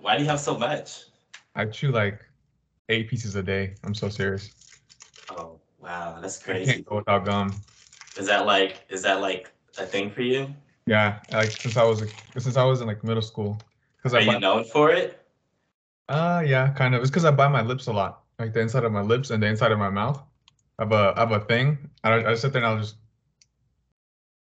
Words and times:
Why 0.00 0.16
do 0.16 0.22
you 0.22 0.28
have 0.28 0.38
so 0.40 0.56
much? 0.56 1.04
I 1.56 1.66
chew 1.66 1.90
like 1.90 2.24
eight 2.88 3.08
pieces 3.08 3.34
a 3.34 3.42
day. 3.42 3.74
I'm 3.82 3.94
so 3.94 4.08
serious. 4.08 4.50
Oh 5.30 5.58
wow, 5.80 6.20
that's 6.20 6.38
crazy. 6.38 6.70
I 6.70 6.74
can't 6.74 6.86
go 6.86 6.96
without 6.96 7.24
gum. 7.24 7.64
Is 8.16 8.26
that 8.26 8.46
like 8.46 8.84
is 8.88 9.02
that 9.02 9.20
like 9.20 9.50
a 9.78 9.84
thing 9.86 10.10
for 10.10 10.22
you? 10.22 10.54
Yeah, 10.86 11.20
like 11.32 11.50
since 11.50 11.76
I 11.76 11.82
was 11.82 12.02
a, 12.02 12.08
since 12.38 12.56
I 12.56 12.64
was 12.64 12.80
in 12.80 12.86
like 12.86 13.02
middle 13.02 13.22
school. 13.22 13.58
Because 13.96 14.14
Are 14.14 14.20
I 14.20 14.34
you 14.34 14.38
known 14.38 14.64
for 14.64 14.90
it? 14.92 15.20
uh 16.08 16.42
yeah, 16.46 16.72
kind 16.74 16.94
of. 16.94 17.02
It's 17.02 17.10
because 17.10 17.24
I 17.24 17.32
buy 17.32 17.48
my 17.48 17.62
lips 17.62 17.86
a 17.88 17.92
lot, 17.92 18.22
like 18.38 18.52
the 18.52 18.60
inside 18.60 18.84
of 18.84 18.92
my 18.92 19.02
lips 19.02 19.30
and 19.30 19.42
the 19.42 19.48
inside 19.48 19.72
of 19.72 19.78
my 19.78 19.90
mouth. 19.90 20.22
I 20.78 20.84
have 20.84 20.92
a 20.92 21.14
I 21.16 21.20
have 21.20 21.32
a 21.32 21.40
thing. 21.40 21.90
I 22.04 22.24
I 22.24 22.34
sit 22.34 22.52
there 22.52 22.62
and 22.62 22.66
I'll 22.70 22.78
just 22.78 22.96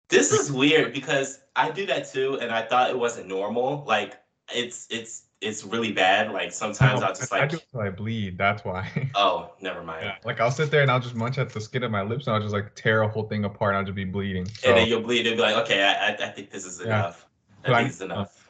This 0.10 0.32
is 0.34 0.52
weird 0.52 0.94
because 0.94 1.40
I 1.56 1.72
do 1.72 1.86
that 1.88 2.08
too, 2.12 2.40
and 2.42 2.52
I 2.52 2.62
thought 2.64 2.90
it 2.90 2.98
wasn't 3.00 3.28
normal. 3.28 3.84
Like 3.86 4.18
it's 4.54 4.88
it's 4.90 5.24
it's 5.42 5.64
really 5.64 5.92
bad. 5.92 6.32
Like 6.32 6.52
sometimes 6.52 7.02
I'll 7.04 7.14
just 7.14 7.32
I, 7.32 7.38
I 7.38 7.40
like, 7.42 7.50
do 7.52 7.80
I 7.80 7.90
bleed. 7.90 8.38
That's 8.38 8.64
why. 8.66 9.10
oh, 9.16 9.52
never 9.62 9.84
mind. 9.84 10.06
Yeah, 10.06 10.16
like 10.26 10.40
I'll 10.40 10.52
sit 10.52 10.72
there 10.72 10.82
and 10.82 10.90
I'll 10.90 11.00
just 11.00 11.16
munch 11.16 11.38
at 11.38 11.50
the 11.50 11.62
skin 11.62 11.84
of 11.84 11.92
my 11.92 12.02
lips 12.02 12.28
and 12.28 12.36
I'll 12.36 12.42
just 12.42 12.54
like 12.54 12.74
tear 12.76 13.02
a 13.04 13.08
whole 13.08 13.24
thing 13.28 13.46
apart 13.46 13.72
and 13.76 13.80
I'll 13.80 13.84
just 13.86 13.96
be 13.96 14.06
bleeding. 14.06 14.48
So 14.48 14.70
And 14.70 14.78
then 14.78 14.88
you'll 14.88 15.02
bleed 15.02 15.28
and 15.28 15.36
be 15.36 15.42
like, 15.42 15.56
okay, 15.58 15.84
I, 15.84 16.08
I, 16.10 16.28
I 16.28 16.30
think 16.32 16.50
this 16.50 16.66
is 16.66 16.80
Yeah. 16.80 16.86
enough. 16.86 17.26
I 17.64 17.68
But 17.68 17.74
I- 17.74 17.78
think 17.80 17.90
it's 17.90 18.02
enough. 18.02 18.44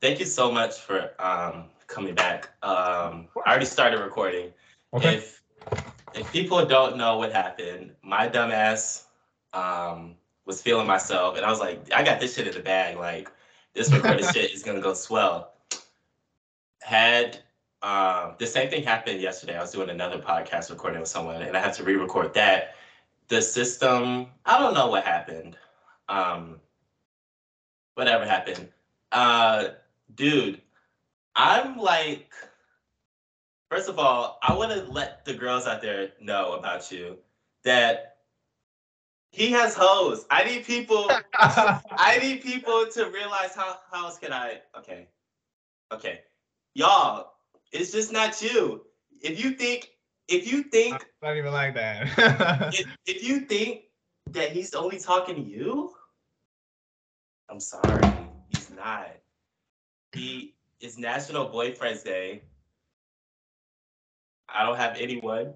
Thank 0.00 0.18
you 0.18 0.26
so 0.26 0.50
much 0.50 0.80
for 0.80 1.10
um 1.18 1.66
coming 1.86 2.14
back. 2.14 2.48
Um, 2.62 3.28
I 3.46 3.50
already 3.50 3.66
started 3.66 4.00
recording. 4.00 4.52
okay. 4.94 5.14
If 5.16 5.42
if 6.14 6.30
people 6.32 6.64
don't 6.66 6.96
know 6.96 7.16
what 7.18 7.32
happened, 7.32 7.92
my 8.02 8.28
dumbass 8.28 9.04
um 9.54 10.16
was 10.44 10.60
feeling 10.60 10.86
myself, 10.88 11.36
and 11.36 11.46
I 11.46 11.50
was 11.50 11.60
like, 11.60 11.80
I 11.94 12.02
got 12.02 12.18
this 12.18 12.34
shit 12.34 12.48
in 12.48 12.54
the 12.54 12.60
bag. 12.60 12.96
Like 12.98 13.30
this 13.74 13.92
recorded 13.92 14.24
shit 14.32 14.52
is 14.52 14.62
gonna 14.62 14.80
go 14.80 14.94
swell. 14.94 15.52
Had 16.82 17.38
um 17.82 18.34
the 18.38 18.46
same 18.46 18.70
thing 18.70 18.82
happened 18.82 19.20
yesterday. 19.20 19.56
I 19.56 19.60
was 19.60 19.72
doing 19.72 19.90
another 19.90 20.18
podcast 20.18 20.70
recording 20.70 21.00
with 21.00 21.08
someone, 21.08 21.42
and 21.42 21.56
I 21.56 21.60
had 21.60 21.74
to 21.74 21.84
re-record 21.84 22.34
that. 22.34 22.74
The 23.28 23.40
system, 23.40 24.26
I 24.44 24.58
don't 24.58 24.74
know 24.74 24.88
what 24.88 25.04
happened. 25.04 25.56
Um, 26.08 26.60
whatever 27.94 28.26
happened. 28.26 28.68
Uh, 29.10 29.68
dude, 30.14 30.60
I'm 31.34 31.78
like. 31.78 32.32
First 33.70 33.88
of 33.88 33.98
all, 33.98 34.38
I 34.42 34.54
want 34.54 34.70
to 34.72 34.82
let 34.92 35.24
the 35.24 35.32
girls 35.32 35.66
out 35.66 35.80
there 35.80 36.12
know 36.20 36.52
about 36.52 36.92
you 36.92 37.16
that 37.64 38.11
he 39.32 39.50
has 39.50 39.74
hoes. 39.74 40.26
I 40.30 40.44
need 40.44 40.64
people. 40.64 41.10
I 41.34 42.18
need 42.20 42.42
people 42.42 42.86
to 42.92 43.06
realize 43.10 43.54
how 43.54 43.78
how 43.90 44.04
else 44.04 44.18
can 44.18 44.32
I? 44.32 44.60
Okay, 44.78 45.08
okay, 45.90 46.20
y'all. 46.74 47.32
It's 47.72 47.90
just 47.90 48.12
not 48.12 48.40
you. 48.42 48.84
If 49.22 49.42
you 49.42 49.52
think, 49.52 49.88
if 50.28 50.50
you 50.50 50.64
think, 50.64 51.04
not 51.22 51.36
even 51.36 51.52
like 51.52 51.74
that. 51.74 52.08
if, 52.74 52.86
if 53.06 53.24
you 53.26 53.40
think 53.40 53.84
that 54.30 54.52
he's 54.52 54.74
only 54.74 54.98
talking 54.98 55.36
to 55.36 55.42
you, 55.42 55.94
I'm 57.48 57.60
sorry, 57.60 58.02
he's 58.50 58.70
not. 58.70 59.08
He 60.12 60.54
is 60.80 60.98
National 60.98 61.48
Boyfriend's 61.48 62.02
Day. 62.02 62.42
I 64.46 64.66
don't 64.66 64.76
have 64.76 64.98
anyone. 65.00 65.54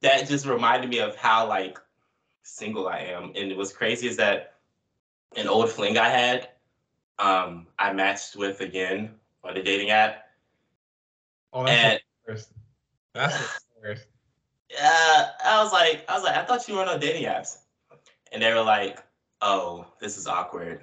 That 0.00 0.26
just 0.26 0.46
reminded 0.46 0.88
me 0.88 1.00
of 1.00 1.14
how 1.16 1.46
like 1.46 1.78
single 2.50 2.88
I 2.88 2.98
am. 2.98 3.32
And 3.36 3.56
what's 3.56 3.72
crazy 3.72 4.08
is 4.08 4.16
that 4.16 4.54
an 5.36 5.48
old 5.48 5.70
fling 5.70 5.96
I 5.98 6.08
had, 6.08 6.48
um, 7.18 7.66
I 7.78 7.92
matched 7.92 8.36
with 8.36 8.60
again 8.60 9.14
on 9.44 9.54
the 9.54 9.62
dating 9.62 9.90
app. 9.90 10.24
oh, 11.52 11.64
that's 11.64 11.78
And 11.78 12.00
the 12.26 12.32
worst. 12.32 12.52
That's 13.14 13.36
the 13.82 13.88
worst. 13.88 14.06
uh, 14.82 15.26
I 15.44 15.62
was 15.62 15.72
like, 15.72 16.04
I 16.08 16.14
was 16.14 16.24
like, 16.24 16.36
I 16.36 16.44
thought 16.44 16.66
you 16.68 16.74
weren't 16.74 16.88
on 16.90 17.00
dating 17.00 17.24
apps. 17.24 17.58
And 18.32 18.42
they 18.42 18.52
were 18.52 18.62
like, 18.62 19.02
oh, 19.40 19.86
this 20.00 20.16
is 20.16 20.26
awkward. 20.26 20.82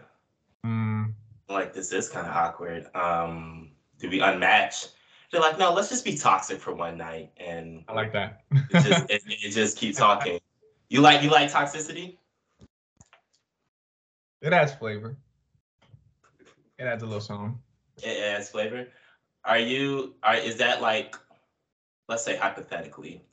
Mm, 0.65 1.13
like, 1.49 1.73
this 1.73 1.91
is 1.93 2.09
kind 2.09 2.27
of 2.27 2.33
awkward. 2.35 2.87
Um, 2.95 3.71
do 3.99 4.09
we 4.09 4.19
unmatch? 4.19 4.89
They're 5.31 5.41
like, 5.41 5.57
no, 5.57 5.73
let's 5.73 5.89
just 5.89 6.05
be 6.05 6.17
toxic 6.17 6.59
for 6.59 6.73
one 6.73 6.97
night. 6.97 7.31
And 7.37 7.83
I 7.87 7.93
like 7.93 8.11
that. 8.13 8.41
it 8.51 8.83
just 8.83 9.05
it, 9.09 9.23
it 9.27 9.51
just 9.51 9.77
keep 9.77 9.95
talking. 9.95 10.39
You 10.89 11.01
like 11.01 11.21
you 11.21 11.29
like 11.29 11.51
toxicity? 11.51 12.17
it 14.41 14.53
adds 14.53 14.73
flavor. 14.73 15.17
It 16.77 16.83
adds 16.83 17.03
a 17.03 17.05
little 17.05 17.21
song. 17.21 17.59
It 18.03 18.17
adds 18.23 18.49
flavor. 18.49 18.87
Are 19.43 19.59
you 19.59 20.15
are 20.23 20.35
is 20.35 20.57
that 20.57 20.81
like 20.81 21.15
let's 22.07 22.23
say 22.23 22.37
hypothetically, 22.37 23.23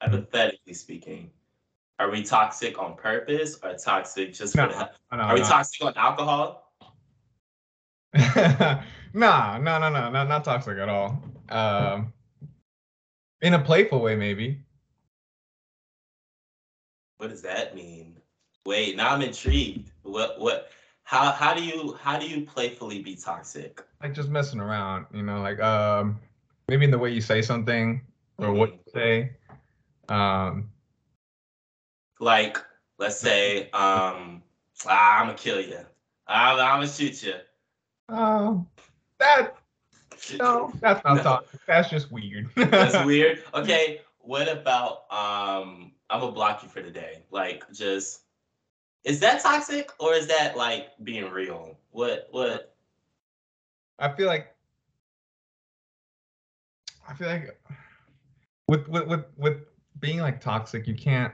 hypothetically 0.00 0.74
speaking, 0.74 1.30
are 1.98 2.10
we 2.10 2.22
toxic 2.22 2.78
on 2.78 2.96
purpose 2.96 3.58
or 3.62 3.74
toxic 3.74 4.32
just 4.32 4.54
for 4.54 4.62
No, 4.62 4.68
the, 4.68 4.90
Oh, 5.12 5.16
no, 5.16 5.22
are 5.24 5.34
we 5.34 5.40
no. 5.40 5.46
toxic 5.46 5.84
on 5.84 5.94
alcohol? 5.96 6.72
nah, 9.14 9.58
no, 9.58 9.78
no, 9.78 9.90
no, 9.90 10.10
no, 10.10 10.24
not 10.24 10.44
toxic 10.44 10.78
at 10.78 10.88
all. 10.88 11.22
Um, 11.48 12.12
in 13.42 13.54
a 13.54 13.58
playful 13.58 14.00
way, 14.00 14.16
maybe. 14.16 14.64
What 17.22 17.30
does 17.30 17.42
that 17.42 17.76
mean? 17.76 18.16
Wait, 18.66 18.96
now 18.96 19.14
I'm 19.14 19.22
intrigued. 19.22 19.92
What 20.02 20.40
what 20.40 20.70
how 21.04 21.30
how 21.30 21.54
do 21.54 21.62
you 21.62 21.96
how 22.02 22.18
do 22.18 22.28
you 22.28 22.44
playfully 22.44 23.00
be 23.00 23.14
toxic? 23.14 23.80
Like 24.02 24.12
just 24.12 24.28
messing 24.28 24.58
around, 24.58 25.06
you 25.14 25.22
know, 25.22 25.40
like 25.40 25.60
um, 25.60 26.18
maybe 26.66 26.84
in 26.84 26.90
the 26.90 26.98
way 26.98 27.12
you 27.12 27.20
say 27.20 27.40
something 27.40 28.00
or 28.38 28.52
what 28.52 28.72
you 28.72 28.80
say. 28.92 29.30
Um, 30.08 30.68
Like 32.18 32.58
let's 32.98 33.18
say 33.18 33.70
um 33.70 34.42
ah, 34.88 35.20
I'm 35.20 35.26
gonna 35.26 35.38
kill 35.38 35.60
you. 35.60 35.78
I'm, 36.26 36.56
I'm 36.58 36.80
gonna 36.80 36.88
shoot 36.88 37.22
you. 37.22 37.34
oh, 38.08 38.66
that 39.20 39.54
no, 40.40 40.72
that's 40.80 41.04
not 41.04 41.18
No. 41.18 41.22
toxic. 41.22 41.60
That's 41.68 41.88
just 41.88 42.10
weird. 42.10 42.50
That's 42.56 43.06
weird. 43.06 43.44
Okay, 43.54 44.00
what 44.18 44.48
about 44.48 45.04
um 45.12 45.91
I'm 46.12 46.20
gonna 46.20 46.32
block 46.32 46.62
you 46.62 46.68
for 46.68 46.82
the 46.82 46.90
day. 46.90 47.24
Like 47.30 47.64
just 47.72 48.22
is 49.04 49.18
that 49.20 49.42
toxic 49.42 49.90
or 49.98 50.14
is 50.14 50.26
that 50.28 50.56
like 50.56 50.90
being 51.02 51.30
real? 51.30 51.78
What 51.90 52.28
what 52.30 52.74
I 53.98 54.12
feel 54.12 54.26
like 54.26 54.54
I 57.08 57.14
feel 57.14 57.28
like 57.28 57.58
with 58.68 58.86
with 58.88 59.06
with 59.08 59.24
with 59.36 59.56
being 60.00 60.20
like 60.20 60.40
toxic, 60.40 60.86
you 60.86 60.94
can't 60.94 61.32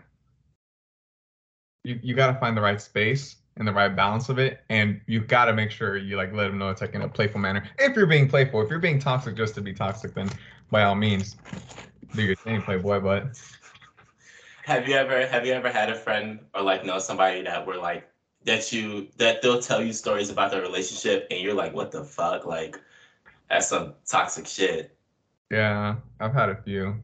you 1.85 1.99
you 2.03 2.15
got 2.15 2.33
to 2.33 2.39
find 2.39 2.57
the 2.57 2.61
right 2.61 2.81
space 2.81 3.37
and 3.57 3.67
the 3.67 3.73
right 3.73 3.97
balance 3.97 4.29
of 4.29 4.39
it 4.39 4.61
and 4.69 5.01
you 5.07 5.21
got 5.21 5.47
to 5.47 5.53
make 5.53 5.73
sure 5.73 5.97
you 5.97 6.17
like 6.17 6.33
let 6.33 6.47
them 6.47 6.59
know 6.59 6.71
it's 6.71 6.81
like 6.81 6.95
in 6.95 7.03
a 7.03 7.09
playful 7.09 7.41
manner. 7.41 7.65
If 7.81 7.97
you're 7.97 8.07
being 8.07 8.29
playful, 8.29 8.63
if 8.63 8.71
you're 8.71 8.79
being 8.79 9.01
toxic 9.01 9.37
just 9.37 9.57
to 9.57 9.61
be 9.61 9.73
toxic 9.73 10.15
then 10.15 10.31
by 10.71 10.85
all 10.85 10.95
means 10.95 11.37
do 12.15 12.23
your 12.23 12.37
thing, 12.37 12.63
playboy, 12.63 13.01
but 13.01 13.37
have 14.69 14.87
you 14.87 14.95
ever 14.95 15.27
have 15.27 15.47
you 15.47 15.53
ever 15.55 15.71
had 15.71 15.89
a 15.89 15.95
friend 15.95 16.41
or 16.55 16.61
like 16.61 16.85
know 16.85 16.99
somebody 16.99 17.41
that 17.43 17.67
were 17.67 17.79
like 17.79 18.07
that 18.45 18.71
you 18.71 19.09
that 19.17 19.41
they'll 19.41 19.63
tell 19.63 19.83
you 19.83 19.95
stories 19.95 20.29
about 20.29 20.51
their 20.51 20.61
relationship 20.61 21.27
and 21.31 21.41
you're 21.41 21.55
like, 21.55 21.73
what 21.73 21.91
the 21.91 22.05
fuck? 22.05 22.45
Like 22.45 22.79
that's 23.49 23.69
some 23.69 23.95
toxic 24.05 24.47
shit. 24.47 24.95
yeah, 25.51 25.97
I've 26.21 26.35
had 26.35 26.51
a 26.51 26.63
few. 26.63 27.01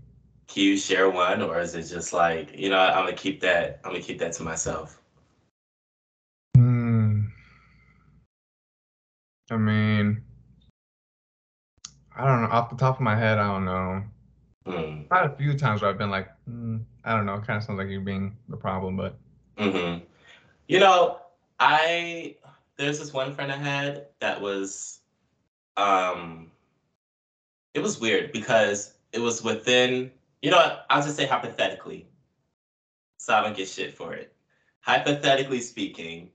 Can 0.47 0.63
you 0.63 0.77
share 0.77 1.09
one 1.09 1.41
or 1.41 1.59
is 1.59 1.75
it 1.75 1.85
just 1.85 2.13
like, 2.13 2.55
you 2.55 2.69
know, 2.69 2.79
I'm 2.79 3.07
gonna 3.07 3.17
keep 3.17 3.41
that 3.41 3.81
I'm 3.83 3.93
gonna 3.93 4.05
keep 4.05 4.19
that 4.19 4.35
to 4.35 4.43
myself? 4.43 5.01
Hmm. 6.55 7.29
I 9.51 9.57
mean, 9.57 10.23
I 12.15 12.27
don't 12.27 12.43
know. 12.43 12.49
Off 12.49 12.69
the 12.69 12.77
top 12.77 12.97
of 12.97 13.01
my 13.01 13.17
head, 13.17 13.39
I 13.39 13.47
don't 13.47 13.65
know. 13.65 14.03
Hmm. 14.67 15.03
Had 15.11 15.27
a 15.31 15.37
few 15.37 15.57
times 15.59 15.83
where 15.83 15.91
I've 15.91 15.99
been 15.99 16.11
like, 16.11 16.29
mm, 16.49 16.83
I 17.05 17.15
don't 17.15 17.27
know. 17.27 17.35
It 17.35 17.47
kind 17.47 17.57
of 17.59 17.65
sounds 17.65 17.79
like 17.79 17.89
you're 17.89 18.01
being 18.01 18.37
the 18.49 18.57
problem, 18.57 18.97
but 18.97 19.17
hmm 19.59 19.99
You 20.69 20.81
know, 20.81 21.21
I 21.61 22.37
there's 22.77 22.99
this 22.99 23.13
one 23.13 23.35
friend 23.35 23.53
I 23.53 23.57
had 23.57 24.07
that 24.21 24.41
was, 24.41 25.01
um, 25.77 26.51
it 27.75 27.81
was 27.81 28.01
weird 28.01 28.33
because 28.33 28.95
it 29.13 29.21
was 29.21 29.43
within. 29.43 30.11
You 30.43 30.51
know, 30.51 30.79
I'll 30.91 31.03
just 31.03 31.17
say 31.17 31.27
hypothetically, 31.27 32.07
so 33.17 33.35
I 33.35 33.43
don't 33.43 33.57
get 33.57 33.69
shit 33.69 33.95
for 33.97 34.13
it. 34.15 34.35
Hypothetically 34.81 35.61
speaking, 35.61 36.31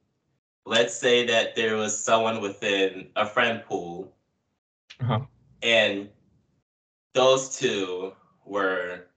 let's 0.65 0.95
say 0.97 1.25
that 1.27 1.55
there 1.55 1.75
was 1.75 1.97
someone 2.03 2.41
within 2.41 3.09
a 3.15 3.25
friend 3.25 3.63
pool, 3.65 4.11
Uh-huh. 5.01 5.19
and 5.61 6.09
those 7.13 7.57
two 7.57 8.13
were, 8.45 9.07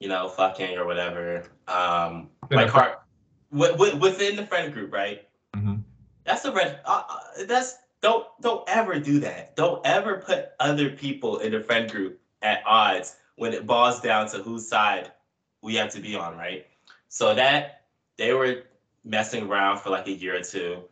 you 0.00 0.08
know, 0.08 0.28
fucking 0.28 0.76
or 0.76 0.86
whatever. 0.86 1.44
Um, 1.68 2.30
a 2.50 2.56
like 2.56 2.68
heart 2.68 3.02
wi- 3.50 3.72
wi- 3.76 3.98
within 3.98 4.36
the 4.36 4.46
friend 4.46 4.72
group, 4.72 4.92
right? 4.92 5.28
Mhm. 5.56 5.82
That's 6.24 6.44
a 6.44 6.52
red. 6.52 6.80
Uh, 6.84 7.02
uh, 7.08 7.44
that's 7.46 7.78
don't 8.00 8.26
don't 8.40 8.68
ever 8.68 8.98
do 8.98 9.20
that. 9.20 9.54
Don't 9.56 9.84
ever 9.86 10.18
put 10.18 10.50
other 10.60 10.90
people 10.90 11.38
in 11.38 11.52
the 11.52 11.60
friend 11.60 11.90
group 11.90 12.20
at 12.42 12.62
odds 12.66 13.16
when 13.36 13.52
it 13.52 13.66
boils 13.66 14.00
down 14.00 14.28
to 14.28 14.38
whose 14.42 14.68
side 14.68 15.12
we 15.62 15.74
have 15.76 15.90
to 15.90 16.00
be 16.00 16.16
on, 16.16 16.36
right? 16.36 16.66
So 17.08 17.34
that 17.34 17.82
they 18.16 18.32
were 18.34 18.64
messing 19.04 19.48
around 19.48 19.78
for 19.78 19.90
like 19.90 20.06
a 20.06 20.12
year 20.12 20.36
or 20.36 20.42
two. 20.42 20.82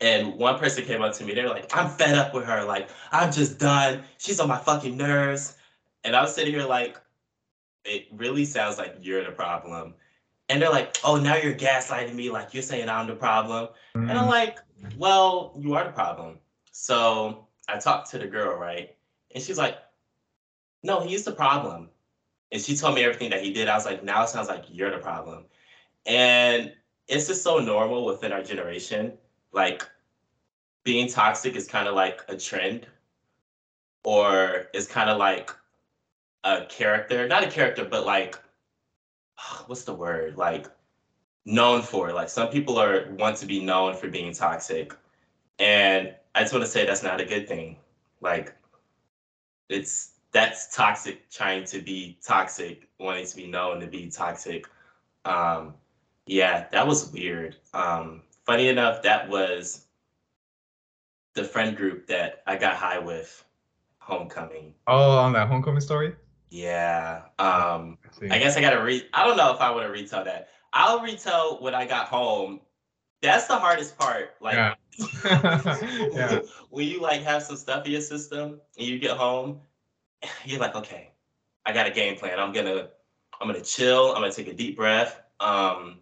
And 0.00 0.34
one 0.34 0.58
person 0.58 0.84
came 0.84 1.02
up 1.02 1.14
to 1.14 1.24
me, 1.24 1.34
they 1.34 1.42
were 1.42 1.48
like, 1.48 1.76
I'm 1.76 1.90
fed 1.90 2.16
up 2.16 2.32
with 2.32 2.44
her. 2.44 2.64
Like, 2.64 2.88
I'm 3.10 3.32
just 3.32 3.58
done. 3.58 4.04
She's 4.18 4.38
on 4.38 4.48
my 4.48 4.58
fucking 4.58 4.96
nerves. 4.96 5.56
And 6.04 6.14
I 6.14 6.22
was 6.22 6.34
sitting 6.34 6.54
here 6.54 6.64
like, 6.64 6.96
it 7.84 8.06
really 8.12 8.44
sounds 8.44 8.78
like 8.78 8.96
you're 9.00 9.24
the 9.24 9.32
problem. 9.32 9.94
And 10.48 10.62
they're 10.62 10.70
like, 10.70 10.96
oh, 11.04 11.16
now 11.16 11.36
you're 11.36 11.54
gaslighting 11.54 12.14
me. 12.14 12.30
Like, 12.30 12.54
you're 12.54 12.62
saying 12.62 12.88
I'm 12.88 13.06
the 13.06 13.14
problem. 13.14 13.68
Mm-hmm. 13.96 14.08
And 14.08 14.18
I'm 14.18 14.26
mm. 14.26 14.30
like, 14.30 14.58
well, 14.96 15.54
you 15.58 15.74
are 15.74 15.84
the 15.84 15.92
problem. 15.92 16.38
So 16.70 17.48
I 17.68 17.78
talked 17.78 18.10
to 18.12 18.18
the 18.18 18.26
girl, 18.26 18.56
right? 18.56 18.94
And 19.34 19.42
she's 19.42 19.58
like, 19.58 19.78
no, 20.82 21.00
he's 21.00 21.24
the 21.24 21.32
problem. 21.32 21.90
And 22.52 22.62
she 22.62 22.76
told 22.76 22.94
me 22.94 23.04
everything 23.04 23.30
that 23.30 23.42
he 23.42 23.52
did. 23.52 23.68
I 23.68 23.74
was 23.74 23.84
like, 23.84 24.02
now 24.02 24.22
it 24.22 24.28
sounds 24.28 24.48
like 24.48 24.64
you're 24.68 24.90
the 24.90 24.98
problem. 24.98 25.44
And 26.06 26.72
it's 27.08 27.26
just 27.26 27.42
so 27.42 27.58
normal 27.58 28.04
within 28.06 28.32
our 28.32 28.42
generation. 28.42 29.12
Like 29.58 29.82
being 30.84 31.08
toxic 31.08 31.56
is 31.56 31.66
kind 31.66 31.88
of 31.88 31.96
like 31.96 32.22
a 32.28 32.36
trend 32.36 32.86
or 34.04 34.68
it's 34.72 34.86
kind 34.86 35.10
of 35.10 35.18
like 35.18 35.50
a 36.44 36.64
character, 36.66 37.26
not 37.26 37.42
a 37.42 37.50
character, 37.50 37.84
but 37.84 38.06
like 38.06 38.38
what's 39.66 39.82
the 39.82 39.92
word? 39.92 40.36
Like 40.36 40.68
known 41.44 41.82
for. 41.82 42.12
Like 42.12 42.28
some 42.28 42.50
people 42.50 42.78
are 42.78 43.10
want 43.18 43.36
to 43.38 43.46
be 43.46 43.58
known 43.58 43.96
for 43.96 44.08
being 44.08 44.32
toxic. 44.32 44.94
And 45.58 46.14
I 46.36 46.42
just 46.42 46.52
want 46.52 46.64
to 46.64 46.70
say 46.70 46.86
that's 46.86 47.02
not 47.02 47.20
a 47.20 47.24
good 47.24 47.48
thing. 47.48 47.78
Like 48.20 48.54
it's 49.68 50.12
that's 50.30 50.72
toxic 50.72 51.28
trying 51.30 51.64
to 51.64 51.80
be 51.80 52.16
toxic, 52.24 52.88
wanting 53.00 53.26
to 53.26 53.34
be 53.34 53.48
known 53.48 53.80
to 53.80 53.88
be 53.88 54.08
toxic. 54.08 54.68
Um 55.24 55.74
yeah, 56.26 56.68
that 56.70 56.86
was 56.86 57.10
weird. 57.12 57.56
Um 57.74 58.22
funny 58.48 58.68
enough, 58.68 59.02
that 59.02 59.28
was 59.28 59.84
the 61.34 61.44
friend 61.44 61.76
group 61.76 62.06
that 62.06 62.42
I 62.46 62.56
got 62.56 62.76
high 62.76 62.98
with 62.98 63.44
homecoming. 63.98 64.72
Oh, 64.86 65.18
on 65.18 65.34
that 65.34 65.48
homecoming 65.48 65.82
story? 65.82 66.14
Yeah. 66.48 67.24
Um 67.38 67.98
I, 68.22 68.36
I 68.36 68.38
guess 68.38 68.56
I 68.56 68.62
gotta 68.62 68.82
read 68.82 69.04
I 69.12 69.26
don't 69.26 69.36
know 69.36 69.52
if 69.52 69.60
I 69.60 69.70
want 69.70 69.86
to 69.86 69.92
retell 69.92 70.24
that. 70.24 70.48
I'll 70.72 71.00
retell 71.00 71.58
when 71.60 71.74
I 71.74 71.84
got 71.84 72.08
home. 72.08 72.60
That's 73.20 73.46
the 73.46 73.58
hardest 73.58 73.98
part. 73.98 74.30
Like 74.40 74.54
yeah. 74.54 74.74
yeah. 76.12 76.40
when 76.70 76.88
you 76.88 77.02
like 77.02 77.22
have 77.22 77.42
some 77.42 77.56
stuff 77.56 77.84
in 77.84 77.92
your 77.92 78.00
system 78.00 78.60
and 78.78 78.86
you 78.86 78.98
get 78.98 79.16
home, 79.18 79.60
you're 80.46 80.58
like, 80.58 80.74
okay, 80.74 81.10
I 81.66 81.74
got 81.74 81.86
a 81.86 81.90
game 81.90 82.16
plan. 82.16 82.40
I'm 82.40 82.52
gonna 82.52 82.88
I'm 83.38 83.46
gonna 83.46 83.60
chill, 83.60 84.08
I'm 84.14 84.22
gonna 84.22 84.32
take 84.32 84.48
a 84.48 84.54
deep 84.54 84.74
breath. 84.74 85.20
Um 85.38 85.98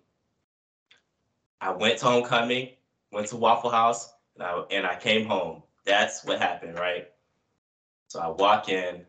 I 1.61 1.71
went 1.71 1.99
to 1.99 2.07
homecoming, 2.07 2.71
went 3.13 3.29
to 3.29 3.37
Waffle 3.37 3.71
House, 3.71 4.13
and 4.35 4.43
I 4.43 4.63
and 4.71 4.87
I 4.87 4.97
came 4.97 5.27
home. 5.27 5.63
That's 5.85 6.25
what 6.25 6.39
happened, 6.39 6.79
right? 6.79 7.09
So 8.09 8.21
I 8.21 8.29
walk 8.29 8.69
in. 8.69 9.05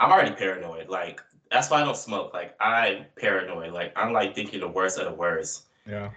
I'm 0.00 0.10
already 0.10 0.34
paranoid. 0.34 0.88
Like 0.88 1.20
that's 1.50 1.70
why 1.70 1.80
I 1.80 1.84
don't 1.84 1.96
smoke. 1.96 2.32
Like 2.32 2.54
I'm 2.60 3.06
paranoid. 3.16 3.72
Like 3.72 3.92
I'm 3.96 4.12
like 4.12 4.34
thinking 4.34 4.60
the 4.60 4.68
worst 4.68 4.98
of 4.98 5.06
the 5.06 5.14
worst. 5.14 5.64
Yeah. 5.86 6.10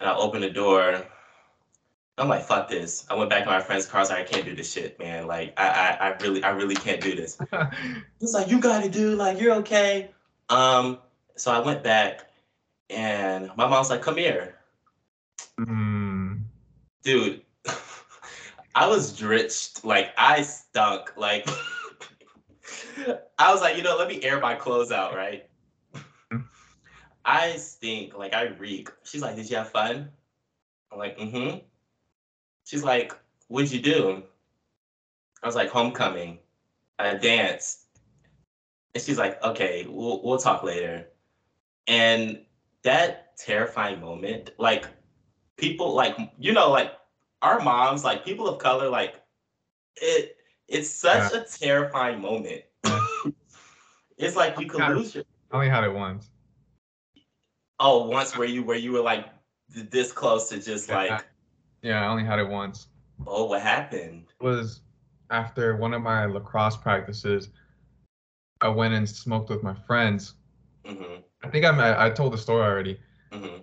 And 0.00 0.08
I 0.08 0.14
open 0.16 0.40
the 0.40 0.50
door. 0.50 1.06
I'm 2.16 2.28
like, 2.28 2.44
fuck 2.44 2.68
this. 2.68 3.06
I 3.10 3.14
went 3.14 3.30
back 3.30 3.44
to 3.44 3.50
my 3.50 3.60
friend's 3.60 3.86
car. 3.86 3.98
I 3.98 4.02
was 4.02 4.10
like, 4.10 4.20
I 4.20 4.24
can't 4.24 4.44
do 4.44 4.54
this 4.54 4.72
shit, 4.72 4.98
man. 5.00 5.26
Like, 5.26 5.52
I, 5.56 5.66
I, 5.68 6.08
I 6.08 6.16
really, 6.22 6.44
I 6.44 6.50
really 6.50 6.76
can't 6.76 7.00
do 7.00 7.14
this. 7.16 7.38
It's 8.20 8.32
like, 8.32 8.48
you 8.48 8.60
got 8.60 8.84
it, 8.84 8.92
dude. 8.92 9.18
Like, 9.18 9.40
you're 9.40 9.54
okay. 9.56 10.10
Um, 10.48 10.98
so 11.36 11.52
I 11.52 11.58
went 11.58 11.82
back, 11.82 12.30
and 12.90 13.50
my 13.56 13.66
mom's 13.66 13.90
like, 13.90 14.02
come 14.02 14.16
here. 14.16 14.56
Mm. 15.58 16.42
Dude, 17.02 17.42
I 18.74 18.86
was 18.88 19.16
drenched. 19.16 19.84
Like, 19.84 20.12
I 20.16 20.42
stunk. 20.42 21.16
Like. 21.16 21.48
I 23.38 23.52
was 23.52 23.60
like, 23.60 23.76
you 23.76 23.82
know, 23.82 23.96
let 23.96 24.08
me 24.08 24.22
air 24.22 24.40
my 24.40 24.54
clothes 24.54 24.92
out, 24.92 25.14
right? 25.14 25.48
I 27.24 27.56
stink, 27.56 28.16
like 28.16 28.34
I 28.34 28.48
reek. 28.58 28.90
She's 29.02 29.22
like, 29.22 29.36
did 29.36 29.48
you 29.48 29.56
have 29.56 29.70
fun? 29.70 30.10
I'm 30.92 30.98
like, 30.98 31.18
mm-hmm. 31.18 31.58
She's 32.64 32.84
like, 32.84 33.14
what'd 33.48 33.72
you 33.72 33.80
do? 33.80 34.22
I 35.42 35.46
was 35.46 35.54
like, 35.54 35.70
homecoming. 35.70 36.38
I 36.98 37.14
danced. 37.14 37.86
And 38.94 39.02
she's 39.02 39.18
like, 39.18 39.42
okay, 39.42 39.86
we'll 39.88 40.22
we'll 40.22 40.38
talk 40.38 40.62
later. 40.62 41.08
And 41.88 42.43
that 42.84 43.36
terrifying 43.36 44.00
moment, 44.00 44.50
like 44.58 44.86
people 45.56 45.94
like 45.94 46.16
you 46.38 46.52
know, 46.52 46.70
like 46.70 46.92
our 47.42 47.60
moms, 47.60 48.04
like 48.04 48.24
people 48.24 48.48
of 48.48 48.58
color, 48.58 48.88
like 48.88 49.14
it 49.96 50.36
it's 50.68 50.88
such 50.88 51.32
yeah. 51.32 51.40
a 51.40 51.44
terrifying 51.44 52.20
moment 52.20 52.62
it's 54.18 54.36
like 54.36 54.58
you 54.58 54.66
could 54.66 54.88
lose 54.88 55.14
your. 55.14 55.24
I 55.50 55.56
only 55.56 55.68
had 55.68 55.84
it 55.84 55.92
once. 55.92 56.30
Oh, 57.80 58.06
once 58.06 58.36
where 58.36 58.48
you 58.48 58.62
where 58.62 58.76
you 58.76 58.92
were 58.92 59.00
like 59.00 59.26
this 59.68 60.12
close 60.12 60.48
to 60.50 60.60
just 60.60 60.88
yeah, 60.88 60.96
like. 60.96 61.26
yeah, 61.82 62.04
I 62.04 62.08
only 62.08 62.24
had 62.24 62.38
it 62.38 62.48
once. 62.48 62.88
Oh, 63.26 63.44
what 63.46 63.62
happened? 63.62 64.26
It 64.40 64.44
was 64.44 64.80
after 65.30 65.76
one 65.76 65.94
of 65.94 66.02
my 66.02 66.26
lacrosse 66.26 66.76
practices. 66.76 67.48
I 68.60 68.68
went 68.68 68.94
and 68.94 69.08
smoked 69.08 69.50
with 69.50 69.62
my 69.62 69.74
friends. 69.74 70.34
Mm-hmm. 70.84 71.20
I 71.44 71.50
think 71.50 71.64
I 71.64 72.06
I 72.06 72.10
told 72.10 72.32
the 72.32 72.38
story 72.38 72.62
already. 72.62 72.98
Mm-hmm. 73.32 73.58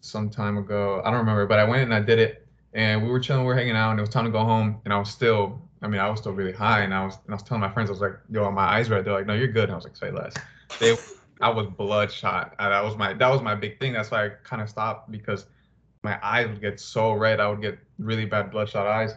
Some 0.00 0.28
time 0.28 0.58
ago, 0.58 1.00
I 1.04 1.10
don't 1.10 1.20
remember, 1.20 1.46
but 1.46 1.58
I 1.58 1.64
went 1.64 1.82
and 1.82 1.94
I 1.94 2.00
did 2.00 2.18
it, 2.18 2.46
and 2.74 3.02
we 3.02 3.08
were 3.08 3.20
chilling, 3.20 3.42
we 3.42 3.46
were 3.46 3.54
hanging 3.54 3.76
out, 3.76 3.90
and 3.90 3.98
it 3.98 4.02
was 4.02 4.10
time 4.10 4.24
to 4.24 4.30
go 4.30 4.44
home, 4.44 4.80
and 4.84 4.92
I 4.92 4.98
was 4.98 5.10
still 5.10 5.62
I 5.82 5.88
mean, 5.88 6.00
I 6.00 6.08
was 6.08 6.20
still 6.20 6.32
really 6.32 6.52
high, 6.52 6.80
and 6.82 6.94
I 6.94 7.04
was 7.04 7.14
and 7.24 7.30
I 7.30 7.34
was 7.34 7.42
telling 7.42 7.60
my 7.60 7.70
friends, 7.70 7.90
I 7.90 7.92
was 7.92 8.00
like, 8.00 8.14
"Yo, 8.30 8.50
my 8.50 8.62
eyes 8.62 8.88
red." 8.88 9.04
They're 9.04 9.12
like, 9.12 9.26
"No, 9.26 9.34
you're 9.34 9.48
good." 9.48 9.64
And 9.64 9.72
I 9.72 9.74
was 9.74 9.84
like, 9.84 9.96
"Say 9.96 10.10
less." 10.10 10.34
They, 10.78 10.96
I 11.40 11.48
was 11.48 11.66
bloodshot. 11.66 12.54
And 12.58 12.72
that 12.72 12.84
was 12.84 12.96
my 12.96 13.12
that 13.14 13.28
was 13.28 13.42
my 13.42 13.54
big 13.54 13.80
thing. 13.80 13.92
That's 13.92 14.10
why 14.10 14.26
I 14.26 14.28
kind 14.44 14.62
of 14.62 14.68
stopped 14.68 15.10
because 15.10 15.46
my 16.02 16.18
eyes 16.22 16.48
would 16.48 16.60
get 16.60 16.78
so 16.78 17.12
red. 17.12 17.40
I 17.40 17.48
would 17.48 17.60
get 17.60 17.78
really 17.98 18.26
bad 18.26 18.50
bloodshot 18.52 18.86
eyes. 18.86 19.14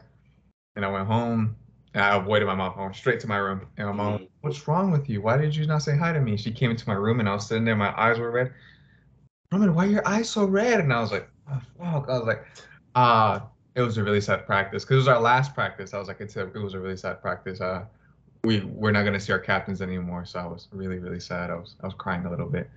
And 0.75 0.83
I 0.83 0.89
went 0.89 1.07
home 1.07 1.56
and 1.95 2.03
I 2.03 2.15
avoided 2.18 2.45
my 2.45 2.53
mom. 2.53 2.74
I 2.77 2.83
went 2.83 2.95
straight 2.95 3.19
to 3.21 3.28
my 3.28 3.37
room. 3.37 3.66
And 3.78 3.87
my 3.87 3.94
mom, 3.94 4.19
mm. 4.19 4.28
"What's 4.42 4.68
wrong 4.68 4.92
with 4.92 5.09
you? 5.09 5.21
Why 5.21 5.37
did 5.37 5.56
you 5.56 5.66
not 5.66 5.81
say 5.81 5.97
hi 5.97 6.14
to 6.14 6.21
me?" 6.21 6.37
She 6.37 6.52
came 6.52 6.69
into 6.69 6.87
my 6.87 6.94
room 6.94 7.19
and 7.19 7.28
I 7.28 7.33
was 7.33 7.47
sitting 7.47 7.66
there. 7.66 7.75
My 7.75 7.97
eyes 7.99 8.19
were 8.19 8.30
red. 8.30 8.54
Roman, 9.52 9.73
why 9.73 9.85
are 9.85 9.90
your 9.90 10.07
eyes 10.07 10.30
so 10.30 10.45
red? 10.45 10.81
And 10.81 10.92
I 10.92 10.99
was 10.99 11.11
like, 11.11 11.30
oh, 11.49 11.61
fuck. 11.78 12.09
I 12.09 12.18
was 12.18 12.28
like, 12.28 12.45
uh, 12.95 13.40
it 13.75 13.81
was 13.81 13.97
a 13.97 14.04
really 14.04 14.19
sad 14.19 14.45
practice 14.45 14.83
because 14.83 14.95
it 14.95 14.97
was 14.97 15.07
our 15.07 15.21
last 15.21 15.54
practice. 15.54 15.94
I 15.94 15.99
was 15.99 16.07
like, 16.07 16.19
it's 16.19 16.35
a, 16.35 16.47
it 16.47 16.61
was 16.61 16.73
a 16.73 16.80
really 16.80 16.97
sad 16.97 17.21
practice. 17.21 17.61
Uh, 17.61 17.85
we 18.44 18.61
we're 18.61 18.92
not 18.92 19.04
gonna 19.04 19.19
see 19.19 19.31
our 19.31 19.40
captains 19.40 19.81
anymore, 19.81 20.25
so 20.25 20.40
I 20.40 20.45
was 20.45 20.68
really 20.71 20.99
really 20.99 21.19
sad. 21.19 21.49
I 21.49 21.56
was 21.56 21.75
I 21.81 21.85
was 21.87 21.95
crying 21.95 22.25
a 22.25 22.30
little 22.30 22.47
bit. 22.47 22.69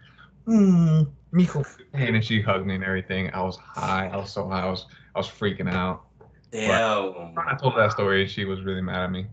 Mm, 0.46 1.10
Miko, 1.30 1.62
and 1.92 2.25
she 2.25 2.40
hugged 2.40 2.66
me 2.66 2.76
and 2.76 2.84
everything. 2.84 3.30
I 3.34 3.42
was 3.42 3.56
high. 3.56 4.08
I 4.08 4.16
was 4.16 4.32
so 4.32 4.48
high. 4.48 4.62
I 4.62 4.70
was 4.70 4.87
I 5.14 5.18
was 5.18 5.28
freaking 5.28 5.70
out. 5.70 6.04
Damn. 6.50 7.34
But 7.34 7.46
I 7.46 7.56
told 7.56 7.76
that 7.76 7.92
story. 7.92 8.26
She 8.26 8.44
was 8.44 8.62
really 8.62 8.80
mad 8.80 9.04
at 9.04 9.10
me. 9.10 9.26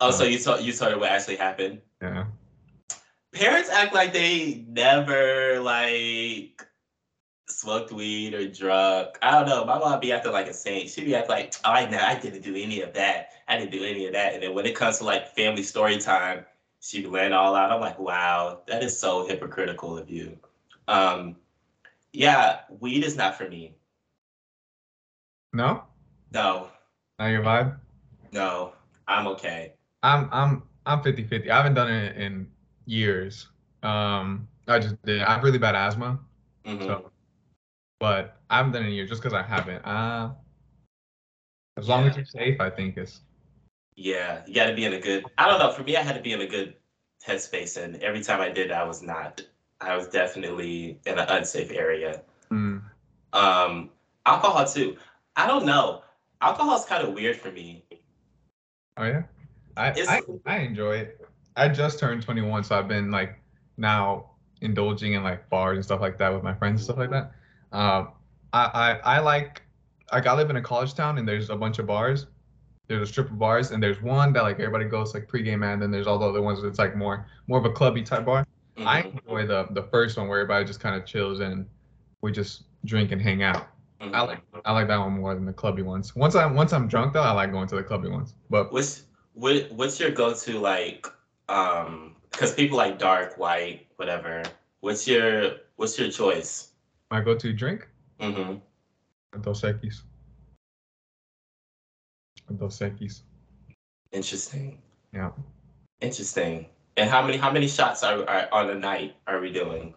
Oh, 0.00 0.10
so, 0.10 0.18
so 0.18 0.24
you 0.24 0.38
told 0.38 0.60
you 0.62 0.72
told 0.72 0.98
what 1.00 1.10
actually 1.10 1.36
happened? 1.36 1.80
Yeah. 2.02 2.26
Parents 3.32 3.68
act 3.70 3.94
like 3.94 4.12
they 4.12 4.64
never 4.68 5.60
like 5.60 6.66
smoked 7.48 7.92
weed 7.92 8.34
or 8.34 8.48
drunk. 8.48 9.18
I 9.22 9.30
don't 9.30 9.46
know. 9.46 9.64
My 9.64 9.78
mom 9.78 10.00
be 10.00 10.12
acting 10.12 10.32
like 10.32 10.48
a 10.48 10.54
saint. 10.54 10.90
She 10.90 11.04
be 11.04 11.14
acting 11.14 11.30
like, 11.30 11.54
oh, 11.64 11.72
I 11.72 11.88
know, 11.88 11.98
I 11.98 12.18
didn't 12.18 12.42
do 12.42 12.54
any 12.54 12.82
of 12.82 12.92
that. 12.94 13.30
I 13.48 13.56
didn't 13.56 13.72
do 13.72 13.84
any 13.84 14.06
of 14.06 14.12
that. 14.12 14.34
And 14.34 14.42
then 14.42 14.54
when 14.54 14.66
it 14.66 14.74
comes 14.74 14.98
to 14.98 15.04
like 15.04 15.34
family 15.34 15.62
story 15.62 15.98
time, 15.98 16.44
she 16.80 17.00
be 17.00 17.08
laying 17.08 17.32
all 17.32 17.54
out. 17.54 17.70
I'm 17.70 17.80
like, 17.80 17.98
wow, 17.98 18.62
that 18.66 18.82
is 18.82 18.98
so 18.98 19.26
hypocritical 19.26 19.96
of 19.96 20.10
you. 20.10 20.38
Um, 20.88 21.36
yeah, 22.12 22.60
weed 22.80 23.04
is 23.04 23.16
not 23.16 23.36
for 23.36 23.48
me. 23.48 23.74
No. 25.52 25.82
No. 26.32 26.68
Not 27.18 27.26
your 27.28 27.42
vibe. 27.42 27.76
No, 28.32 28.72
I'm 29.08 29.26
okay. 29.28 29.72
I'm 30.02 30.28
I'm 30.32 30.62
I'm 30.84 31.02
50-50. 31.02 31.48
I 31.50 31.56
haven't 31.56 31.74
done 31.74 31.90
it 31.90 32.16
in 32.16 32.46
years. 32.84 33.48
Um, 33.82 34.46
I 34.68 34.78
just 34.78 35.00
did. 35.02 35.22
I 35.22 35.34
have 35.34 35.44
really 35.44 35.58
bad 35.58 35.74
asthma. 35.74 36.18
Mm-hmm. 36.64 36.84
So 36.84 37.10
but 37.98 38.36
I 38.50 38.58
haven't 38.58 38.72
done 38.72 38.84
it 38.84 38.88
in 38.88 38.92
years 38.92 39.08
just 39.08 39.22
because 39.22 39.34
I 39.34 39.42
haven't. 39.42 39.84
Uh, 39.84 40.30
as 41.76 41.88
long 41.88 42.06
as 42.06 42.16
you're 42.16 42.24
safe, 42.24 42.60
I 42.60 42.70
think 42.70 42.98
is. 42.98 43.20
Yeah, 43.96 44.42
you 44.46 44.54
got 44.54 44.66
to 44.66 44.74
be 44.74 44.84
in 44.84 44.92
a 44.92 45.00
good. 45.00 45.24
I 45.38 45.48
don't 45.48 45.58
know. 45.58 45.72
For 45.72 45.82
me, 45.82 45.96
I 45.96 46.02
had 46.02 46.14
to 46.14 46.22
be 46.22 46.32
in 46.32 46.40
a 46.40 46.46
good 46.46 46.74
headspace, 47.26 47.82
and 47.82 47.96
every 48.02 48.22
time 48.22 48.40
I 48.40 48.50
did, 48.50 48.70
I 48.70 48.84
was 48.84 49.02
not. 49.02 49.40
I 49.80 49.96
was 49.96 50.08
definitely 50.08 51.00
in 51.06 51.18
an 51.18 51.28
unsafe 51.28 51.70
area. 51.70 52.22
Mm. 52.50 52.82
Um, 53.32 53.90
alcohol 54.24 54.66
too. 54.66 54.96
I 55.36 55.46
don't 55.46 55.66
know. 55.66 56.02
Alcohol's 56.40 56.84
kind 56.84 57.06
of 57.06 57.14
weird 57.14 57.36
for 57.36 57.50
me. 57.50 57.84
Oh 58.96 59.04
yeah, 59.04 59.22
I, 59.76 59.90
I 60.06 60.22
I 60.46 60.58
enjoy 60.58 60.96
it. 60.98 61.20
I 61.56 61.68
just 61.68 61.98
turned 61.98 62.22
21, 62.22 62.64
so 62.64 62.78
I've 62.78 62.88
been 62.88 63.10
like 63.10 63.38
now 63.76 64.30
indulging 64.62 65.14
in 65.14 65.22
like 65.22 65.48
bars 65.50 65.76
and 65.76 65.84
stuff 65.84 66.00
like 66.00 66.18
that 66.18 66.32
with 66.32 66.42
my 66.42 66.54
friends 66.54 66.80
and 66.80 66.84
stuff 66.84 66.98
like 66.98 67.10
that. 67.10 67.32
Um, 67.72 68.12
I, 68.52 68.98
I 69.04 69.16
I 69.16 69.20
like 69.20 69.62
like 70.12 70.26
I 70.26 70.34
live 70.34 70.50
in 70.50 70.56
a 70.56 70.62
college 70.62 70.94
town 70.94 71.18
and 71.18 71.28
there's 71.28 71.50
a 71.50 71.56
bunch 71.56 71.78
of 71.78 71.86
bars. 71.86 72.26
There's 72.88 73.02
a 73.02 73.12
strip 73.12 73.30
of 73.30 73.38
bars 73.38 73.70
and 73.72 73.82
there's 73.82 74.00
one 74.00 74.32
that 74.34 74.42
like 74.42 74.56
everybody 74.60 74.84
goes 74.86 75.14
like 75.14 75.28
pregame 75.28 75.64
at, 75.66 75.74
and 75.74 75.82
then 75.82 75.90
there's 75.90 76.06
all 76.06 76.18
the 76.18 76.28
other 76.28 76.42
ones 76.42 76.62
that's 76.62 76.78
like 76.78 76.96
more 76.96 77.26
more 77.48 77.58
of 77.58 77.64
a 77.64 77.72
clubby 77.72 78.02
type 78.02 78.24
bar. 78.24 78.46
I 78.84 79.02
Mhm, 79.02 79.20
enjoy 79.20 79.46
the 79.46 79.66
the 79.72 79.82
first 79.84 80.16
one 80.16 80.28
where 80.28 80.40
everybody 80.40 80.64
just 80.64 80.80
kind 80.80 80.94
of 80.94 81.04
chills 81.06 81.40
and 81.40 81.66
we 82.22 82.32
just 82.32 82.64
drink 82.84 83.12
and 83.12 83.20
hang 83.20 83.42
out. 83.42 83.68
I 84.00 84.22
like 84.22 84.42
I 84.64 84.72
like 84.72 84.88
that 84.88 84.98
one 84.98 85.12
more 85.12 85.34
than 85.34 85.44
the 85.46 85.52
clubby 85.52 85.82
ones. 85.82 86.14
Once 86.14 86.34
I'm 86.34 86.54
once 86.54 86.72
I'm 86.72 86.86
drunk 86.88 87.12
though, 87.14 87.22
I 87.22 87.32
like 87.32 87.50
going 87.52 87.66
to 87.68 87.76
the 87.76 87.82
clubby 87.82 88.08
ones. 88.08 88.34
But 88.50 88.72
What's 88.72 89.04
what, 89.34 89.70
what's 89.70 90.00
your 90.00 90.10
go-to 90.10 90.58
like? 90.58 91.06
Um, 91.48 92.16
because 92.30 92.54
people 92.54 92.76
like 92.78 92.98
dark, 92.98 93.38
white, 93.38 93.86
whatever. 93.96 94.42
What's 94.80 95.06
your 95.06 95.52
what's 95.76 95.98
your 95.98 96.10
choice? 96.10 96.72
my 97.10 97.20
go-to 97.20 97.52
drink, 97.52 97.88
Mm-hmm. 98.20 99.40
Dos 99.42 99.62
Equis. 99.62 100.02
Dos 102.58 102.78
Equis. 102.80 103.20
Interesting. 104.12 104.78
Yeah. 105.12 105.30
Interesting. 106.00 106.66
And 106.96 107.08
how 107.10 107.22
many 107.24 107.36
how 107.36 107.52
many 107.52 107.68
shots 107.68 108.02
are, 108.02 108.28
are 108.28 108.48
on 108.52 108.70
a 108.70 108.74
night 108.74 109.16
are 109.26 109.40
we 109.40 109.52
doing? 109.52 109.94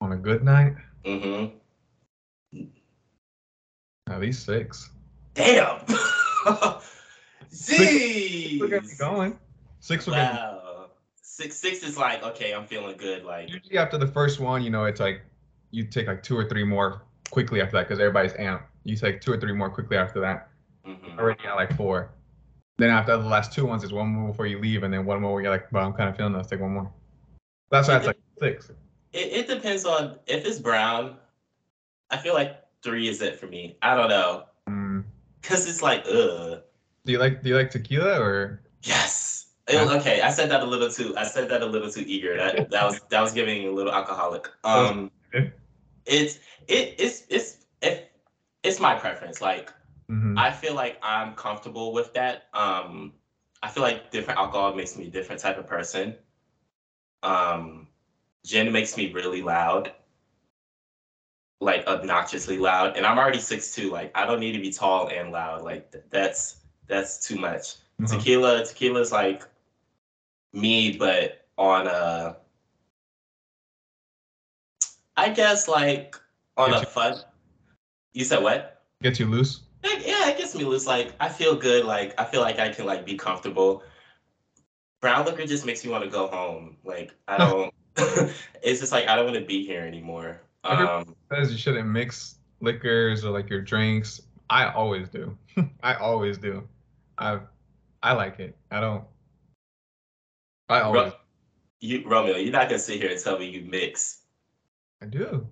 On 0.00 0.12
a 0.12 0.16
good 0.16 0.42
night, 0.44 0.74
Mm 1.04 1.22
hmm 1.22 1.56
at 4.08 4.20
least 4.20 4.44
six. 4.44 4.90
Damn. 5.34 5.80
Six 7.48 8.60
will 8.60 8.68
get 8.68 8.82
me 8.82 8.90
going. 8.98 9.38
Six 9.80 10.06
me. 10.06 10.14
Wow. 10.14 10.86
Six 11.20 11.56
six 11.56 11.82
is 11.82 11.98
like 11.98 12.22
okay, 12.22 12.52
I'm 12.54 12.66
feeling 12.66 12.96
good. 12.96 13.24
Like 13.24 13.50
Usually 13.50 13.78
after 13.78 13.98
the 13.98 14.06
first 14.06 14.40
one, 14.40 14.62
you 14.62 14.70
know, 14.70 14.84
it's 14.84 15.00
like 15.00 15.22
you 15.70 15.84
take 15.84 16.06
like 16.06 16.22
two 16.22 16.36
or 16.36 16.48
three 16.48 16.64
more 16.64 17.02
quickly 17.30 17.60
after 17.60 17.76
that 17.76 17.88
because 17.88 18.00
everybody's 18.00 18.32
amped. 18.34 18.64
You 18.84 18.96
take 18.96 19.20
two 19.20 19.32
or 19.32 19.40
three 19.40 19.52
more 19.52 19.70
quickly 19.70 19.96
after 19.96 20.20
that. 20.20 20.48
mhm. 20.86 21.18
Already 21.18 21.44
at 21.46 21.54
like 21.54 21.76
four. 21.76 22.10
Then 22.78 22.90
after 22.90 23.16
the 23.16 23.28
last 23.28 23.52
two 23.52 23.66
ones, 23.66 23.84
it's 23.84 23.92
one 23.92 24.08
more 24.08 24.28
before 24.28 24.46
you 24.46 24.58
leave, 24.58 24.82
and 24.82 24.92
then 24.92 25.04
one 25.04 25.20
more 25.20 25.34
where 25.34 25.42
you're 25.42 25.52
like, 25.52 25.70
"But 25.70 25.80
I'm 25.80 25.92
kind 25.92 26.08
of 26.08 26.16
feeling 26.16 26.32
this. 26.32 26.46
Take 26.46 26.60
one 26.60 26.72
more. 26.72 26.90
That's 27.70 27.88
why 27.88 27.98
it's 27.98 28.06
like 28.06 28.18
six. 28.40 28.70
It, 29.12 29.32
it 29.32 29.46
depends 29.46 29.84
on 29.84 30.18
if 30.26 30.46
it's 30.46 30.58
brown. 30.58 31.16
I 32.12 32.18
feel 32.18 32.34
like 32.34 32.62
three 32.82 33.08
is 33.08 33.22
it 33.22 33.40
for 33.40 33.46
me. 33.46 33.76
I 33.82 33.96
don't 33.96 34.08
know. 34.08 34.44
Mm. 34.68 35.04
Cause 35.42 35.68
it's 35.68 35.82
like, 35.82 36.04
ugh. 36.06 36.60
Do 37.04 37.12
you 37.12 37.18
like 37.18 37.42
Do 37.42 37.48
you 37.48 37.56
like 37.56 37.70
tequila 37.70 38.20
or? 38.20 38.62
Yes. 38.82 39.48
It- 39.66 39.76
okay, 39.76 40.20
I 40.20 40.30
said 40.30 40.50
that 40.50 40.62
a 40.62 40.66
little 40.66 40.90
too. 40.90 41.16
I 41.16 41.24
said 41.24 41.48
that 41.48 41.62
a 41.62 41.66
little 41.66 41.90
too 41.90 42.04
eager. 42.06 42.36
That 42.36 42.70
that 42.70 42.84
was 42.84 43.00
that 43.08 43.20
was 43.20 43.32
giving 43.32 43.66
a 43.66 43.70
little 43.70 43.92
alcoholic. 43.92 44.48
Um, 44.64 45.10
it's 46.04 46.38
it 46.68 46.94
it's 46.98 47.24
it's 47.28 47.64
it, 47.80 48.12
it's 48.62 48.78
my 48.78 48.94
preference. 48.94 49.40
Like 49.40 49.72
Mhm. 50.10 50.38
I 50.38 50.50
feel 50.52 50.74
like 50.74 50.98
I'm 51.02 51.34
comfortable 51.34 51.92
with 51.92 52.12
that. 52.14 52.48
Um, 52.52 53.14
I 53.62 53.68
feel 53.68 53.82
like 53.82 54.10
different 54.10 54.38
alcohol 54.38 54.74
makes 54.74 54.96
me 54.96 55.06
a 55.06 55.10
different 55.10 55.40
type 55.40 55.58
of 55.58 55.66
person. 55.66 56.16
Um, 57.22 57.86
gin 58.44 58.72
makes 58.72 58.96
me 58.96 59.12
really 59.12 59.42
loud, 59.42 59.92
like 61.62 61.86
obnoxiously 61.86 62.58
loud, 62.58 62.96
and 62.96 63.06
I'm 63.06 63.18
already 63.18 63.38
six 63.38 63.74
two. 63.74 63.90
Like 63.90 64.10
I 64.16 64.26
don't 64.26 64.40
need 64.40 64.52
to 64.52 64.58
be 64.60 64.72
tall 64.72 65.08
and 65.08 65.30
loud. 65.30 65.62
Like 65.62 65.90
th- 65.92 66.04
that's 66.10 66.56
that's 66.88 67.26
too 67.26 67.36
much. 67.36 67.76
Mhm. 68.00 68.10
Tequila, 68.10 68.64
tequila's 68.66 69.12
like 69.12 69.44
me, 70.52 70.96
but 70.98 71.46
on 71.56 71.86
a, 71.86 72.36
I 75.16 75.28
guess 75.30 75.68
like 75.68 76.16
on 76.56 76.70
Get 76.70 76.78
a 76.78 76.80
you- 76.80 76.86
fun. 76.86 77.16
You 78.12 78.24
said 78.24 78.42
what? 78.42 78.82
gets 79.02 79.18
you 79.18 79.26
loose. 79.26 79.62
Like, 79.82 80.06
yeah, 80.06 80.28
it 80.28 80.38
gets 80.38 80.54
me 80.54 80.64
loose. 80.64 80.86
Like 80.86 81.12
I 81.20 81.28
feel 81.28 81.56
good. 81.56 81.84
Like 81.84 82.14
I 82.20 82.24
feel 82.24 82.40
like 82.40 82.58
I 82.58 82.68
can 82.70 82.86
like 82.86 83.04
be 83.06 83.16
comfortable. 83.16 83.82
Brown 85.00 85.24
liquor 85.26 85.44
just 85.46 85.66
makes 85.66 85.84
me 85.84 85.90
want 85.90 86.04
to 86.04 86.10
go 86.10 86.26
home. 86.28 86.76
Like 86.84 87.14
I 87.28 87.38
don't. 87.42 87.72
it's 88.62 88.80
just 88.80 88.92
like 88.92 89.06
I 89.08 89.16
don't 89.16 89.24
want 89.26 89.36
to 89.38 89.44
be 89.44 89.64
here 89.64 89.82
anymore. 89.82 90.40
Um, 90.64 91.16
says 91.32 91.50
you 91.50 91.58
shouldn't 91.58 91.88
mix 91.88 92.36
liquors 92.60 93.24
or 93.24 93.30
like 93.30 93.50
your 93.50 93.60
drinks. 93.60 94.22
I 94.48 94.70
always 94.70 95.08
do. 95.08 95.36
I 95.82 95.94
always 95.94 96.38
do. 96.38 96.66
I 97.18 97.40
I 98.02 98.12
like 98.12 98.38
it. 98.38 98.56
I 98.70 98.80
don't. 98.80 99.04
I 100.68 100.80
always. 100.80 101.12
You 101.80 102.04
Romeo, 102.06 102.36
you're 102.36 102.52
not 102.52 102.68
gonna 102.68 102.78
sit 102.78 103.00
here 103.00 103.10
and 103.10 103.20
tell 103.20 103.38
me 103.38 103.48
you 103.48 103.62
mix. 103.62 104.20
I 105.02 105.06
do. 105.06 105.46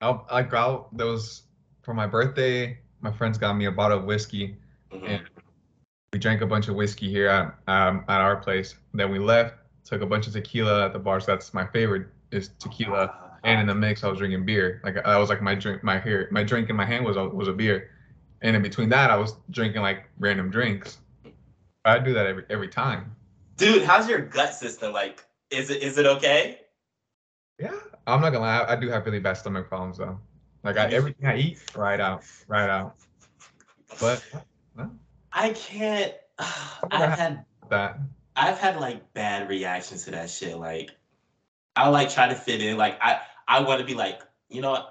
I'll 0.00 0.26
like 0.30 0.52
I'll 0.52 0.88
there 0.92 1.06
was 1.06 1.44
for 1.82 1.94
my 1.94 2.06
birthday. 2.06 2.78
My 3.00 3.12
friends 3.12 3.38
got 3.38 3.54
me 3.54 3.66
a 3.66 3.72
bottle 3.72 3.98
of 3.98 4.04
whiskey. 4.04 4.56
Mhm. 4.92 5.08
And 5.08 5.22
we 6.12 6.18
drank 6.18 6.42
a 6.42 6.46
bunch 6.46 6.68
of 6.68 6.74
whiskey 6.74 7.10
here 7.10 7.28
at 7.28 7.54
um, 7.66 8.04
at 8.08 8.20
our 8.20 8.36
place. 8.36 8.74
Then 8.92 9.10
we 9.10 9.18
left. 9.18 9.54
Took 9.84 10.02
a 10.02 10.06
bunch 10.06 10.26
of 10.26 10.32
tequila 10.32 10.86
at 10.86 10.92
the 10.92 10.98
bar. 10.98 11.20
So 11.20 11.32
that's 11.32 11.54
my 11.54 11.66
favorite 11.66 12.08
is 12.30 12.50
tequila. 12.58 13.25
And 13.44 13.60
in 13.60 13.66
the 13.66 13.74
mix 13.74 14.04
I 14.04 14.08
was 14.08 14.18
drinking 14.18 14.44
beer. 14.44 14.80
Like 14.84 14.94
that 14.94 15.16
was 15.16 15.28
like 15.28 15.42
my 15.42 15.54
drink, 15.54 15.82
my 15.82 15.98
hair, 15.98 16.28
my 16.30 16.42
drink 16.42 16.70
in 16.70 16.76
my 16.76 16.84
hand 16.84 17.04
was 17.04 17.16
a, 17.16 17.28
was 17.28 17.48
a 17.48 17.52
beer, 17.52 17.90
and 18.42 18.56
in 18.56 18.62
between 18.62 18.88
that 18.90 19.10
I 19.10 19.16
was 19.16 19.36
drinking 19.50 19.82
like 19.82 20.08
random 20.18 20.50
drinks. 20.50 20.98
I 21.84 21.98
do 21.98 22.12
that 22.14 22.26
every 22.26 22.44
every 22.50 22.68
time. 22.68 23.14
Dude, 23.56 23.84
how's 23.84 24.08
your 24.08 24.20
gut 24.20 24.54
system? 24.54 24.92
Like, 24.92 25.24
is 25.50 25.70
it 25.70 25.82
is 25.82 25.98
it 25.98 26.06
okay? 26.06 26.60
Yeah, 27.58 27.78
I'm 28.06 28.20
not 28.20 28.30
gonna 28.30 28.44
lie, 28.44 28.58
I, 28.58 28.72
I 28.72 28.76
do 28.76 28.88
have 28.88 29.06
really 29.06 29.20
bad 29.20 29.34
stomach 29.34 29.68
problems 29.68 29.98
though. 29.98 30.18
Like 30.62 30.76
I, 30.76 30.86
everything 30.90 31.26
I 31.26 31.36
eat, 31.36 31.62
right 31.76 32.00
out, 32.00 32.24
right 32.48 32.68
out. 32.68 32.96
But 34.00 34.24
I 35.32 35.50
can't. 35.50 36.12
I've 36.90 37.18
had 37.18 37.44
that 37.70 37.98
I've 38.36 38.58
had 38.58 38.76
like 38.76 39.12
bad 39.14 39.48
reactions 39.48 40.04
to 40.04 40.10
that 40.10 40.28
shit. 40.28 40.58
Like, 40.58 40.90
I 41.76 41.88
like 41.88 42.10
try 42.10 42.28
to 42.28 42.34
fit 42.34 42.62
in. 42.62 42.76
Like, 42.76 42.98
I 43.00 43.20
I 43.46 43.60
want 43.60 43.80
to 43.80 43.86
be 43.86 43.94
like, 43.94 44.22
you 44.48 44.62
know. 44.62 44.86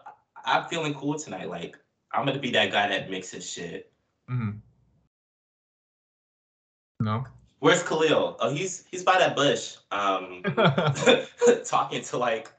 I'm 0.45 0.65
feeling 0.65 0.93
cool 0.93 1.17
tonight. 1.17 1.49
Like, 1.49 1.77
I'm 2.13 2.25
gonna 2.25 2.39
be 2.39 2.51
that 2.51 2.71
guy 2.71 2.87
that 2.87 3.09
mixes 3.09 3.49
shit. 3.49 3.91
Mm-hmm. 4.29 4.57
no. 6.99 7.25
Where's 7.59 7.81
Khalil? 7.83 8.37
Oh, 8.39 8.51
he's 8.51 8.85
he's 8.91 9.03
by 9.03 9.17
that 9.17 9.35
bush. 9.35 9.77
Um, 9.91 10.43
talking 11.65 12.03
to 12.03 12.17
like 12.17 12.51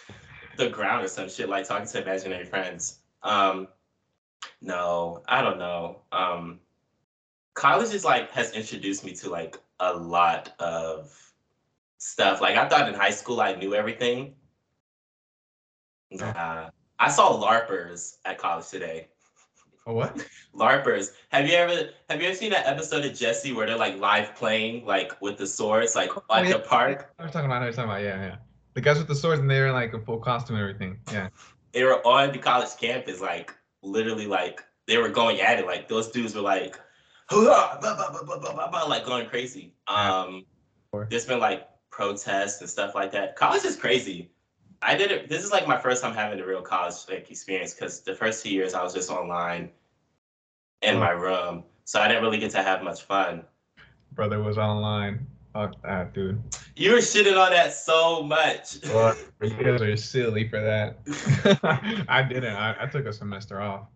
the 0.56 0.70
ground 0.70 1.04
or 1.04 1.08
some 1.08 1.28
shit, 1.28 1.48
like 1.48 1.68
talking 1.68 1.86
to 1.86 2.02
imaginary 2.02 2.46
friends. 2.46 3.00
Um, 3.22 3.68
no, 4.62 5.22
I 5.28 5.42
don't 5.42 5.58
know. 5.58 6.00
Um, 6.12 6.60
college 7.54 7.92
is 7.92 8.04
like 8.04 8.30
has 8.30 8.52
introduced 8.52 9.04
me 9.04 9.12
to 9.16 9.30
like 9.30 9.58
a 9.80 9.92
lot 9.92 10.54
of 10.58 11.25
stuff. 12.06 12.40
Like 12.40 12.56
I 12.56 12.68
thought 12.68 12.88
in 12.88 12.94
high 12.94 13.10
school 13.10 13.40
I 13.40 13.54
knew 13.54 13.74
everything. 13.74 14.34
Nah, 16.10 16.70
I 16.98 17.10
saw 17.10 17.40
LARPers 17.40 18.16
at 18.24 18.38
college 18.38 18.68
today. 18.68 19.08
A 19.86 19.92
what? 19.92 20.24
LARPers. 20.54 21.10
Have 21.30 21.48
you 21.48 21.54
ever 21.54 21.90
have 22.08 22.20
you 22.20 22.28
ever 22.28 22.36
seen 22.36 22.50
that 22.50 22.66
episode 22.66 23.04
of 23.04 23.14
Jesse 23.14 23.52
where 23.52 23.66
they're 23.66 23.76
like 23.76 23.98
live 23.98 24.34
playing 24.36 24.86
like 24.86 25.20
with 25.20 25.36
the 25.36 25.46
swords 25.46 25.96
like 25.96 26.10
at 26.30 26.46
yeah. 26.46 26.52
the 26.52 26.58
park? 26.60 27.12
I 27.18 27.24
was 27.24 27.32
talking 27.32 27.46
about. 27.46 27.62
I 27.62 27.66
was 27.66 27.76
talking 27.76 27.90
about. 27.90 28.02
Yeah, 28.02 28.20
yeah. 28.20 28.36
The 28.74 28.80
guys 28.80 28.98
with 28.98 29.08
the 29.08 29.14
swords 29.14 29.40
and 29.40 29.50
they're 29.50 29.68
in 29.68 29.72
like 29.72 29.92
a 29.94 30.00
full 30.00 30.18
costume 30.18 30.56
and 30.56 30.62
everything. 30.62 30.98
Yeah. 31.10 31.28
they 31.72 31.82
were 31.82 32.06
on 32.06 32.30
the 32.32 32.38
college 32.38 32.68
campus, 32.78 33.20
like 33.20 33.52
literally, 33.82 34.26
like 34.26 34.62
they 34.86 34.98
were 34.98 35.08
going 35.08 35.40
at 35.40 35.58
it. 35.58 35.66
Like 35.66 35.88
those 35.88 36.08
dudes 36.10 36.34
were 36.34 36.42
like, 36.42 36.78
blah, 37.30 37.78
blah, 37.80 38.68
blah, 38.68 38.84
like 38.84 39.04
going 39.04 39.28
crazy. 39.28 39.72
Um, 39.88 40.44
there's 41.10 41.26
been 41.26 41.40
like 41.40 41.66
protests 41.90 42.60
and 42.60 42.68
stuff 42.68 42.94
like 42.94 43.12
that. 43.12 43.36
College 43.36 43.64
is 43.64 43.76
crazy. 43.76 44.30
I 44.82 44.96
did 44.96 45.10
it. 45.10 45.28
This 45.28 45.42
is 45.44 45.50
like 45.50 45.66
my 45.66 45.78
first 45.78 46.02
time 46.02 46.14
having 46.14 46.38
a 46.40 46.46
real 46.46 46.62
college 46.62 46.94
like 47.08 47.30
experience 47.30 47.74
because 47.74 48.00
the 48.00 48.14
first 48.14 48.44
two 48.44 48.50
years 48.50 48.74
I 48.74 48.82
was 48.82 48.94
just 48.94 49.10
online 49.10 49.70
in 50.82 50.98
my 50.98 51.10
room, 51.10 51.64
so 51.84 52.00
I 52.00 52.08
didn't 52.08 52.22
really 52.22 52.38
get 52.38 52.50
to 52.52 52.62
have 52.62 52.82
much 52.82 53.02
fun. 53.02 53.44
Brother 54.12 54.42
was 54.42 54.58
online. 54.58 55.26
Fuck 55.54 55.80
that, 55.82 56.12
dude. 56.12 56.42
You 56.74 56.92
were 56.92 56.98
shitting 56.98 57.42
on 57.42 57.50
that 57.50 57.72
so 57.72 58.22
much. 58.22 58.78
What? 58.92 59.16
You 59.40 59.50
guys 59.64 59.80
are 59.80 59.96
silly 59.96 60.48
for 60.48 60.60
that. 60.60 60.98
I 62.08 62.22
didn't. 62.22 62.54
I, 62.54 62.76
I 62.82 62.86
took 62.86 63.06
a 63.06 63.12
semester 63.12 63.62
off. 63.62 63.88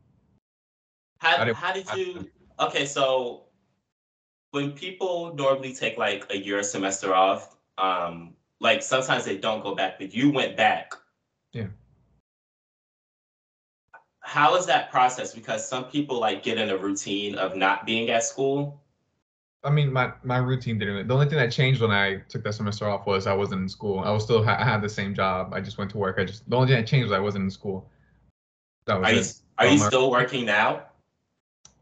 How, 1.18 1.52
how 1.52 1.73
did 1.73 1.87
you? 1.94 2.30
Okay, 2.59 2.87
so 2.87 3.44
when 4.52 4.73
people 4.73 5.35
normally 5.35 5.75
take 5.75 5.99
like 5.99 6.26
a 6.30 6.38
year 6.38 6.62
semester 6.62 7.14
off, 7.14 7.56
um, 7.80 8.34
like 8.60 8.82
sometimes 8.82 9.25
they 9.25 9.38
don't 9.38 9.62
go 9.62 9.75
back, 9.75 9.99
but 9.99 10.14
you 10.14 10.30
went 10.30 10.56
back. 10.56 10.92
Yeah. 11.52 11.66
how 14.22 14.54
is 14.54 14.66
that 14.66 14.90
process? 14.90 15.34
Because 15.34 15.66
some 15.66 15.84
people 15.84 16.20
like 16.20 16.42
get 16.42 16.58
in 16.58 16.70
a 16.70 16.76
routine 16.76 17.34
of 17.37 17.56
not 17.56 17.84
being 17.84 18.10
at 18.10 18.22
school. 18.22 18.80
I 19.64 19.70
mean, 19.70 19.92
my 19.92 20.12
my 20.22 20.38
routine 20.38 20.78
didn't. 20.78 21.08
The 21.08 21.14
only 21.14 21.26
thing 21.26 21.38
that 21.38 21.52
changed 21.52 21.80
when 21.80 21.90
I 21.90 22.18
took 22.28 22.44
that 22.44 22.54
semester 22.54 22.88
off 22.88 23.06
was 23.06 23.26
I 23.26 23.34
wasn't 23.34 23.62
in 23.62 23.68
school. 23.68 23.99
I 24.00 24.10
was 24.10 24.22
still 24.25 24.49
I 24.49 24.64
had 24.64 24.80
the 24.80 24.88
same 24.88 25.14
job. 25.14 25.52
I 25.52 25.60
just 25.60 25.78
went 25.78 25.90
to 25.90 25.99
work. 25.99 26.16
I 26.18 26.25
just 26.25 26.49
the 26.49 26.56
only 26.56 26.68
thing 26.68 26.76
that 26.76 26.87
changed 26.87 27.04
was 27.04 27.12
I 27.12 27.20
wasn't 27.20 27.44
in 27.44 27.50
school. 27.50 27.90
That 28.87 29.00
was 29.00 29.42
are 29.58 29.66
you 29.66 29.70
are 29.70 29.75
you 29.75 29.78
still 29.78 30.10
working 30.10 30.46
now? 30.46 30.84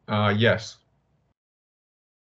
Uh, 0.08 0.34
yes. 0.36 0.78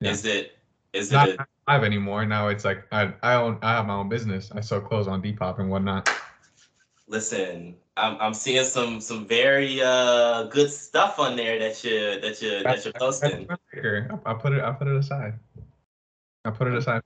Yeah. 0.00 0.10
Is 0.10 0.24
it 0.24 0.52
is 0.92 1.10
Not 1.10 1.30
it 1.30 1.40
live 1.70 1.84
anymore? 1.84 2.26
Now 2.26 2.48
it's 2.48 2.64
like 2.64 2.84
I 2.92 3.12
I 3.22 3.34
own 3.34 3.58
I 3.62 3.74
have 3.74 3.86
my 3.86 3.94
own 3.94 4.08
business. 4.08 4.50
I 4.52 4.60
sell 4.60 4.80
clothes 4.80 5.06
on 5.06 5.22
Depop 5.22 5.58
and 5.60 5.70
whatnot. 5.70 6.08
Listen, 7.06 7.76
I'm 7.96 8.16
I'm 8.20 8.34
seeing 8.34 8.64
some 8.64 9.00
some 9.00 9.26
very 9.26 9.80
uh 9.82 10.44
good 10.44 10.70
stuff 10.70 11.18
on 11.18 11.36
there 11.36 11.58
that 11.58 11.82
you 11.84 12.20
that 12.20 12.42
you 12.42 12.62
that 12.64 12.84
you're 12.84 12.94
posting. 12.94 13.48
I 13.50 14.34
put 14.34 14.52
it 14.52 14.62
I 14.62 14.72
put 14.72 14.88
it 14.88 14.96
aside. 14.96 15.34
I 16.44 16.50
put 16.50 16.66
it 16.68 16.74
aside. 16.74 17.02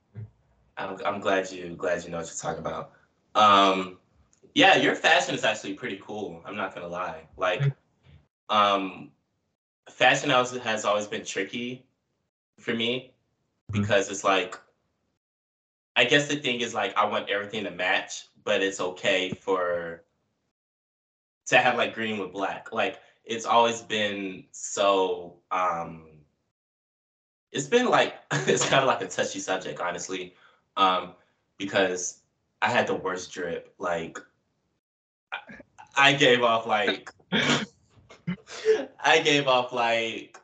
I'm 0.77 0.97
I'm 1.05 1.19
glad 1.19 1.51
you 1.51 1.75
glad 1.75 2.03
you 2.03 2.09
know 2.09 2.17
what 2.17 2.27
you're 2.27 2.35
talking 2.35 2.65
about. 2.65 2.91
Um, 3.35 3.97
yeah, 4.53 4.77
your 4.77 4.95
fashion 4.95 5.35
is 5.35 5.43
actually 5.43 5.73
pretty 5.73 5.99
cool. 6.01 6.41
I'm 6.45 6.55
not 6.55 6.73
gonna 6.73 6.87
lie. 6.87 7.27
Like, 7.37 7.73
um, 8.49 9.11
fashion 9.89 10.29
has 10.29 10.51
has 10.57 10.85
always 10.85 11.07
been 11.07 11.25
tricky 11.25 11.85
for 12.57 12.73
me 12.73 13.14
mm-hmm. 13.71 13.81
because 13.81 14.09
it's 14.09 14.23
like, 14.23 14.59
I 15.95 16.03
guess 16.03 16.27
the 16.27 16.35
thing 16.35 16.61
is 16.61 16.73
like 16.73 16.95
I 16.97 17.05
want 17.05 17.29
everything 17.29 17.63
to 17.63 17.71
match, 17.71 18.27
but 18.43 18.61
it's 18.61 18.79
okay 18.79 19.29
for 19.29 20.03
to 21.47 21.57
have 21.57 21.77
like 21.77 21.93
green 21.93 22.17
with 22.17 22.31
black. 22.31 22.73
Like 22.73 22.99
it's 23.23 23.45
always 23.45 23.81
been 23.81 24.45
so 24.51 25.37
um 25.51 26.07
it's 27.51 27.67
been 27.67 27.87
like 27.87 28.15
it's 28.31 28.67
kind 28.67 28.81
of 28.81 28.87
like 28.87 29.01
a 29.01 29.07
touchy 29.07 29.39
subject, 29.39 29.79
honestly. 29.79 30.35
Um, 30.77 31.13
because 31.57 32.19
I 32.61 32.69
had 32.69 32.87
the 32.87 32.95
worst 32.95 33.31
drip. 33.31 33.73
Like 33.77 34.19
I, 35.31 35.37
I 35.95 36.13
gave 36.13 36.43
off 36.43 36.65
like 36.65 37.09
I 39.03 39.19
gave 39.19 39.47
off 39.47 39.71
like 39.71 40.39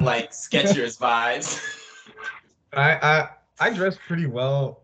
like 0.00 0.30
Skechers 0.30 0.98
vibes. 0.98 1.60
I 2.72 2.92
I 2.94 3.28
I 3.60 3.70
dress 3.70 3.96
pretty 4.06 4.26
well 4.26 4.82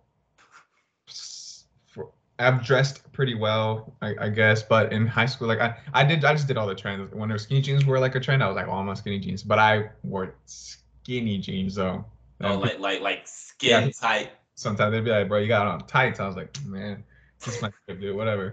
I've 2.43 2.65
dressed 2.65 3.11
pretty 3.13 3.35
well, 3.35 3.95
I, 4.03 4.15
I, 4.21 4.29
guess. 4.29 4.63
But 4.63 4.93
in 4.93 5.07
high 5.07 5.27
school, 5.27 5.49
like 5.49 5.61
I, 5.61 5.77
I 5.95 6.05
did, 6.05 6.25
I 6.25 6.33
just 6.33 6.49
did 6.49 6.57
all 6.57 6.67
the 6.67 6.75
trends. 6.75 7.13
When 7.15 7.29
their 7.29 7.39
skinny 7.39 7.61
jeans 7.61 7.85
were 7.85 7.99
like 7.99 8.15
a 8.15 8.21
trend, 8.21 8.43
I 8.43 8.49
was 8.49 8.57
like, 8.57 8.67
oh, 8.69 8.73
I'm 8.73 8.89
on 8.89 8.97
skinny 8.97 9.19
jeans. 9.19 9.43
But 9.43 9.59
I 9.59 9.91
wore 10.03 10.35
skinny 10.47 11.39
jeans 11.39 11.77
though. 11.77 12.05
Oh, 12.43 12.59
like 12.59 12.81
like 12.81 13.01
like 13.01 13.29
skin 13.29 13.85
yeah. 13.85 13.91
tight. 13.91 14.31
Sometimes 14.55 14.93
they'd 14.93 15.05
be 15.05 15.11
like, 15.11 15.29
bro, 15.29 15.39
you 15.39 15.49
got 15.49 15.67
on 15.67 15.87
tights. 15.87 16.21
I 16.21 16.27
was 16.27 16.37
like, 16.37 16.57
man, 16.65 17.05
this 17.45 17.63
might 17.63 17.73
do 18.01 18.17
whatever. 18.17 18.53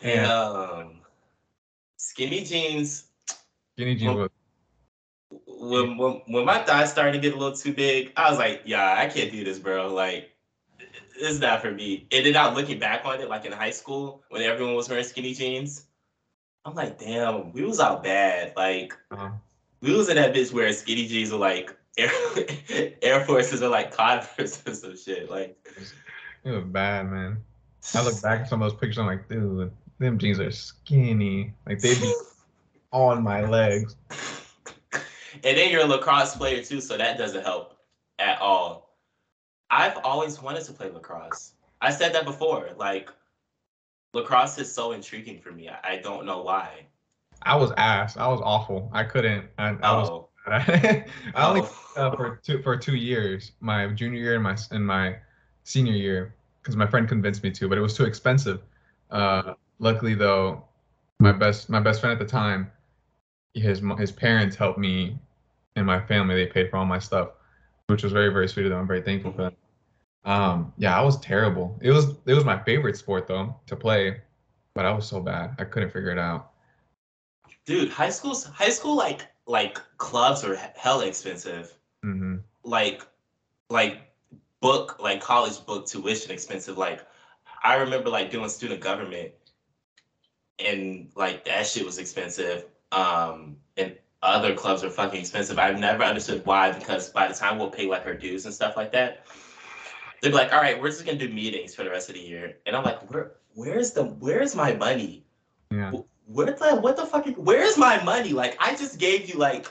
Damn. 0.00 0.80
And, 0.80 0.90
skinny 1.96 2.42
jeans. 2.44 3.04
Skinny 3.76 3.94
jeans. 3.94 4.16
When, 4.16 4.28
when, 5.68 5.96
when 5.96 6.22
when 6.26 6.44
my 6.44 6.58
thighs 6.58 6.90
started 6.90 7.12
to 7.12 7.18
get 7.18 7.34
a 7.34 7.36
little 7.36 7.56
too 7.56 7.72
big, 7.72 8.12
I 8.16 8.28
was 8.30 8.38
like, 8.38 8.62
yeah, 8.64 8.96
I 8.98 9.06
can't 9.06 9.30
do 9.30 9.44
this, 9.44 9.58
bro. 9.58 9.92
Like 9.92 10.30
it's 11.16 11.38
not 11.38 11.62
for 11.62 11.70
me. 11.70 12.06
And 12.12 12.26
then 12.26 12.36
out 12.36 12.54
looking 12.54 12.78
back 12.78 13.04
on 13.04 13.20
it, 13.20 13.28
like 13.28 13.44
in 13.44 13.52
high 13.52 13.70
school 13.70 14.22
when 14.28 14.42
everyone 14.42 14.74
was 14.74 14.88
wearing 14.88 15.04
skinny 15.04 15.34
jeans, 15.34 15.86
I'm 16.64 16.74
like, 16.74 16.98
damn, 16.98 17.52
we 17.52 17.64
was 17.64 17.80
out 17.80 18.02
bad. 18.02 18.52
Like 18.56 18.94
uh-huh. 19.10 19.30
we 19.80 19.94
was 19.94 20.08
in 20.08 20.16
that 20.16 20.34
bitch 20.34 20.52
wearing 20.52 20.74
skinny 20.74 21.06
jeans 21.06 21.30
with 21.30 21.40
like 21.40 21.76
Air, 21.98 22.10
Air 23.02 23.24
Forces 23.24 23.62
or 23.62 23.68
like 23.68 23.96
Converse 23.96 24.62
or 24.66 24.74
some 24.74 24.96
shit. 24.96 25.30
Like 25.30 25.56
it 26.44 26.50
was 26.50 26.64
bad, 26.64 27.10
man. 27.10 27.38
I 27.94 28.02
look 28.02 28.20
back 28.22 28.40
at 28.40 28.48
some 28.48 28.62
of 28.62 28.70
those 28.70 28.80
pictures, 28.80 28.98
I'm 28.98 29.06
like, 29.06 29.28
dude, 29.28 29.70
them 29.98 30.18
jeans 30.18 30.40
are 30.40 30.50
skinny. 30.50 31.52
Like 31.66 31.78
they'd 31.78 32.00
be 32.00 32.12
on 32.92 33.22
my 33.22 33.42
legs. 33.42 33.96
And 35.44 35.58
then 35.58 35.70
you're 35.70 35.82
a 35.82 35.86
lacrosse 35.86 36.34
player 36.36 36.62
too, 36.62 36.80
so 36.80 36.96
that 36.96 37.18
doesn't 37.18 37.44
help 37.44 37.76
at 38.18 38.40
all. 38.40 38.96
I've 39.70 39.98
always 39.98 40.40
wanted 40.40 40.64
to 40.64 40.72
play 40.72 40.90
lacrosse. 40.90 41.52
I 41.82 41.90
said 41.90 42.14
that 42.14 42.24
before. 42.24 42.70
Like 42.78 43.10
lacrosse 44.14 44.58
is 44.58 44.72
so 44.72 44.92
intriguing 44.92 45.40
for 45.40 45.52
me. 45.52 45.68
I, 45.68 45.78
I 45.84 45.96
don't 45.98 46.24
know 46.24 46.42
why. 46.42 46.86
I 47.42 47.56
was 47.56 47.72
ass. 47.76 48.16
I 48.16 48.26
was 48.28 48.40
awful. 48.42 48.90
I 48.94 49.04
couldn't. 49.04 49.46
I, 49.58 49.70
I 49.70 49.78
oh. 49.82 49.98
was. 49.98 50.28
I 50.46 51.04
only 51.36 51.62
oh. 51.62 51.92
uh, 51.96 52.16
for 52.16 52.40
two 52.42 52.62
for 52.62 52.76
two 52.76 52.96
years. 52.96 53.52
My 53.60 53.86
junior 53.88 54.20
year 54.20 54.34
and 54.34 54.42
my 54.42 54.56
and 54.70 54.86
my 54.86 55.16
senior 55.64 55.92
year, 55.92 56.34
because 56.62 56.76
my 56.76 56.86
friend 56.86 57.06
convinced 57.08 57.42
me 57.42 57.50
to, 57.50 57.68
but 57.68 57.76
it 57.76 57.80
was 57.82 57.94
too 57.94 58.04
expensive. 58.04 58.60
Uh, 59.10 59.54
luckily 59.78 60.14
though, 60.14 60.64
my 61.18 61.32
best 61.32 61.68
my 61.68 61.80
best 61.80 62.00
friend 62.00 62.12
at 62.12 62.18
the 62.18 62.30
time, 62.30 62.70
his 63.54 63.82
his 63.98 64.12
parents 64.12 64.56
helped 64.56 64.78
me 64.78 65.18
and 65.76 65.86
my 65.86 66.00
family. 66.06 66.34
They 66.34 66.46
paid 66.46 66.70
for 66.70 66.76
all 66.76 66.86
my 66.86 66.98
stuff 66.98 67.30
which 67.86 68.02
was 68.02 68.12
very 68.12 68.32
very 68.32 68.48
sweet 68.48 68.66
of 68.66 68.70
them. 68.70 68.80
I'm 68.80 68.86
very 68.86 69.02
thankful 69.02 69.32
for 69.32 69.42
that. 69.42 69.54
Um, 70.24 70.72
yeah, 70.78 70.98
I 70.98 71.02
was 71.02 71.18
terrible. 71.20 71.78
It 71.82 71.90
was 71.90 72.16
it 72.26 72.34
was 72.34 72.44
my 72.44 72.62
favorite 72.62 72.96
sport 72.96 73.26
though 73.26 73.54
to 73.66 73.76
play, 73.76 74.20
but 74.74 74.86
I 74.86 74.92
was 74.92 75.06
so 75.06 75.20
bad. 75.20 75.54
I 75.58 75.64
couldn't 75.64 75.90
figure 75.90 76.10
it 76.10 76.18
out. 76.18 76.52
Dude, 77.66 77.90
high 77.90 78.10
school's 78.10 78.44
high 78.44 78.70
school 78.70 78.96
like 78.96 79.26
like 79.46 79.78
clubs 79.98 80.44
are 80.44 80.56
hella 80.76 81.06
expensive. 81.06 81.74
Mm-hmm. 82.04 82.36
Like 82.64 83.02
like 83.68 84.00
book 84.60 84.96
like 85.00 85.20
college 85.20 85.64
book 85.66 85.86
tuition 85.86 86.30
expensive. 86.30 86.78
Like 86.78 87.06
I 87.62 87.76
remember 87.76 88.08
like 88.08 88.30
doing 88.30 88.48
student 88.48 88.80
government 88.80 89.32
and 90.58 91.10
like 91.16 91.44
that 91.44 91.66
shit 91.66 91.84
was 91.84 91.98
expensive. 91.98 92.64
Um 92.92 93.56
and 93.76 93.94
other 94.24 94.54
clubs 94.54 94.82
are 94.82 94.90
fucking 94.90 95.20
expensive. 95.20 95.58
I've 95.58 95.78
never 95.78 96.02
understood 96.02 96.44
why, 96.46 96.72
because 96.72 97.10
by 97.10 97.28
the 97.28 97.34
time 97.34 97.58
we'll 97.58 97.70
pay 97.70 97.86
like 97.86 98.06
our 98.06 98.14
dues 98.14 98.46
and 98.46 98.54
stuff 98.54 98.76
like 98.76 98.90
that, 98.92 99.26
they're 100.22 100.32
like, 100.32 100.52
all 100.52 100.60
right, 100.60 100.80
we're 100.80 100.88
just 100.88 101.04
gonna 101.04 101.18
do 101.18 101.28
meetings 101.28 101.74
for 101.74 101.84
the 101.84 101.90
rest 101.90 102.08
of 102.08 102.14
the 102.14 102.22
year. 102.22 102.56
And 102.66 102.74
I'm 102.74 102.82
like, 102.82 103.10
where 103.10 103.32
where's 103.54 103.92
the 103.92 104.04
where's 104.04 104.56
my 104.56 104.72
money? 104.72 105.26
Yeah. 105.70 105.92
Where 106.26 106.46
the 106.46 106.76
what 106.76 106.96
the 106.96 107.04
fuck 107.04 107.26
where's 107.36 107.76
my 107.76 108.02
money? 108.02 108.32
Like 108.32 108.56
I 108.58 108.74
just 108.74 108.98
gave 108.98 109.28
you 109.28 109.38
like 109.38 109.70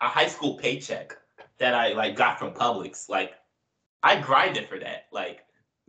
a 0.00 0.08
high 0.08 0.28
school 0.28 0.54
paycheck 0.54 1.16
that 1.58 1.74
I 1.74 1.92
like 1.94 2.14
got 2.16 2.38
from 2.38 2.52
Publix. 2.52 3.08
Like 3.08 3.32
I 4.02 4.20
grinded 4.20 4.68
for 4.68 4.78
that. 4.78 5.06
Like 5.10 5.44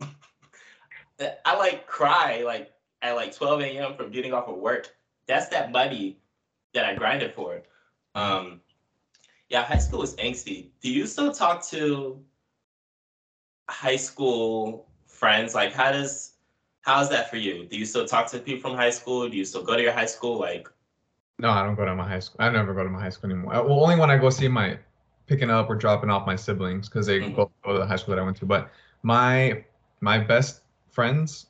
I 1.46 1.56
like 1.56 1.86
cry 1.86 2.42
like 2.44 2.72
at 3.02 3.14
like 3.14 3.34
12 3.34 3.60
a.m. 3.60 3.94
from 3.94 4.10
getting 4.10 4.32
off 4.32 4.48
of 4.48 4.56
work. 4.56 4.88
That's 5.26 5.48
that 5.48 5.70
money 5.70 6.18
that 6.74 6.84
I 6.84 6.94
grinded 6.94 7.32
for. 7.34 7.62
Um, 8.14 8.60
yeah, 9.48 9.64
high 9.64 9.78
school 9.78 10.00
was 10.00 10.14
angsty. 10.16 10.68
Do 10.80 10.90
you 10.90 11.06
still 11.06 11.32
talk 11.32 11.66
to 11.68 12.20
high 13.68 13.96
school 13.96 14.86
friends? 15.06 15.54
Like, 15.54 15.72
how 15.72 15.92
does 15.92 16.34
how's 16.82 17.08
that 17.10 17.30
for 17.30 17.36
you? 17.36 17.66
Do 17.66 17.78
you 17.78 17.86
still 17.86 18.06
talk 18.06 18.30
to 18.32 18.38
people 18.38 18.68
from 18.68 18.76
high 18.76 18.90
school? 18.90 19.28
Do 19.28 19.36
you 19.36 19.44
still 19.44 19.62
go 19.62 19.76
to 19.76 19.82
your 19.82 19.92
high 19.92 20.06
school? 20.06 20.38
Like, 20.38 20.68
no, 21.38 21.50
I 21.50 21.62
don't 21.62 21.74
go 21.74 21.84
to 21.84 21.94
my 21.94 22.06
high 22.06 22.20
school. 22.20 22.36
I 22.40 22.50
never 22.50 22.74
go 22.74 22.84
to 22.84 22.90
my 22.90 23.00
high 23.00 23.10
school 23.10 23.30
anymore. 23.30 23.52
Well, 23.64 23.80
only 23.80 23.98
when 23.98 24.10
I 24.10 24.18
go 24.18 24.30
see 24.30 24.48
my 24.48 24.78
picking 25.26 25.50
up 25.50 25.70
or 25.70 25.74
dropping 25.74 26.10
off 26.10 26.26
my 26.26 26.36
siblings 26.36 26.88
because 26.88 27.06
they 27.06 27.20
mm-hmm. 27.20 27.34
both 27.34 27.50
go 27.64 27.72
to 27.72 27.78
the 27.78 27.86
high 27.86 27.96
school 27.96 28.14
that 28.14 28.20
I 28.20 28.24
went 28.24 28.36
to. 28.38 28.46
But 28.46 28.70
my 29.02 29.64
my 30.00 30.18
best 30.18 30.62
friends 30.90 31.46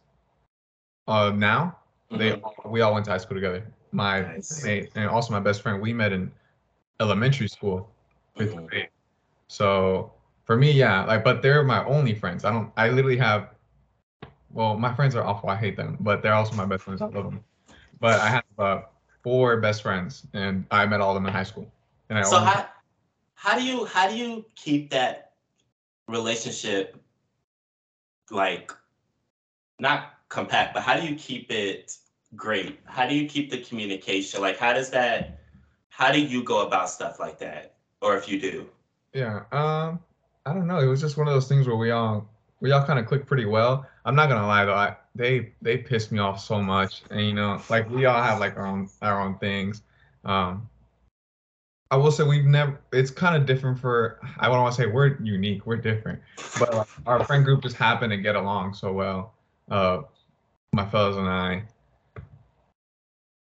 uh 1.07 1.33
now 1.35 1.77
mm-hmm. 2.11 2.19
they 2.19 2.43
we 2.69 2.81
all 2.81 2.95
went 2.95 3.05
to 3.05 3.11
high 3.11 3.19
school 3.19 3.37
together 3.37 3.67
my 3.95 4.21
nice. 4.23 4.65
mate 4.65 4.91
and 4.95 5.09
also 5.09 5.33
my 5.33 5.41
best 5.41 5.63
friend, 5.63 5.81
we 5.81 5.93
met 5.93 6.13
in 6.13 6.31
elementary 7.01 7.49
school, 7.49 7.91
fifth 8.37 8.55
mm-hmm. 8.55 8.67
grade. 8.67 8.89
So 9.49 10.13
for 10.45 10.57
me, 10.57 10.71
yeah, 10.71 11.05
like, 11.05 11.25
but 11.25 11.43
they're 11.43 11.63
my 11.63 11.85
only 11.85 12.15
friends. 12.15 12.45
I 12.45 12.53
don't, 12.53 12.73
I 12.77 12.89
literally 12.89 13.17
have, 13.19 13.51
well, 14.51 14.77
my 14.77 14.95
friends 14.95 15.15
are 15.15 15.25
awful. 15.25 15.49
I 15.49 15.57
hate 15.57 15.77
them, 15.77 15.97
but 16.01 16.23
they're 16.23 16.35
also 16.35 16.55
my 16.55 16.67
best 16.67 16.83
friends. 16.83 17.01
I 17.01 17.07
love 17.07 17.25
them. 17.25 17.43
But 18.01 18.21
I 18.21 18.29
have 18.29 18.45
uh, 18.59 18.83
four 19.23 19.57
best 19.61 19.83
friends, 19.83 20.27
and 20.35 20.67
I 20.71 20.87
met 20.87 21.01
all 21.01 21.11
of 21.11 21.15
them 21.15 21.27
in 21.27 21.33
high 21.33 21.45
school. 21.45 21.71
And 22.11 22.19
I 22.19 22.23
so 22.23 22.39
how, 22.39 22.67
how 23.35 23.59
do 23.59 23.65
you 23.65 23.87
how 23.87 24.09
do 24.09 24.17
you 24.17 24.45
keep 24.55 24.91
that 24.91 25.33
relationship 26.09 26.97
like 28.31 28.73
not 29.79 30.15
compact, 30.29 30.75
but 30.75 30.83
how 30.83 30.99
do 30.99 31.07
you 31.07 31.17
keep 31.17 31.51
it 31.51 31.97
great. 32.37 32.81
How 32.85 33.07
do 33.07 33.15
you 33.15 33.29
keep 33.29 33.51
the 33.51 33.59
communication? 33.59 34.41
Like, 34.41 34.59
how 34.59 34.73
does 34.73 34.91
that? 34.91 35.41
How 35.89 36.11
do 36.11 36.21
you 36.21 36.43
go 36.43 36.67
about 36.67 36.91
stuff 36.91 37.21
like 37.21 37.39
that, 37.39 37.75
or 38.01 38.17
if 38.17 38.29
you 38.29 38.41
do? 38.41 38.69
Yeah, 39.13 39.45
um, 39.53 40.01
I 40.45 40.53
don't 40.53 40.67
know. 40.67 40.79
It 40.81 40.87
was 40.87 41.01
just 41.01 41.17
one 41.17 41.29
of 41.29 41.35
those 41.35 41.49
things 41.49 41.67
where 41.67 41.77
we 41.77 41.91
all 41.91 42.29
we 42.61 42.73
all 42.73 42.85
kind 42.85 42.99
of 42.99 43.07
clicked 43.07 43.27
pretty 43.27 43.45
well. 43.45 43.87
I'm 44.05 44.15
not 44.15 44.29
gonna 44.29 44.47
lie 44.47 44.65
though, 44.65 44.75
I, 44.75 44.97
they 45.15 45.53
they 45.63 45.79
piss 45.79 46.11
me 46.11 46.19
off 46.19 46.41
so 46.41 46.61
much, 46.61 47.03
and 47.11 47.21
you 47.21 47.35
know, 47.35 47.61
like 47.71 47.89
we 47.91 48.07
all 48.07 48.23
have 48.23 48.41
like 48.41 48.57
our 48.57 48.67
own 48.67 48.89
our 49.03 49.21
own 49.21 49.39
things. 49.39 49.83
Um, 50.25 50.69
I 51.91 51.97
will 51.97 52.11
say 52.11 52.25
we've 52.25 52.45
never. 52.45 52.81
It's 52.93 53.11
kind 53.11 53.37
of 53.37 53.47
different 53.47 53.79
for. 53.79 54.19
I 54.39 54.49
don't 54.49 54.61
want 54.61 54.75
to 54.75 54.83
say 54.83 54.87
we're 54.87 55.17
unique. 55.23 55.67
We're 55.67 55.77
different, 55.77 56.21
but 56.59 56.75
like, 56.75 56.89
our 57.07 57.25
friend 57.25 57.45
group 57.45 57.63
just 57.63 57.77
happened 57.77 58.11
to 58.11 58.17
get 58.17 58.35
along 58.35 58.75
so 58.75 58.93
well. 58.93 59.35
Uh, 59.71 60.03
my 60.73 60.85
fellows 60.87 61.17
and 61.17 61.29
I. 61.29 61.65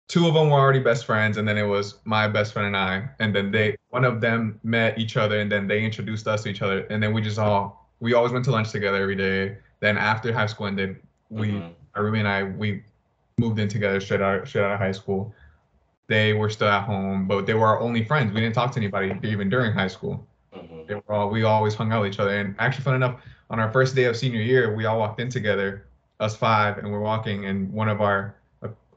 Two 0.09 0.27
of 0.27 0.33
them 0.33 0.49
were 0.49 0.57
already 0.57 0.79
best 0.79 1.05
friends, 1.05 1.37
and 1.37 1.47
then 1.47 1.55
it 1.55 1.67
was 1.67 1.99
my 2.03 2.27
best 2.27 2.51
friend 2.51 2.65
and 2.65 2.75
I, 2.75 3.07
and 3.19 3.33
then 3.33 3.51
they 3.51 3.77
one 3.91 4.03
of 4.03 4.21
them 4.21 4.59
met 4.63 4.97
each 4.97 5.15
other, 5.17 5.39
and 5.39 5.51
then 5.51 5.67
they 5.67 5.85
introduced 5.85 6.27
us 6.27 6.43
to 6.43 6.49
each 6.49 6.63
other, 6.63 6.79
and 6.89 7.01
then 7.01 7.13
we 7.13 7.21
just 7.21 7.37
all 7.37 7.87
we 7.99 8.15
always 8.15 8.31
went 8.31 8.43
to 8.45 8.51
lunch 8.51 8.71
together 8.71 8.97
every 8.97 9.15
day. 9.15 9.57
Then 9.81 9.97
after 9.97 10.33
high 10.33 10.47
school 10.47 10.65
ended, 10.65 10.97
we 11.29 11.51
Mhm. 11.51 11.73
our 11.93 12.03
roommate 12.03 12.21
and 12.21 12.27
I 12.27 12.43
we 12.43 12.83
moved 13.37 13.59
in 13.59 13.67
together 13.67 13.99
straight 14.01 14.21
out 14.21 14.47
straight 14.47 14.63
out 14.63 14.71
of 14.71 14.79
high 14.79 14.91
school. 14.91 15.33
They 16.07 16.33
were 16.33 16.49
still 16.49 16.69
at 16.69 16.85
home, 16.85 17.27
but 17.27 17.45
they 17.45 17.53
were 17.53 17.67
our 17.67 17.79
only 17.79 18.03
friends. 18.03 18.33
We 18.33 18.41
didn't 18.41 18.55
talk 18.55 18.71
to 18.71 18.79
anybody 18.79 19.15
even 19.21 19.47
during 19.47 19.73
high 19.73 19.87
school. 19.87 20.27
Mhm. 20.55 20.87
They 20.87 20.95
were 20.95 21.13
all 21.13 21.29
we 21.29 21.43
always 21.43 21.75
hung 21.75 21.91
out 21.91 22.01
with 22.01 22.13
each 22.13 22.19
other. 22.19 22.35
And 22.35 22.55
actually, 22.57 22.83
fun 22.83 22.95
enough, 22.95 23.21
on 23.51 23.59
our 23.59 23.71
first 23.71 23.95
day 23.95 24.05
of 24.05 24.17
senior 24.17 24.41
year, 24.41 24.73
we 24.73 24.85
all 24.85 24.97
walked 24.97 25.19
in 25.19 25.29
together, 25.29 25.85
us 26.19 26.35
five, 26.35 26.79
and 26.79 26.91
we're 26.91 26.99
walking, 26.99 27.45
and 27.45 27.71
one 27.71 27.89
of 27.89 28.01
our 28.01 28.33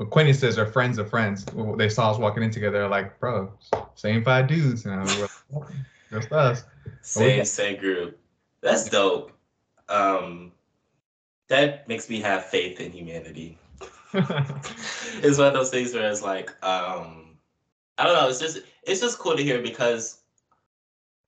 acquaintances 0.02 0.58
or 0.58 0.66
friends 0.66 0.98
of 0.98 1.08
friends, 1.08 1.46
they 1.76 1.88
saw 1.88 2.10
us 2.10 2.18
walking 2.18 2.42
in 2.42 2.50
together, 2.50 2.88
like, 2.88 3.18
bro, 3.18 3.52
same 3.94 4.22
five 4.24 4.48
dudes, 4.48 4.84
and 4.84 5.04
we 5.08 5.20
were 5.20 5.28
like, 5.50 5.68
just 6.10 6.32
us. 6.32 6.64
Same 7.02 7.44
same 7.44 7.78
group. 7.78 8.18
That's 8.60 8.88
dope. 8.88 9.32
Um, 9.88 10.52
that 11.48 11.88
makes 11.88 12.08
me 12.08 12.20
have 12.20 12.46
faith 12.46 12.80
in 12.80 12.92
humanity. 12.92 13.58
it's 14.14 15.38
one 15.38 15.48
of 15.48 15.54
those 15.54 15.70
things 15.70 15.94
where 15.94 16.08
it's 16.10 16.22
like, 16.22 16.50
um, 16.64 17.38
I 17.98 18.04
don't 18.04 18.14
know. 18.14 18.28
It's 18.28 18.38
just 18.38 18.60
it's 18.84 19.00
just 19.00 19.18
cool 19.18 19.36
to 19.36 19.42
hear 19.42 19.62
because 19.62 20.20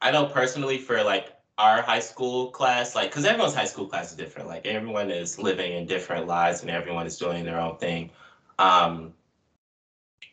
I 0.00 0.10
know 0.10 0.26
personally 0.26 0.78
for 0.78 1.02
like 1.02 1.32
our 1.58 1.82
high 1.82 2.00
school 2.00 2.50
class, 2.50 2.94
like 2.94 3.10
because 3.10 3.24
everyone's 3.24 3.54
high 3.54 3.64
school 3.64 3.87
class 3.87 4.10
is 4.10 4.16
different. 4.16 4.48
Like 4.48 4.66
everyone 4.66 5.10
is 5.10 5.38
living 5.38 5.72
in 5.72 5.87
different 5.87 6.26
lives 6.26 6.62
and 6.62 6.70
everyone 6.70 7.06
is 7.06 7.16
doing 7.16 7.44
their 7.44 7.60
own 7.60 7.76
thing. 7.78 8.10
Um, 8.58 9.12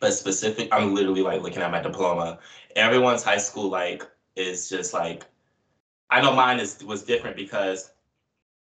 but 0.00 0.12
specific, 0.12 0.68
I'm 0.72 0.94
literally 0.94 1.22
like 1.22 1.42
looking 1.42 1.62
at 1.62 1.70
my 1.70 1.80
diploma. 1.80 2.38
Everyone's 2.76 3.22
high 3.22 3.38
school 3.38 3.70
like 3.70 4.04
is 4.34 4.68
just 4.68 4.92
like 4.92 5.24
I 6.10 6.20
know 6.20 6.34
mine 6.34 6.60
is 6.60 6.82
was 6.84 7.02
different 7.02 7.36
because 7.36 7.90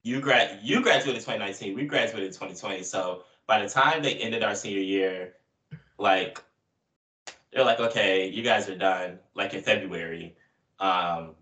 you 0.04 0.20
grad 0.20 0.60
you 0.62 0.82
graduated 0.82 1.16
in 1.16 1.20
2019, 1.20 1.74
we 1.74 1.84
graduated 1.86 2.28
in 2.28 2.32
2020. 2.32 2.82
So 2.82 3.24
by 3.46 3.60
the 3.60 3.68
time 3.68 4.02
they 4.02 4.14
ended 4.14 4.42
our 4.42 4.54
senior 4.54 4.80
year, 4.80 5.34
like 5.98 6.42
they're 7.52 7.64
like, 7.64 7.80
okay, 7.80 8.28
you 8.28 8.42
guys 8.42 8.68
are 8.68 8.76
done, 8.76 9.18
like 9.34 9.54
in 9.54 9.62
February. 9.62 10.36
Um, 10.78 11.34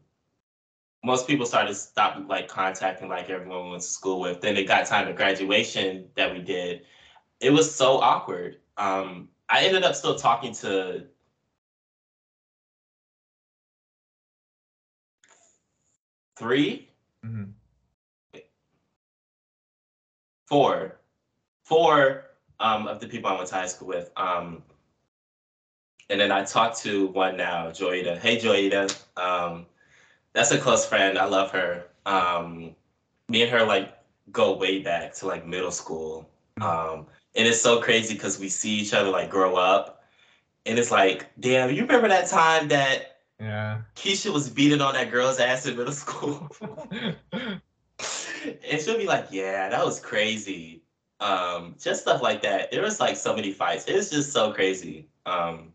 most 1.04 1.26
people 1.26 1.44
started 1.44 1.68
to 1.68 1.74
stop 1.74 2.18
like 2.28 2.48
contacting 2.48 3.08
like 3.08 3.28
everyone 3.28 3.64
we 3.64 3.70
went 3.70 3.82
to 3.82 3.88
school 3.88 4.20
with. 4.20 4.40
Then 4.40 4.56
it 4.56 4.68
got 4.68 4.86
time 4.86 5.06
to 5.06 5.12
graduation 5.12 6.06
that 6.16 6.32
we 6.32 6.40
did. 6.40 6.82
It 7.42 7.52
was 7.52 7.74
so 7.74 7.98
awkward. 7.98 8.58
Um, 8.76 9.28
I 9.48 9.64
ended 9.64 9.82
up 9.82 9.96
still 9.96 10.14
talking 10.14 10.54
to 10.54 11.04
three, 16.36 16.88
Mhm. 17.24 17.52
four, 20.46 21.00
four 21.64 22.30
um, 22.60 22.86
of 22.86 23.00
the 23.00 23.08
people 23.08 23.28
I 23.28 23.34
went 23.34 23.48
to 23.48 23.54
high 23.56 23.66
school 23.66 23.88
with. 23.88 24.10
Um, 24.16 24.62
and 26.08 26.20
then 26.20 26.30
I 26.30 26.44
talked 26.44 26.78
to 26.82 27.08
one 27.08 27.36
now, 27.36 27.70
Joyita. 27.70 28.18
Hey, 28.18 28.38
Joyita. 28.38 28.94
Um, 29.16 29.66
that's 30.32 30.52
a 30.52 30.58
close 30.58 30.86
friend. 30.86 31.18
I 31.18 31.24
love 31.24 31.50
her. 31.50 31.88
Um, 32.06 32.76
me 33.28 33.42
and 33.42 33.50
her 33.50 33.64
like 33.64 33.92
go 34.30 34.52
way 34.56 34.78
back 34.80 35.12
to 35.14 35.26
like 35.26 35.44
middle 35.44 35.72
school. 35.72 36.28
Um, 36.60 37.06
and 37.34 37.46
it's 37.46 37.60
so 37.60 37.80
crazy 37.80 38.14
because 38.14 38.38
we 38.38 38.48
see 38.48 38.70
each 38.70 38.94
other 38.94 39.10
like 39.10 39.30
grow 39.30 39.56
up. 39.56 40.02
And 40.64 40.78
it's 40.78 40.90
like, 40.90 41.26
damn, 41.40 41.70
you 41.70 41.82
remember 41.82 42.08
that 42.08 42.28
time 42.28 42.68
that 42.68 43.18
Yeah. 43.40 43.80
Keisha 43.96 44.32
was 44.32 44.48
beating 44.48 44.80
on 44.80 44.94
that 44.94 45.10
girl's 45.10 45.40
ass 45.40 45.66
in 45.66 45.76
middle 45.76 45.92
school? 45.92 46.48
and 47.32 48.80
she'll 48.80 48.98
be 48.98 49.06
like, 49.06 49.26
"Yeah, 49.30 49.68
that 49.68 49.84
was 49.84 50.00
crazy." 50.00 50.82
Um, 51.20 51.76
just 51.80 52.02
stuff 52.02 52.22
like 52.22 52.42
that. 52.42 52.70
There 52.70 52.82
was 52.82 53.00
like 53.00 53.16
so 53.16 53.34
many 53.34 53.52
fights. 53.52 53.84
It's 53.86 54.10
just 54.10 54.32
so 54.32 54.52
crazy. 54.52 55.08
Um, 55.26 55.72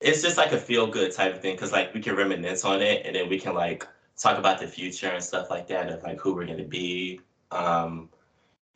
it's 0.00 0.22
just 0.22 0.36
like 0.36 0.52
a 0.52 0.58
feel 0.58 0.86
good 0.88 1.12
type 1.12 1.34
of 1.34 1.40
thing 1.40 1.54
because 1.54 1.72
like 1.72 1.94
we 1.94 2.00
can 2.00 2.16
reminisce 2.16 2.64
on 2.64 2.82
it 2.82 3.06
and 3.06 3.14
then 3.14 3.28
we 3.28 3.38
can 3.38 3.54
like 3.54 3.86
talk 4.16 4.38
about 4.38 4.58
the 4.58 4.66
future 4.66 5.08
and 5.08 5.22
stuff 5.22 5.50
like 5.50 5.68
that 5.68 5.88
of 5.88 6.02
like 6.02 6.18
who 6.18 6.34
we're 6.34 6.46
gonna 6.46 6.64
be, 6.64 7.20
um, 7.50 8.08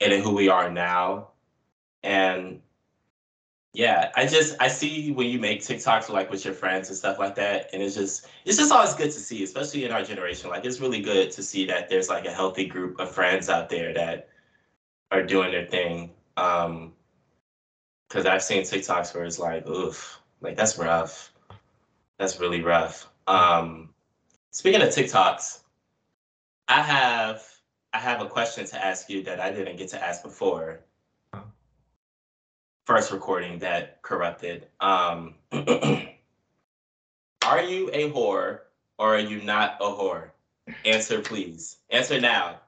and 0.01 0.13
then 0.13 0.23
who 0.23 0.35
we 0.35 0.49
are 0.49 0.71
now. 0.71 1.29
And 2.07 2.61
yeah, 3.73 4.13
I 4.17 4.27
just 4.27 4.57
I 4.61 4.69
see 4.69 5.11
when 5.11 5.27
you 5.29 5.41
make 5.41 5.61
TikToks 5.61 6.09
like 6.09 6.31
with 6.31 6.45
your 6.45 6.55
friends 6.55 6.89
and 6.89 6.97
stuff 6.97 7.19
like 7.19 7.35
that, 7.35 7.69
and 7.73 7.83
it's 7.83 7.97
just 7.97 8.29
it's 8.45 8.57
just 8.57 8.71
always 8.73 8.95
good 8.95 9.11
to 9.11 9.21
see, 9.21 9.43
especially 9.43 9.85
in 9.85 9.91
our 9.91 10.05
generation. 10.05 10.49
Like 10.49 10.65
it's 10.65 10.81
really 10.81 11.01
good 11.01 11.33
to 11.33 11.43
see 11.43 11.67
that 11.67 11.89
there's 11.89 12.09
like 12.09 12.25
a 12.25 12.33
healthy 12.33 12.67
group 12.67 13.01
of 13.01 13.11
friends 13.11 13.51
out 13.51 13.69
there 13.69 13.93
that 13.93 14.29
are 15.11 15.25
doing 15.25 15.51
their 15.51 15.67
thing. 15.67 16.13
Um, 16.37 16.93
because 18.09 18.25
I've 18.25 18.43
seen 18.43 18.63
TikToks 18.63 19.13
where 19.13 19.25
it's 19.25 19.41
like, 19.41 19.67
oof, 19.67 20.21
like 20.41 20.57
that's 20.57 20.79
rough. 20.79 21.33
That's 22.19 22.39
really 22.39 22.63
rough. 22.63 23.09
Um, 23.27 23.91
speaking 24.53 24.81
of 24.81 24.91
TikToks, 24.91 25.61
I 26.69 26.83
have 26.83 27.43
I 27.93 27.99
have 27.99 28.23
a 28.23 28.29
question 28.29 28.65
to 28.67 28.85
ask 28.85 29.11
you 29.11 29.25
that 29.25 29.41
I 29.41 29.51
didn't 29.51 29.77
get 29.77 29.89
to 29.89 30.03
ask 30.03 30.23
before. 30.23 30.85
First 32.87 33.11
recording 33.11 33.59
that 33.59 34.01
corrupted. 34.03 34.69
Um, 34.79 35.35
are 35.53 35.61
you 37.61 37.91
a 37.93 38.13
whore 38.13 38.61
or 38.97 39.17
are 39.17 39.19
you 39.19 39.43
not 39.43 39.79
a 39.81 39.87
whore? 39.87 40.31
Answer, 40.85 41.21
please. 41.21 41.79
Answer 41.91 42.21
now. 42.21 42.61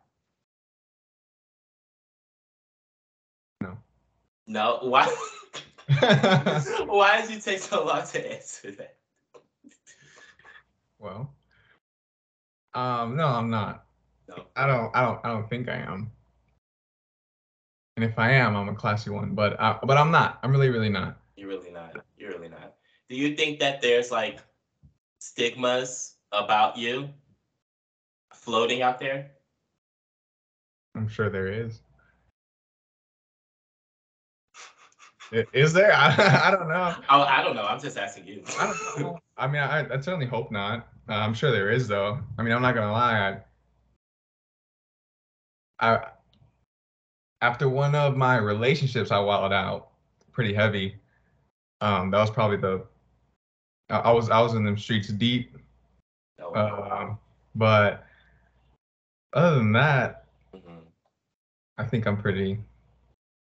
No. 3.61 3.79
No. 4.49 4.79
Why? 4.83 5.07
Why 6.87 7.21
did 7.21 7.31
you 7.31 7.41
take 7.41 7.61
so 7.61 7.85
long 7.85 8.05
to 8.09 8.33
answer 8.33 8.73
that? 8.73 8.97
well, 10.99 11.33
um, 12.75 13.17
no, 13.17 13.25
I'm 13.25 13.51
not. 13.51 13.85
No. 14.29 14.47
I 14.57 14.67
don't. 14.67 14.91
I 14.97 15.03
don't. 15.03 15.21
I 15.25 15.29
don't 15.29 15.49
think 15.49 15.69
I 15.69 15.77
am. 15.77 16.11
And 17.99 18.05
if 18.05 18.17
I 18.17 18.31
am, 18.31 18.55
I'm 18.55 18.69
a 18.69 18.75
classy 18.77 19.11
one. 19.11 19.35
But 19.35 19.59
uh, 19.59 19.77
but 19.83 19.99
I'm 19.99 20.13
not. 20.13 20.39
I'm 20.45 20.53
really 20.53 20.69
really 20.69 20.89
not. 20.89 21.19
You're 21.35 21.49
really 21.49 21.73
not. 21.73 21.97
You're 22.17 22.31
really 22.31 22.49
not. 22.49 22.75
Do 23.09 23.17
you 23.17 23.35
think 23.35 23.59
that 23.59 23.83
there's 23.83 24.13
like 24.13 24.39
stigmas 25.19 26.15
about 26.31 26.77
you 26.77 27.09
floating 28.33 28.83
out 28.83 29.01
there? 29.01 29.33
I'm 30.95 31.09
sure 31.09 31.29
there 31.29 31.49
is. 31.49 31.81
Is 35.53 35.73
there? 35.73 35.93
I, 35.93 36.45
I 36.47 36.51
don't 36.53 36.69
know. 36.69 36.95
Oh, 37.11 37.23
I 37.23 37.43
don't 37.43 37.57
know. 37.57 37.65
I'm 37.65 37.81
just 37.81 37.99
asking 37.99 38.29
you. 38.29 38.45
I 38.61 38.67
don't 38.67 39.01
know. 39.01 39.19
I 39.37 39.49
mean, 39.49 39.61
I, 39.61 39.81
I 39.93 40.01
certainly 40.01 40.27
hope 40.27 40.53
not. 40.53 40.87
Uh, 41.09 41.15
I'm 41.15 41.35
sure 41.35 41.51
there 41.51 41.73
is, 41.73 41.89
though. 41.89 42.21
I 42.39 42.45
mean, 42.45 42.55
I'm 42.55 42.63
not 42.63 42.77
gonna 42.77 42.93
lie. 42.93 43.41
I, 45.81 45.95
I 45.97 46.07
after 47.41 47.69
one 47.69 47.95
of 47.95 48.17
my 48.17 48.37
relationships, 48.37 49.11
I 49.11 49.19
wilded 49.19 49.53
out 49.55 49.89
pretty 50.33 50.53
heavy. 50.55 50.97
Um, 51.81 52.11
that 52.11 52.19
was 52.21 52.31
probably 52.31 52.57
the. 52.57 52.85
I, 53.91 53.99
I 53.99 54.11
was 54.13 54.31
I 54.31 54.41
was 54.41 54.55
in 54.55 54.65
them 54.65 54.77
streets 54.77 55.09
deep. 55.09 55.57
No. 56.39 56.55
Um, 56.55 57.19
but 57.55 58.05
other 59.33 59.57
than 59.57 59.73
that, 59.73 60.27
Mhm. 60.55 60.83
I 61.79 61.85
think 61.85 62.07
I'm 62.07 62.17
pretty 62.17 62.59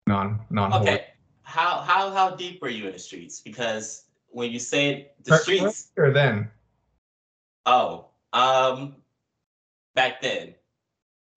non 0.06 0.44
non. 0.50 0.72
Okay. 0.74 1.06
How 1.42 1.80
how 1.80 2.10
how 2.10 2.34
deep 2.34 2.62
were 2.62 2.68
you 2.70 2.86
in 2.86 2.92
the 2.92 2.98
streets? 2.98 3.40
Because 3.40 4.04
when 4.28 4.50
you 4.50 4.58
say 4.58 5.10
the 5.24 5.36
streets, 5.38 5.92
Or 5.96 6.10
then 6.10 6.50
oh, 7.66 8.06
um, 8.32 8.96
back 9.94 10.20
then, 10.20 10.54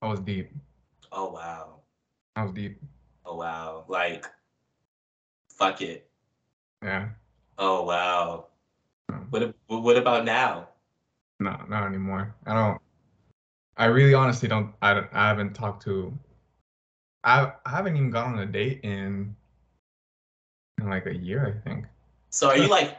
I 0.02 0.08
was 0.08 0.20
deep. 0.22 0.52
oh 1.12 1.32
wow, 1.32 1.77
I 2.38 2.44
was 2.44 2.54
deep. 2.54 2.80
oh 3.26 3.36
wow, 3.36 3.84
like, 3.88 4.26
fuck 5.50 5.82
it, 5.82 6.08
Yeah. 6.84 7.10
oh 7.58 7.84
wow. 7.84 8.46
What 9.30 9.56
what 9.68 9.98
about 9.98 10.24
now? 10.24 10.70
No, 11.40 11.60
not 11.68 11.88
anymore. 11.88 12.36
I 12.46 12.54
don't. 12.54 12.82
I 13.76 13.86
really 13.86 14.14
honestly 14.14 14.48
don't. 14.48 14.74
I 14.82 14.94
don't. 14.94 15.08
I 15.14 15.28
haven't 15.28 15.54
talked 15.54 15.84
to 15.84 16.18
I 17.24 17.52
I 17.66 17.70
haven't 17.70 17.98
even 17.98 18.10
gone 18.10 18.34
on 18.34 18.40
a 18.40 18.46
date 18.46 18.80
in 18.84 19.36
in 20.80 20.90
like 20.90 21.06
a 21.06 21.16
year, 21.16 21.46
I 21.46 21.70
think. 21.70 21.86
So 22.30 22.48
are 22.50 22.58
you 22.58 22.70
like, 22.70 22.98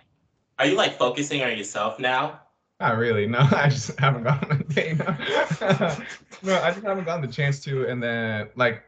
are 0.58 0.66
you 0.66 0.76
like 0.76 0.98
focusing 0.98 1.42
on 1.42 1.56
yourself 1.56 1.98
now? 1.98 2.40
Not 2.80 2.98
really. 2.98 3.26
No, 3.26 3.38
I 3.52 3.70
just 3.70 3.98
haven't 3.98 4.24
gone 4.24 4.46
on 4.50 4.60
a 4.60 4.64
date. 4.64 4.98
No. 4.98 5.06
no, 6.42 6.62
I 6.62 6.70
just 6.72 6.84
haven't 6.84 7.04
gotten 7.04 7.22
the 7.22 7.32
chance 7.32 7.60
to. 7.60 7.88
And 7.88 8.02
then 8.02 8.48
like 8.54 8.82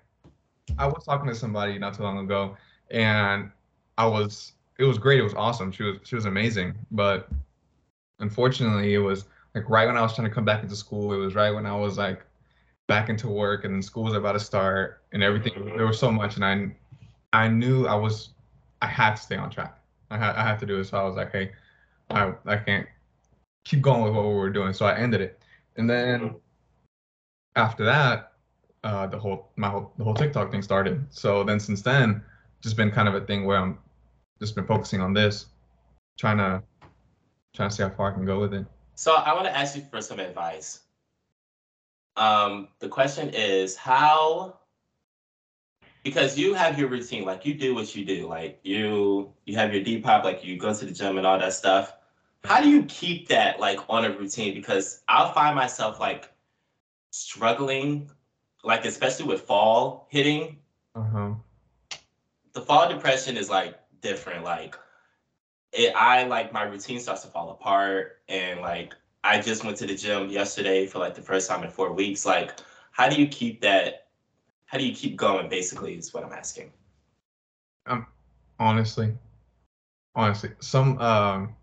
I 0.79 0.87
was 0.87 1.05
talking 1.05 1.29
to 1.29 1.35
somebody 1.35 1.79
not 1.79 1.95
too 1.95 2.03
long 2.03 2.19
ago 2.19 2.57
and 2.91 3.51
I 3.99 4.07
was 4.07 4.53
it 4.79 4.85
was 4.85 4.99
great. 4.99 5.21
It 5.21 5.23
was 5.23 5.35
awesome. 5.35 5.71
She 5.73 5.83
was 5.83 5.99
she 6.05 6.15
was 6.15 6.25
amazing. 6.25 6.75
But 6.91 7.29
unfortunately 8.19 8.95
it 8.95 8.99
was 8.99 9.27
like 9.55 9.69
right 9.69 9.87
when 9.87 9.97
I 9.97 10.03
was 10.03 10.15
trying 10.15 10.29
to 10.29 10.35
come 10.35 10.45
back 10.45 10.63
into 10.63 10.77
school. 10.77 11.13
It 11.13 11.19
was 11.19 11.35
right 11.35 11.51
when 11.51 11.67
I 11.67 11.77
was 11.77 11.99
like 11.99 12.25
back 12.87 13.09
into 13.09 13.29
work 13.29 13.65
and 13.65 13.75
then 13.75 13.83
school 13.83 14.05
was 14.05 14.15
about 14.15 14.33
to 14.33 14.41
start 14.41 15.03
and 15.13 15.23
everything. 15.23 15.53
Mm-hmm. 15.53 15.77
There 15.77 15.87
was 15.87 15.99
so 15.99 16.11
much 16.11 16.37
and 16.37 16.45
I 16.45 16.75
I 17.33 17.49
knew 17.49 17.87
I 17.87 17.95
was 17.95 18.31
I 18.83 18.87
had 18.87 19.17
to 19.17 19.23
stay 19.23 19.37
on 19.37 19.51
track. 19.51 19.79
I 20.11 20.19
had 20.19 20.35
I 20.35 20.43
had 20.43 20.59
to 20.61 20.67
do 20.67 20.81
it. 20.81 20.85
So 20.85 20.99
I 20.99 21.05
was 21.05 21.17
like, 21.17 21.33
hey, 21.33 21.53
I 22.11 22.33
I 22.47 22.57
can't 22.57 22.87
keep 23.65 23.83
going 23.83 24.03
with 24.03 24.15
what 24.15 24.25
we 24.25 24.35
were 24.35 24.51
doing. 24.51 24.73
So 24.73 24.87
I 24.87 24.99
ended 24.99 25.21
it. 25.21 25.43
And 25.77 25.89
then 25.89 26.21
mm-hmm. 26.21 26.37
after 27.57 27.85
that, 27.85 28.30
uh, 28.85 29.07
the 29.07 29.19
whole 29.19 29.51
my 29.57 29.69
whole 29.69 29.93
the 29.99 30.05
whole 30.05 30.15
TikTok 30.15 30.51
thing 30.51 30.63
started. 30.63 31.05
So 31.11 31.45
then 31.45 31.61
since 31.61 31.83
then, 31.83 32.23
just 32.63 32.77
been 32.77 32.91
kind 32.91 33.09
of 33.09 33.15
a 33.15 33.21
thing 33.21 33.45
where 33.45 33.59
I'm 33.59 33.79
just 34.39 34.55
been 34.55 34.67
focusing 34.67 35.01
on 35.01 35.13
this, 35.13 35.47
trying 36.19 36.39
to 36.39 36.63
trying 37.55 37.69
to 37.69 37.75
see 37.75 37.83
how 37.83 37.91
far 37.91 38.11
I 38.11 38.15
can 38.15 38.25
go 38.25 38.41
with 38.41 38.55
it. 38.55 38.67
So 38.95 39.15
I 39.15 39.33
want 39.35 39.47
to 39.47 39.57
ask 39.57 39.77
you 39.77 39.83
for 39.91 40.01
some 40.01 40.21
advice. 40.21 40.81
Um, 42.17 42.69
the 42.81 42.89
question 42.89 43.31
is 43.31 43.77
how 43.77 44.59
because 46.03 46.39
you 46.39 46.55
have 46.55 46.79
your 46.79 46.89
routine, 46.89 47.25
like 47.25 47.45
you 47.45 47.55
do 47.55 47.75
what 47.75 47.95
you 47.95 48.05
do, 48.05 48.27
like 48.29 48.59
you 48.63 49.33
you 49.45 49.57
have 49.57 49.75
your 49.75 49.85
Depop, 49.85 50.25
like 50.25 50.45
you 50.45 50.57
go 50.59 50.73
to 50.73 50.85
the 50.85 50.93
gym 50.93 51.19
and 51.19 51.27
all 51.27 51.39
that 51.39 51.53
stuff. 51.53 51.95
How 52.45 52.63
do 52.63 52.69
you 52.71 52.85
keep 52.85 53.29
that 53.29 53.61
like 53.61 53.81
on 53.89 54.05
a 54.05 54.11
routine? 54.11 54.55
Because 54.55 55.03
I'll 55.09 55.33
find 55.33 55.55
myself 55.55 56.01
like 56.01 56.31
struggling, 57.11 58.11
like 58.65 58.85
especially 58.85 59.27
with 59.27 59.43
fall 59.43 60.07
hitting. 60.11 60.59
Uh-huh. 60.95 61.35
The 62.53 62.61
fall 62.61 62.89
depression 62.89 63.37
is 63.37 63.49
like 63.49 63.79
different. 64.01 64.45
Like 64.45 64.77
it, 65.73 65.95
I 65.95 66.25
like 66.25 66.53
my 66.53 66.63
routine 66.65 67.01
starts 67.01 67.23
to 67.23 67.29
fall 67.29 67.51
apart, 67.51 68.19
and 68.29 68.61
like 68.61 68.95
I 69.23 69.41
just 69.41 69.65
went 69.65 69.77
to 69.79 69.87
the 69.87 69.95
gym 69.95 70.29
yesterday 70.29 70.87
for 70.87 70.99
like 70.99 71.15
the 71.15 71.23
first 71.23 71.49
time 71.49 71.63
in 71.63 71.71
four 71.71 71.93
weeks. 71.93 72.27
Like, 72.27 72.59
how 72.91 73.09
do 73.09 73.21
you 73.21 73.29
keep 73.29 73.61
that? 73.61 74.09
How 74.67 74.79
do 74.79 74.87
you 74.87 74.95
keep 74.95 75.17
going? 75.17 75.49
Basically, 75.49 75.95
is 75.95 76.13
what 76.13 76.25
I'm 76.25 76.33
asking. 76.33 76.71
Um, 77.87 78.07
honestly, 78.59 79.13
honestly, 80.15 80.51
some 80.61 80.99
um, 80.99 81.55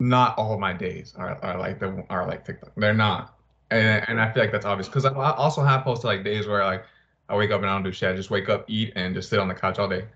not 0.00 0.36
all 0.36 0.58
my 0.58 0.72
days 0.72 1.14
are, 1.16 1.38
are 1.42 1.58
like 1.58 1.78
the 1.78 2.04
are 2.10 2.26
like 2.26 2.44
TikTok. 2.44 2.72
They're 2.76 2.94
not, 2.94 3.38
and 3.72 4.08
and 4.08 4.20
I 4.20 4.30
feel 4.32 4.42
like 4.42 4.52
that's 4.52 4.66
obvious 4.66 4.88
because 4.88 5.04
I 5.04 5.12
also 5.12 5.62
have 5.62 5.84
posted 5.84 6.04
like 6.04 6.24
days 6.24 6.46
where 6.46 6.64
like 6.64 6.84
I 7.28 7.36
wake 7.36 7.50
up 7.50 7.60
and 7.60 7.70
I 7.70 7.74
don't 7.74 7.82
do 7.82 7.92
shit. 7.92 8.10
I 8.10 8.16
just 8.16 8.30
wake 8.30 8.48
up, 8.48 8.64
eat, 8.68 8.92
and 8.96 9.14
just 9.14 9.30
sit 9.30 9.38
on 9.38 9.48
the 9.48 9.54
couch 9.54 9.78
all 9.78 9.88
day. 9.88 10.06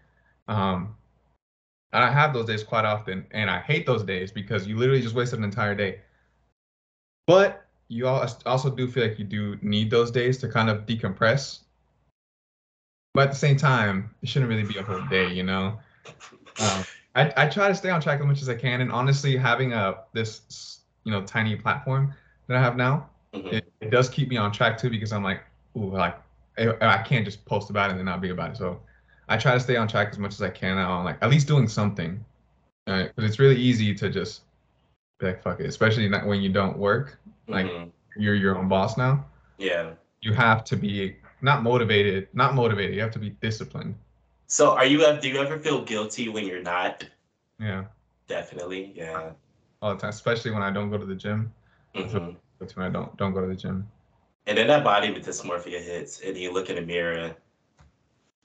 Um, 0.48 0.94
and 1.92 2.04
I 2.04 2.10
have 2.10 2.34
those 2.34 2.46
days 2.46 2.62
quite 2.62 2.84
often, 2.84 3.26
and 3.30 3.48
I 3.50 3.60
hate 3.60 3.86
those 3.86 4.02
days 4.02 4.30
because 4.30 4.66
you 4.66 4.76
literally 4.76 5.00
just 5.00 5.14
wasted 5.14 5.38
an 5.38 5.44
entire 5.44 5.74
day. 5.74 6.00
But 7.26 7.64
you 7.88 8.06
also 8.06 8.70
do 8.70 8.88
feel 8.88 9.04
like 9.06 9.18
you 9.18 9.24
do 9.24 9.56
need 9.62 9.90
those 9.90 10.10
days 10.10 10.38
to 10.38 10.48
kind 10.48 10.68
of 10.68 10.86
decompress. 10.86 11.60
But 13.14 13.28
at 13.28 13.30
the 13.30 13.36
same 13.36 13.56
time, 13.56 14.14
it 14.22 14.28
shouldn't 14.28 14.50
really 14.50 14.64
be 14.64 14.78
a 14.78 14.82
whole 14.82 15.00
day, 15.06 15.32
you 15.32 15.42
know. 15.42 15.78
Um, 16.60 16.84
I, 17.14 17.32
I 17.36 17.48
try 17.48 17.68
to 17.68 17.74
stay 17.74 17.88
on 17.88 18.00
track 18.00 18.20
as 18.20 18.26
much 18.26 18.42
as 18.42 18.48
I 18.48 18.54
can, 18.54 18.82
and 18.82 18.92
honestly, 18.92 19.36
having 19.36 19.72
a 19.72 19.96
this 20.12 20.80
you 21.04 21.12
know 21.12 21.22
tiny 21.22 21.56
platform 21.56 22.12
that 22.46 22.56
I 22.56 22.60
have 22.60 22.76
now, 22.76 23.08
mm-hmm. 23.36 23.54
it, 23.54 23.72
it, 23.80 23.90
does 23.90 24.08
keep 24.08 24.28
me 24.28 24.36
on 24.36 24.52
track 24.52 24.78
too 24.78 24.90
because 24.90 25.12
I'm 25.12 25.22
like, 25.22 25.42
ooh, 25.76 25.90
like 25.90 26.16
I, 26.58 26.72
I 26.80 27.02
can't 27.02 27.24
just 27.24 27.44
post 27.44 27.70
about 27.70 27.88
it 27.88 27.92
and 27.92 27.98
then 27.98 28.06
not 28.06 28.20
be 28.20 28.30
about 28.30 28.50
it. 28.50 28.56
So 28.56 28.80
I 29.28 29.36
try 29.36 29.54
to 29.54 29.60
stay 29.60 29.76
on 29.76 29.88
track 29.88 30.08
as 30.10 30.18
much 30.18 30.32
as 30.32 30.42
I 30.42 30.50
can 30.50 30.78
on 30.78 31.04
like 31.04 31.18
at 31.22 31.30
least 31.30 31.46
doing 31.46 31.68
something. 31.68 32.24
Right? 32.86 33.14
Because 33.14 33.28
it's 33.28 33.38
really 33.38 33.56
easy 33.56 33.94
to 33.94 34.08
just 34.08 34.42
be 35.18 35.26
like 35.26 35.42
fuck 35.42 35.60
it, 35.60 35.66
especially 35.66 36.08
not 36.08 36.26
when 36.26 36.40
you 36.40 36.50
don't 36.50 36.78
work. 36.78 37.18
Like 37.48 37.66
mm-hmm. 37.66 38.20
you're 38.20 38.34
your 38.34 38.56
own 38.56 38.68
boss 38.68 38.96
now. 38.96 39.24
Yeah. 39.58 39.92
You 40.20 40.32
have 40.32 40.64
to 40.64 40.76
be 40.76 41.16
not 41.42 41.62
motivated, 41.62 42.28
not 42.32 42.54
motivated. 42.54 42.94
You 42.94 43.02
have 43.02 43.12
to 43.12 43.18
be 43.18 43.30
disciplined. 43.30 43.94
So 44.46 44.70
are 44.70 44.86
you 44.86 44.98
do 45.20 45.28
you 45.28 45.38
ever 45.38 45.58
feel 45.58 45.84
guilty 45.84 46.28
when 46.28 46.46
you're 46.46 46.62
not? 46.62 47.04
Yeah. 47.60 47.84
Definitely. 48.28 48.92
Yeah. 48.94 49.30
All 49.82 49.94
the 49.94 50.00
time, 50.00 50.10
especially 50.10 50.50
when 50.52 50.62
I 50.62 50.70
don't 50.70 50.90
go 50.90 50.98
to 50.98 51.06
the 51.06 51.14
gym. 51.14 51.52
Mm-hmm. 51.94 52.36
That's 52.58 52.76
when 52.76 52.86
I 52.86 52.90
don't 52.90 53.16
don't 53.16 53.34
go 53.34 53.40
to 53.40 53.46
the 53.46 53.54
gym. 53.54 53.88
And 54.46 54.56
then 54.56 54.68
that 54.68 54.84
body 54.84 55.12
dysmorphia 55.12 55.82
hits, 55.82 56.20
and 56.20 56.36
you 56.36 56.52
look 56.52 56.70
in 56.70 56.76
the 56.76 56.82
mirror, 56.82 57.34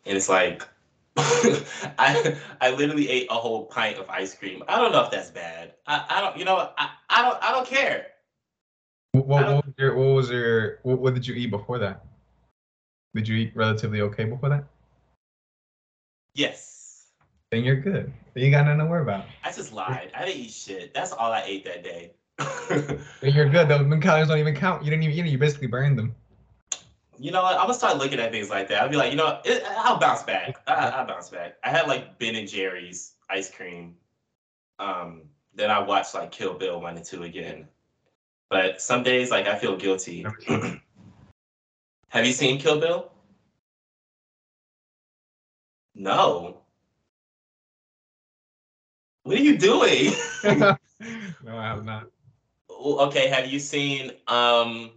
and 0.05 0.17
it's 0.17 0.29
like 0.29 0.67
I 1.17 2.37
I 2.59 2.71
literally 2.71 3.09
ate 3.09 3.27
a 3.29 3.35
whole 3.35 3.65
pint 3.65 3.97
of 3.97 4.09
ice 4.09 4.33
cream. 4.33 4.63
I 4.67 4.77
don't 4.77 4.91
know 4.91 5.03
if 5.03 5.11
that's 5.11 5.29
bad. 5.29 5.73
I, 5.85 6.05
I 6.09 6.21
don't 6.21 6.37
you 6.37 6.45
know 6.45 6.71
I, 6.77 6.89
I 7.09 7.21
don't 7.21 7.43
I 7.43 7.51
don't 7.51 7.67
care. 7.67 8.07
What, 9.11 9.27
what, 9.27 9.45
what 9.45 9.65
was 9.65 9.75
your 9.77 9.95
what 9.95 10.15
was 10.15 10.29
your 10.29 10.79
what, 10.83 10.99
what 10.99 11.13
did 11.13 11.27
you 11.27 11.35
eat 11.35 11.51
before 11.51 11.79
that? 11.79 12.05
Did 13.13 13.27
you 13.27 13.35
eat 13.35 13.51
relatively 13.55 14.01
okay 14.01 14.23
before 14.23 14.49
that? 14.49 14.63
Yes. 16.33 17.07
Then 17.51 17.65
you're 17.65 17.75
good. 17.75 18.13
Then 18.33 18.45
you 18.45 18.51
got 18.51 18.65
nothing 18.65 18.79
to 18.79 18.85
worry 18.85 19.01
about. 19.01 19.25
I 19.43 19.51
just 19.51 19.73
lied. 19.73 20.11
I 20.15 20.25
didn't 20.25 20.39
eat 20.39 20.51
shit. 20.51 20.93
That's 20.93 21.11
all 21.11 21.33
I 21.33 21.43
ate 21.45 21.65
that 21.65 21.83
day. 21.83 22.13
you're 23.21 23.49
good. 23.49 23.67
Those 23.67 24.01
calories 24.01 24.27
don't 24.27 24.37
even 24.37 24.55
count. 24.55 24.83
You 24.83 24.89
didn't 24.89 25.03
even 25.03 25.25
eat 25.25 25.31
You 25.31 25.37
basically 25.37 25.67
burned 25.67 25.97
them 25.97 26.15
you 27.21 27.29
know 27.29 27.43
what? 27.43 27.55
I'm 27.55 27.61
gonna 27.61 27.75
start 27.75 27.97
looking 27.97 28.19
at 28.19 28.31
things 28.31 28.49
like 28.49 28.67
that. 28.69 28.81
I'll 28.81 28.89
be 28.89 28.95
like, 28.95 29.11
you 29.11 29.17
know, 29.17 29.39
it, 29.45 29.63
I'll 29.77 29.99
bounce 29.99 30.23
back. 30.23 30.59
I, 30.67 30.99
will 30.99 31.07
bounce 31.07 31.29
back. 31.29 31.57
I 31.63 31.69
had 31.69 31.87
like 31.87 32.17
Ben 32.17 32.35
and 32.35 32.47
Jerry's 32.47 33.13
ice 33.29 33.49
cream. 33.49 33.95
Um, 34.79 35.21
then 35.53 35.69
I 35.69 35.79
watched 35.79 36.15
like 36.15 36.31
Kill 36.31 36.55
Bill 36.55 36.81
one 36.81 36.97
and 36.97 37.05
two 37.05 37.23
again. 37.23 37.67
But 38.49 38.81
some 38.81 39.03
days, 39.03 39.29
like 39.29 39.45
I 39.45 39.55
feel 39.55 39.77
guilty. 39.77 40.25
Have 42.09 42.25
you 42.25 42.33
seen 42.33 42.59
Kill 42.59 42.79
Bill? 42.79 43.11
No. 45.93 46.57
What 49.23 49.37
are 49.37 49.41
you 49.41 49.59
doing? 49.59 50.13
no, 50.43 50.75
I 51.47 51.67
have 51.67 51.85
not. 51.85 52.07
Okay, 52.83 53.27
have 53.27 53.47
you 53.47 53.59
seen 53.59 54.11
um 54.27 54.91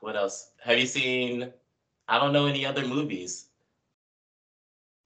what 0.00 0.16
else? 0.16 0.50
Have 0.62 0.78
you 0.78 0.86
seen? 0.86 1.52
I 2.08 2.18
don't 2.18 2.32
know 2.32 2.46
any 2.46 2.64
other 2.66 2.86
movies. 2.86 3.46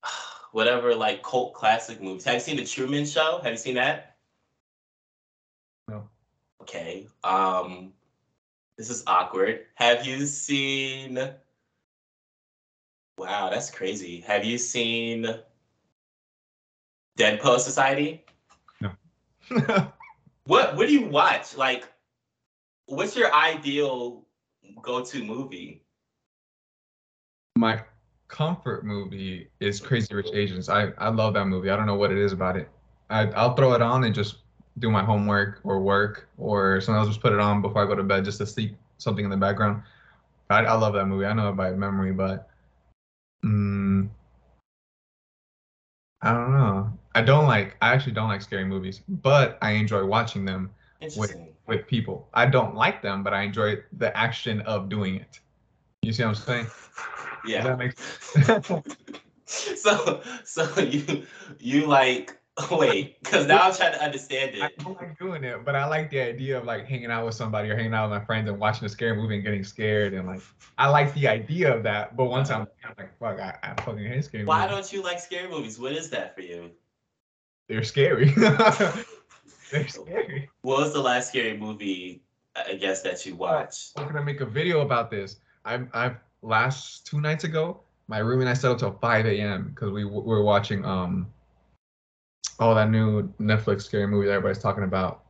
Whatever, 0.52 0.94
like 0.94 1.22
cult 1.22 1.54
classic 1.54 2.00
movies. 2.00 2.24
Have 2.24 2.34
you 2.34 2.40
seen 2.40 2.56
the 2.56 2.64
Truman 2.64 3.04
Show? 3.04 3.40
Have 3.42 3.52
you 3.52 3.58
seen 3.58 3.74
that? 3.74 4.16
No. 5.88 6.08
Okay. 6.62 7.08
Um, 7.24 7.92
this 8.78 8.88
is 8.88 9.02
awkward. 9.06 9.66
Have 9.74 10.06
you 10.06 10.26
seen? 10.26 11.18
Wow, 13.18 13.50
that's 13.50 13.70
crazy. 13.70 14.20
Have 14.20 14.44
you 14.44 14.58
seen 14.58 15.26
Dead 17.16 17.40
Poet 17.40 17.60
Society? 17.60 18.24
No. 18.80 18.92
what 20.46 20.76
What 20.76 20.86
do 20.88 20.92
you 20.92 21.06
watch? 21.06 21.56
Like, 21.56 21.88
what's 22.86 23.16
your 23.16 23.32
ideal 23.34 24.26
go-to 24.82 25.24
movie? 25.24 25.82
My 27.56 27.82
comfort 28.28 28.84
movie 28.84 29.48
is 29.60 29.80
Crazy 29.80 30.14
Rich 30.14 30.30
Asians. 30.32 30.68
I, 30.68 30.88
I 30.98 31.08
love 31.08 31.34
that 31.34 31.46
movie. 31.46 31.70
I 31.70 31.76
don't 31.76 31.86
know 31.86 31.94
what 31.94 32.10
it 32.10 32.18
is 32.18 32.32
about 32.32 32.56
it. 32.56 32.68
I, 33.10 33.28
I'll 33.30 33.54
throw 33.54 33.74
it 33.74 33.82
on 33.82 34.04
and 34.04 34.14
just 34.14 34.38
do 34.78 34.90
my 34.90 35.04
homework 35.04 35.60
or 35.62 35.80
work, 35.80 36.28
or 36.36 36.80
sometimes 36.80 37.08
just 37.08 37.20
put 37.20 37.32
it 37.32 37.38
on 37.38 37.62
before 37.62 37.84
I 37.84 37.86
go 37.86 37.94
to 37.94 38.02
bed 38.02 38.24
just 38.24 38.38
to 38.38 38.46
sleep 38.46 38.76
something 38.98 39.24
in 39.24 39.30
the 39.30 39.36
background. 39.36 39.82
I, 40.50 40.64
I 40.64 40.74
love 40.74 40.94
that 40.94 41.06
movie. 41.06 41.26
I 41.26 41.32
know 41.32 41.48
it 41.48 41.52
by 41.52 41.70
memory, 41.70 42.12
but 42.12 42.50
mm, 43.44 44.08
I 46.22 46.32
don't 46.32 46.52
know. 46.52 46.92
I 47.14 47.22
don't 47.22 47.46
like. 47.46 47.76
I 47.80 47.92
actually 47.92 48.12
don't 48.12 48.28
like 48.28 48.42
scary 48.42 48.64
movies, 48.64 49.02
but 49.08 49.58
I 49.62 49.72
enjoy 49.72 50.04
watching 50.04 50.44
them 50.44 50.70
with 51.16 51.36
with 51.66 51.86
people. 51.86 52.28
I 52.34 52.46
don't 52.46 52.74
like 52.74 53.02
them, 53.02 53.22
but 53.22 53.32
I 53.32 53.42
enjoy 53.42 53.78
the 53.92 54.16
action 54.16 54.60
of 54.62 54.88
doing 54.88 55.16
it. 55.16 55.40
You 56.02 56.12
see 56.12 56.22
what 56.22 56.30
I'm 56.30 56.34
saying? 56.34 56.66
Yeah. 57.46 57.76
Make 57.76 57.92
sense? 57.98 58.72
so 59.44 60.22
so 60.44 60.80
you 60.80 61.26
you 61.60 61.86
like 61.86 62.38
Wait, 62.70 63.20
because 63.22 63.46
now 63.46 63.62
I'm 63.62 63.74
trying 63.74 63.94
to 63.94 64.02
understand 64.02 64.54
it. 64.54 64.62
I 64.62 64.70
don't 64.78 64.96
like 65.00 65.18
doing 65.18 65.42
it, 65.42 65.64
but 65.64 65.74
I 65.74 65.86
like 65.86 66.08
the 66.10 66.20
idea 66.20 66.56
of 66.56 66.64
like 66.64 66.86
hanging 66.86 67.10
out 67.10 67.26
with 67.26 67.34
somebody 67.34 67.68
or 67.68 67.76
hanging 67.76 67.94
out 67.94 68.08
with 68.08 68.20
my 68.20 68.24
friends 68.24 68.48
and 68.48 68.60
watching 68.60 68.86
a 68.86 68.88
scary 68.88 69.16
movie 69.16 69.34
and 69.34 69.44
getting 69.44 69.64
scared 69.64 70.14
and 70.14 70.28
like 70.28 70.40
I 70.78 70.88
like 70.88 71.12
the 71.14 71.26
idea 71.26 71.74
of 71.74 71.82
that. 71.82 72.16
But 72.16 72.26
once 72.26 72.50
I'm, 72.50 72.68
I'm 72.84 72.94
like, 72.96 73.18
fuck, 73.18 73.40
I, 73.40 73.56
I 73.62 73.82
fucking 73.82 74.06
hate 74.06 74.24
scary 74.24 74.44
movies. 74.44 74.48
Why 74.48 74.68
movies. 74.68 74.90
don't 74.90 74.92
you 74.92 75.02
like 75.02 75.18
scary 75.18 75.48
movies? 75.48 75.80
What 75.80 75.92
is 75.92 76.10
that 76.10 76.36
for 76.36 76.42
you? 76.42 76.70
They're 77.68 77.82
scary. 77.82 78.32
They're 79.74 79.88
scary. 79.88 80.48
What 80.62 80.80
was 80.80 80.92
the 80.92 81.00
last 81.00 81.28
scary 81.30 81.56
movie 81.56 82.22
I 82.54 82.74
guess 82.74 83.02
that 83.02 83.26
you 83.26 83.34
watched? 83.34 83.92
I'm 83.96 84.06
gonna 84.06 84.22
make 84.22 84.40
a 84.40 84.46
video 84.46 84.82
about 84.82 85.10
this. 85.10 85.38
I'm 85.64 85.90
I've 85.92 86.16
last 86.42 87.04
two 87.06 87.20
nights 87.20 87.42
ago, 87.42 87.80
my 88.06 88.18
room 88.18 88.40
and 88.40 88.48
I 88.48 88.54
stayed 88.54 88.68
up 88.68 88.78
till 88.78 88.92
5 88.92 89.26
a.m. 89.26 89.70
because 89.74 89.90
we, 89.90 90.04
w- 90.04 90.22
were 90.22 90.44
watching 90.44 90.84
um 90.84 91.26
oh 92.60 92.72
that 92.76 92.88
new 92.90 93.28
Netflix 93.40 93.82
scary 93.82 94.06
movie 94.06 94.26
that 94.26 94.34
everybody's 94.34 94.62
talking 94.62 94.84
about. 94.84 95.24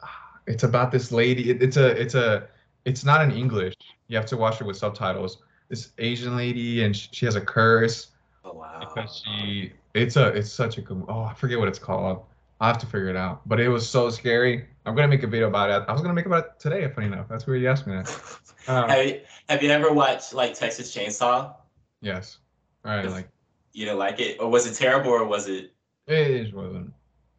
It's 0.46 0.62
about 0.62 0.90
this 0.92 1.10
lady. 1.12 1.50
It, 1.50 1.62
it's 1.62 1.76
a 1.76 1.88
it's 2.00 2.14
a 2.14 2.48
it's 2.86 3.04
not 3.04 3.22
in 3.22 3.30
English. 3.30 3.74
You 4.08 4.16
have 4.16 4.26
to 4.26 4.36
watch 4.38 4.60
it 4.60 4.64
with 4.66 4.76
subtitles. 4.78 5.42
This 5.68 5.90
Asian 5.98 6.34
lady 6.36 6.84
and 6.84 6.96
she, 6.96 7.08
she 7.12 7.26
has 7.26 7.36
a 7.36 7.40
curse 7.40 8.08
Oh 8.44 8.52
wow. 8.54 8.80
because 8.80 9.22
she 9.24 9.72
it's 9.94 10.16
a 10.16 10.28
it's 10.28 10.50
such 10.50 10.78
a 10.78 10.82
good 10.82 11.04
oh 11.08 11.24
I 11.24 11.34
forget 11.34 11.58
what 11.58 11.68
it's 11.68 11.78
called. 11.78 12.24
I 12.60 12.68
have 12.68 12.78
to 12.78 12.86
figure 12.86 13.08
it 13.08 13.16
out. 13.16 13.46
But 13.48 13.60
it 13.60 13.68
was 13.68 13.88
so 13.88 14.10
scary. 14.10 14.66
I'm 14.86 14.94
gonna 14.94 15.08
make 15.08 15.22
a 15.22 15.26
video 15.26 15.48
about 15.48 15.70
it. 15.70 15.84
I 15.88 15.92
was 15.92 16.02
gonna 16.02 16.14
make 16.14 16.26
about 16.26 16.44
it 16.44 16.52
today, 16.58 16.88
funny 16.94 17.08
enough. 17.08 17.26
That's 17.28 17.46
where 17.46 17.56
you 17.56 17.68
asked 17.68 17.86
me 17.86 17.94
that. 17.94 18.40
Um, 18.66 18.88
have 18.88 19.04
you 19.06 19.20
have 19.50 19.62
you 19.62 19.68
ever 19.68 19.92
watched 19.92 20.32
like 20.32 20.54
Texas 20.54 20.94
Chainsaw? 20.96 21.54
yes. 22.00 22.38
All 22.82 22.92
right, 22.96 23.06
like 23.10 23.28
You 23.74 23.84
didn't 23.84 23.98
like 23.98 24.20
it, 24.20 24.40
or 24.40 24.48
was 24.48 24.66
it 24.66 24.74
terrible, 24.74 25.10
or 25.10 25.26
was 25.26 25.48
it? 25.48 25.74
it 26.06 26.44
just 26.44 26.54
wasn't. 26.54 26.90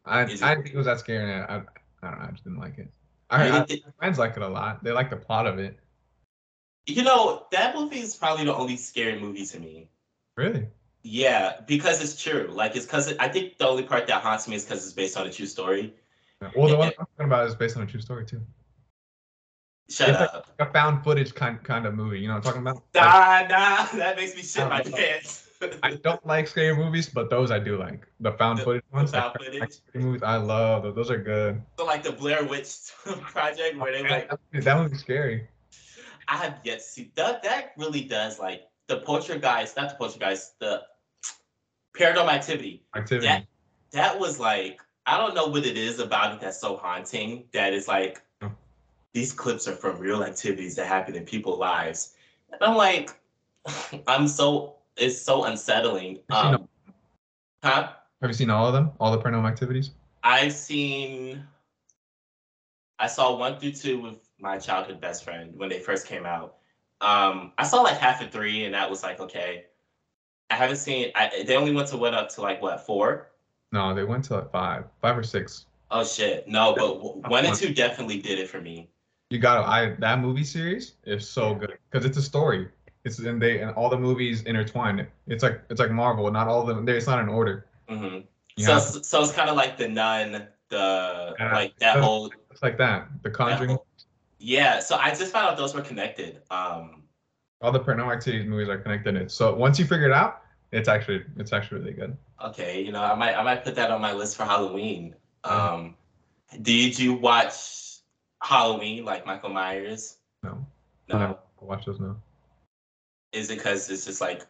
I 0.04 0.22
Is 0.22 0.40
I 0.40 0.50
didn't 0.50 0.62
think 0.62 0.74
it 0.76 0.78
was 0.78 0.86
that 0.86 1.00
scary. 1.00 1.32
and 1.32 1.42
I 1.42 1.62
I 2.02 2.10
don't 2.10 2.20
know. 2.20 2.26
I 2.28 2.30
just 2.30 2.44
didn't 2.44 2.60
like 2.60 2.78
it. 2.78 2.92
I, 3.28 3.48
I, 3.48 3.58
my 3.58 3.66
friends 3.98 4.18
like 4.20 4.36
it 4.36 4.42
a 4.42 4.48
lot. 4.48 4.84
They 4.84 4.92
like 4.92 5.10
the 5.10 5.16
plot 5.16 5.48
of 5.48 5.58
it. 5.58 5.80
You 6.86 7.02
know, 7.02 7.46
that 7.50 7.74
movie 7.74 7.98
is 7.98 8.14
probably 8.14 8.44
the 8.44 8.54
only 8.54 8.76
scary 8.76 9.18
movie 9.18 9.44
to 9.46 9.58
me. 9.58 9.88
Really? 10.36 10.68
Yeah, 11.08 11.60
because 11.68 12.02
it's 12.02 12.20
true. 12.20 12.48
Like 12.50 12.74
it's 12.74 12.84
because 12.84 13.16
I 13.18 13.28
think 13.28 13.58
the 13.58 13.68
only 13.68 13.84
part 13.84 14.08
that 14.08 14.22
haunts 14.22 14.48
me 14.48 14.56
is 14.56 14.64
because 14.64 14.82
it's 14.84 14.92
based 14.92 15.16
on 15.16 15.24
a 15.26 15.32
true 15.32 15.46
story. 15.46 15.94
Well, 16.56 16.68
the 16.68 16.76
one 16.76 16.88
I'm 16.88 16.94
talking 16.94 17.26
about 17.26 17.46
is 17.46 17.54
based 17.54 17.76
on 17.76 17.84
a 17.84 17.86
true 17.86 18.00
story 18.00 18.26
too. 18.26 18.40
Shut 19.88 20.08
It's 20.10 20.18
like- 20.20 20.34
up. 20.34 20.48
A 20.58 20.66
found 20.72 21.04
footage 21.04 21.32
kind 21.32 21.62
kind 21.62 21.86
of 21.86 21.94
movie. 21.94 22.18
You 22.18 22.26
know 22.26 22.34
what 22.34 22.38
I'm 22.38 22.42
talking 22.42 22.60
about? 22.62 22.82
Like, 22.92 23.48
Nah, 23.50 23.56
nah, 23.56 23.86
that 23.98 24.16
makes 24.16 24.34
me 24.34 24.42
shit 24.42 24.68
my 24.68 24.80
Um, 24.82 24.92
pants. 24.92 25.44
I 25.84 25.94
don't 25.94 26.26
like 26.26 26.48
scary 26.48 26.74
movies, 26.76 27.08
but 27.08 27.30
those 27.30 27.50
I 27.52 27.60
do 27.60 27.78
like. 27.78 28.04
The 28.20 28.32
found 28.32 28.58
The- 28.58 28.64
footage 28.64 28.84
ones. 28.92 29.12
found 29.12 29.36
like, 29.38 29.44
footage? 29.46 29.60
like 29.60 29.94
movies, 29.94 30.22
I 30.24 30.36
love 30.38 30.82
those. 30.82 30.94
Those 30.96 31.10
are 31.12 31.18
good. 31.22 31.62
so 31.78 31.84
like 31.84 32.02
the 32.02 32.12
Blair 32.12 32.42
Witch 32.44 32.74
Project, 33.22 33.78
where 33.78 33.92
they 33.92 34.02
like, 34.02 34.28
that, 34.52 34.64
that 34.64 34.76
movie's 34.76 35.00
scary. 35.00 35.46
I 36.26 36.36
have 36.38 36.58
yet 36.64 36.80
to 36.80 36.84
see 36.84 37.12
that. 37.14 37.44
That 37.44 37.72
really 37.76 38.02
does 38.02 38.40
like 38.40 38.66
the 38.88 38.98
Poltergeist, 38.98 39.76
not 39.76 39.90
the 39.90 39.94
Poltergeist, 39.94 40.58
the 40.58 40.82
Paranormal 41.98 42.28
Activity. 42.32 42.82
Activity. 42.94 43.26
That 43.26 43.46
that 43.92 44.18
was 44.18 44.38
like 44.38 44.80
I 45.06 45.16
don't 45.18 45.34
know 45.34 45.46
what 45.46 45.64
it 45.64 45.76
is 45.76 46.00
about 46.00 46.34
it 46.34 46.40
that's 46.40 46.60
so 46.60 46.76
haunting 46.76 47.44
that 47.52 47.72
it's 47.72 47.88
like 47.88 48.22
Oh. 48.42 48.50
these 49.14 49.32
clips 49.32 49.66
are 49.68 49.76
from 49.76 49.98
real 49.98 50.22
activities 50.24 50.74
that 50.76 50.86
happen 50.86 51.14
in 51.14 51.24
people's 51.24 51.58
lives. 51.58 52.14
And 52.52 52.62
I'm 52.62 52.76
like, 52.76 53.10
I'm 54.06 54.28
so 54.28 54.76
it's 54.96 55.20
so 55.20 55.44
unsettling. 55.44 56.20
Have 56.30 56.44
you 56.44 56.50
seen 56.50 56.54
Um, 56.54 56.68
huh? 57.62 57.92
Have 58.22 58.30
you 58.30 58.34
seen 58.34 58.50
all 58.50 58.66
of 58.66 58.72
them? 58.72 58.90
All 58.98 59.12
the 59.12 59.18
paranormal 59.18 59.48
activities? 59.48 59.90
I've 60.24 60.52
seen 60.52 61.46
I 62.98 63.06
saw 63.06 63.36
one 63.36 63.58
through 63.58 63.72
two 63.72 64.00
with 64.00 64.28
my 64.40 64.58
childhood 64.58 65.00
best 65.00 65.22
friend 65.24 65.52
when 65.56 65.68
they 65.68 65.78
first 65.78 66.06
came 66.06 66.24
out. 66.26 66.56
Um, 67.00 67.52
I 67.58 67.64
saw 67.64 67.82
like 67.82 67.98
half 67.98 68.22
of 68.22 68.30
three, 68.30 68.64
and 68.64 68.74
that 68.74 68.88
was 68.90 69.02
like 69.02 69.20
okay. 69.20 69.66
I 70.50 70.54
haven't 70.54 70.76
seen. 70.76 71.10
I, 71.14 71.42
they 71.46 71.56
only 71.56 71.72
went 71.72 71.88
to 71.88 71.96
what 71.96 72.14
up 72.14 72.28
to 72.30 72.42
like 72.42 72.62
what 72.62 72.84
four? 72.86 73.30
No, 73.72 73.94
they 73.94 74.04
went 74.04 74.24
to 74.26 74.34
like 74.36 74.50
five, 74.52 74.84
five 75.02 75.18
or 75.18 75.22
six. 75.22 75.66
Oh 75.90 76.04
shit, 76.04 76.46
no, 76.48 76.74
but 76.76 77.28
one 77.30 77.44
and 77.44 77.54
two 77.54 77.74
definitely 77.74 78.20
did 78.20 78.38
it 78.38 78.48
for 78.48 78.60
me. 78.60 78.88
You 79.30 79.38
got 79.38 79.60
to 79.60 79.66
I 79.68 79.96
that 79.98 80.20
movie 80.20 80.44
series 80.44 80.94
is 81.04 81.28
so 81.28 81.54
good 81.54 81.76
because 81.90 82.06
it's 82.06 82.16
a 82.16 82.22
story. 82.22 82.68
It's 83.04 83.18
and 83.18 83.40
they 83.40 83.60
and 83.60 83.72
all 83.72 83.88
the 83.88 83.98
movies 83.98 84.42
intertwined. 84.42 85.06
It's 85.26 85.42
like 85.42 85.62
it's 85.70 85.80
like 85.80 85.90
Marvel. 85.90 86.30
Not 86.30 86.48
all 86.48 86.60
of 86.60 86.68
them. 86.68 86.88
It's 86.88 87.06
not 87.06 87.20
in 87.20 87.28
order. 87.28 87.66
hmm 87.88 88.20
You 88.56 88.64
So, 88.64 88.78
so 88.78 89.22
it's 89.22 89.32
kind 89.32 89.50
of 89.50 89.56
like 89.56 89.76
the 89.76 89.88
nun, 89.88 90.46
the 90.68 91.34
Yeah. 91.38 91.54
like 91.54 91.76
that 91.78 91.98
whole 91.98 92.30
it's 92.50 92.62
like 92.62 92.78
that. 92.78 93.08
The 93.22 93.30
Conjuring. 93.30 93.78
yeah. 94.38 94.78
So 94.80 94.96
I 94.96 95.10
just 95.10 95.32
found 95.32 95.48
out 95.48 95.56
those 95.56 95.74
were 95.74 95.82
connected. 95.82 96.42
Um, 96.50 97.02
All 97.62 97.72
the 97.72 97.80
paranormal 97.80 98.14
activities 98.14 98.46
movies 98.46 98.68
are 98.68 98.78
connected. 98.78 99.16
in. 99.16 99.28
So 99.28 99.54
once 99.54 99.78
you 99.78 99.86
figure 99.86 100.06
it 100.06 100.12
out, 100.12 100.42
it's 100.72 100.88
actually 100.88 101.24
it's 101.36 101.52
actually 101.52 101.80
really 101.80 101.92
good. 101.92 102.16
okay, 102.44 102.82
you 102.82 102.92
know, 102.92 103.02
I 103.02 103.14
might 103.14 103.34
I 103.34 103.42
might 103.42 103.64
put 103.64 103.74
that 103.76 103.90
on 103.90 104.00
my 104.00 104.12
list 104.12 104.36
for 104.36 104.44
Halloween. 104.44 105.14
Um, 105.44 105.94
did 106.62 106.98
you 106.98 107.14
watch 107.14 107.98
Halloween 108.42 109.04
like 109.04 109.24
Michael 109.26 109.50
Myers? 109.50 110.18
No, 110.42 110.66
No. 111.08 111.18
No. 111.18 111.38
watch 111.60 111.86
those 111.86 112.00
now. 112.00 112.16
Is 113.32 113.50
it 113.50 113.56
because 113.58 113.88
it's 113.90 114.04
just 114.04 114.20
like 114.20 114.46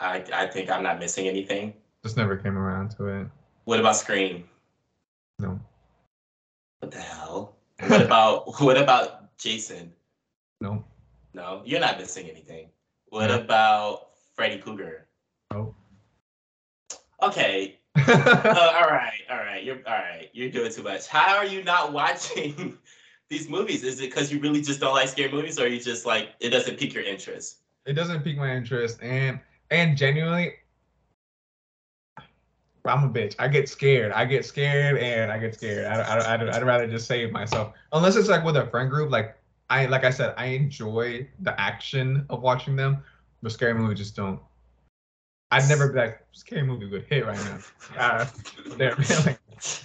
I 0.00 0.24
I 0.32 0.46
think 0.46 0.70
I'm 0.70 0.82
not 0.82 0.98
missing 0.98 1.28
anything? 1.28 1.74
Just 2.02 2.16
never 2.16 2.36
came 2.36 2.56
around 2.56 2.90
to 2.96 3.06
it. 3.06 3.26
What 3.64 3.80
about 3.80 3.96
Scream? 3.96 4.44
No. 5.38 5.60
What 6.80 6.90
the 6.92 7.00
hell? 7.00 7.56
What 7.86 8.02
about 8.02 8.60
what 8.62 8.78
about 8.78 9.36
Jason? 9.36 9.92
No. 10.60 10.84
No, 11.36 11.62
you're 11.64 11.80
not 11.80 11.98
missing 11.98 12.28
anything. 12.28 12.70
What 13.10 13.30
about 13.30 14.08
Freddy 14.34 14.58
Krueger? 14.58 15.06
No. 15.52 15.74
Okay. 17.22 17.78
Uh, 17.94 18.72
all 18.82 18.90
right, 18.90 19.20
all 19.30 19.36
right. 19.36 19.62
You're 19.62 19.80
all 19.86 19.94
right. 19.94 20.28
You're 20.32 20.50
doing 20.50 20.72
too 20.72 20.82
much. 20.82 21.06
How 21.06 21.36
are 21.36 21.46
you 21.46 21.62
not 21.62 21.92
watching 21.92 22.76
these 23.28 23.48
movies? 23.48 23.84
Is 23.84 24.00
it 24.00 24.10
because 24.10 24.32
you 24.32 24.40
really 24.40 24.62
just 24.62 24.80
don't 24.80 24.94
like 24.94 25.08
scary 25.08 25.30
movies, 25.30 25.60
or 25.60 25.68
you 25.68 25.78
just 25.78 26.06
like 26.06 26.30
it 26.40 26.50
doesn't 26.50 26.78
pique 26.78 26.94
your 26.94 27.04
interest? 27.04 27.58
it 27.86 27.92
doesn't 27.92 28.22
pique 28.22 28.36
my 28.36 28.54
interest 28.54 28.98
and 29.00 29.38
and 29.70 29.96
genuinely 29.96 30.54
i'm 32.84 33.04
a 33.04 33.08
bitch 33.08 33.34
i 33.38 33.48
get 33.48 33.68
scared 33.68 34.12
i 34.12 34.24
get 34.24 34.44
scared 34.44 34.98
and 34.98 35.30
i 35.30 35.38
get 35.38 35.54
scared 35.54 35.86
I, 35.86 36.00
I, 36.00 36.34
I'd, 36.34 36.48
I'd 36.48 36.62
rather 36.64 36.86
just 36.86 37.06
save 37.06 37.32
myself 37.32 37.72
unless 37.92 38.16
it's 38.16 38.28
like 38.28 38.44
with 38.44 38.56
a 38.56 38.66
friend 38.66 38.90
group 38.90 39.10
like 39.10 39.36
i 39.70 39.86
like 39.86 40.04
i 40.04 40.10
said 40.10 40.34
i 40.36 40.46
enjoy 40.46 41.26
the 41.40 41.58
action 41.60 42.24
of 42.30 42.42
watching 42.42 42.76
them 42.76 43.02
but 43.42 43.52
scary 43.52 43.74
movies 43.74 43.98
just 43.98 44.16
don't 44.16 44.40
i'd 45.52 45.68
never 45.68 45.92
be 45.92 45.98
like 45.98 46.24
scary 46.32 46.62
movie 46.62 46.86
would 46.86 47.04
hit 47.04 47.26
right 47.26 47.38
now 47.44 47.58
uh, 47.98 48.26
there, 48.76 48.94
like, 49.26 49.38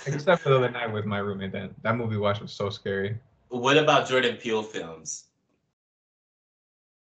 except 0.05 0.41
for 0.41 0.49
the 0.49 0.57
other 0.57 0.69
night 0.69 0.91
with 0.91 1.05
my 1.05 1.19
roommate 1.19 1.51
then 1.51 1.73
that 1.81 1.95
movie 1.95 2.17
watch 2.17 2.39
was 2.41 2.51
so 2.51 2.69
scary 2.69 3.17
What 3.51 3.77
about 3.77 4.07
Jordan 4.07 4.37
Peele 4.37 4.63
films? 4.63 5.25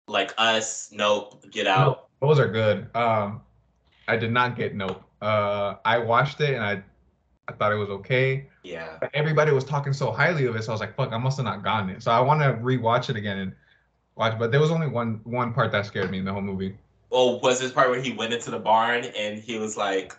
Like 0.07 0.33
Us, 0.37 0.89
Nope, 0.93 1.43
Get 1.51 1.67
Out. 1.67 2.07
Those 2.21 2.39
are 2.39 2.47
good. 2.47 2.87
Um, 2.95 3.41
I 4.07 4.15
did 4.15 4.31
not 4.31 4.55
get 4.55 4.73
Nope. 4.73 5.03
Uh, 5.21 5.75
I 5.83 5.97
watched 5.97 6.39
it 6.39 6.53
and 6.55 6.63
I, 6.63 6.83
I 7.47 7.53
thought 7.53 7.71
it 7.71 7.75
was 7.75 7.89
okay. 7.89 8.47
Yeah. 8.63 8.97
But 8.99 9.09
everybody 9.13 9.51
was 9.51 9.63
talking 9.63 9.93
so 9.93 10.11
highly 10.11 10.45
of 10.45 10.55
it, 10.55 10.63
so 10.63 10.71
I 10.71 10.73
was 10.73 10.81
like, 10.81 10.95
"Fuck, 10.95 11.13
I 11.13 11.17
must 11.17 11.37
have 11.37 11.45
not 11.45 11.63
gotten 11.63 11.89
it." 11.89 12.03
So 12.03 12.11
I 12.11 12.19
want 12.19 12.41
to 12.41 12.53
rewatch 12.61 13.09
it 13.09 13.15
again 13.15 13.37
and 13.37 13.53
watch. 14.15 14.37
But 14.37 14.51
there 14.51 14.59
was 14.59 14.71
only 14.71 14.87
one 14.87 15.21
one 15.23 15.53
part 15.53 15.71
that 15.71 15.85
scared 15.85 16.11
me 16.11 16.19
in 16.19 16.25
the 16.25 16.33
whole 16.33 16.41
movie. 16.41 16.77
Oh, 17.11 17.37
was 17.37 17.59
this 17.59 17.71
part 17.71 17.89
where 17.89 18.01
he 18.01 18.11
went 18.11 18.33
into 18.33 18.51
the 18.51 18.59
barn 18.59 19.05
and 19.17 19.39
he 19.39 19.57
was 19.57 19.77
like, 19.77 20.13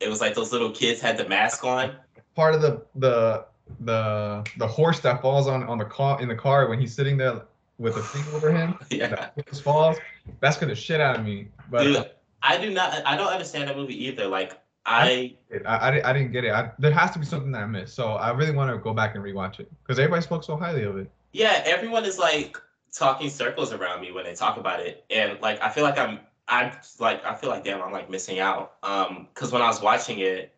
it 0.00 0.08
was 0.08 0.20
like 0.20 0.34
those 0.34 0.50
little 0.52 0.70
kids 0.70 1.00
had 1.00 1.16
the 1.16 1.28
mask 1.28 1.64
on. 1.64 1.94
Part 2.34 2.54
of 2.54 2.60
the 2.60 2.82
the 2.96 3.46
the 3.80 4.44
the 4.58 4.66
horse 4.66 5.00
that 5.00 5.22
falls 5.22 5.46
on 5.46 5.62
on 5.64 5.78
the 5.78 5.84
car 5.84 6.20
in 6.20 6.28
the 6.28 6.34
car 6.34 6.68
when 6.68 6.80
he's 6.80 6.92
sitting 6.92 7.16
there 7.16 7.42
with 7.78 7.94
the 7.94 8.02
thing 8.02 8.34
over 8.34 8.52
him. 8.52 8.76
Yeah. 8.90 9.30
Horse 9.34 9.60
falls. 9.60 9.96
That 10.40 10.50
scared 10.50 10.72
the 10.72 10.74
shit 10.74 11.00
out 11.00 11.18
of 11.18 11.24
me. 11.24 11.48
But 11.70 11.84
Dude, 11.84 12.10
I 12.42 12.58
do 12.58 12.70
not. 12.70 13.06
I 13.06 13.16
don't 13.16 13.32
understand 13.32 13.68
that 13.68 13.76
movie 13.76 14.06
either. 14.06 14.26
Like 14.26 14.58
I, 14.86 15.34
I, 15.66 15.76
I, 15.76 16.10
I 16.10 16.12
didn't 16.12 16.32
get 16.32 16.44
it. 16.44 16.52
I, 16.52 16.70
there 16.78 16.92
has 16.92 17.10
to 17.12 17.18
be 17.18 17.24
something 17.24 17.50
that 17.52 17.62
I 17.62 17.66
missed. 17.66 17.94
So 17.94 18.12
I 18.12 18.30
really 18.32 18.52
want 18.52 18.70
to 18.70 18.78
go 18.78 18.92
back 18.92 19.14
and 19.14 19.24
rewatch 19.24 19.58
it 19.60 19.70
because 19.82 19.98
everybody 19.98 20.22
spoke 20.22 20.44
so 20.44 20.56
highly 20.56 20.82
of 20.84 20.98
it. 20.98 21.10
yeah, 21.32 21.62
everyone 21.64 22.04
is 22.04 22.18
like 22.18 22.58
talking 22.92 23.30
circles 23.30 23.72
around 23.72 24.00
me 24.02 24.12
when 24.12 24.24
they 24.24 24.34
talk 24.34 24.56
about 24.58 24.80
it, 24.80 25.04
and 25.10 25.40
like 25.40 25.60
I 25.62 25.70
feel 25.70 25.84
like 25.84 25.98
I'm, 25.98 26.20
I'm 26.48 26.72
like 27.00 27.24
I 27.24 27.34
feel 27.34 27.48
like 27.50 27.64
damn, 27.64 27.80
I'm 27.82 27.92
like 27.92 28.10
missing 28.10 28.40
out. 28.40 28.74
Um, 28.82 29.28
because 29.32 29.50
when 29.52 29.62
I 29.62 29.68
was 29.68 29.80
watching 29.80 30.18
it, 30.18 30.52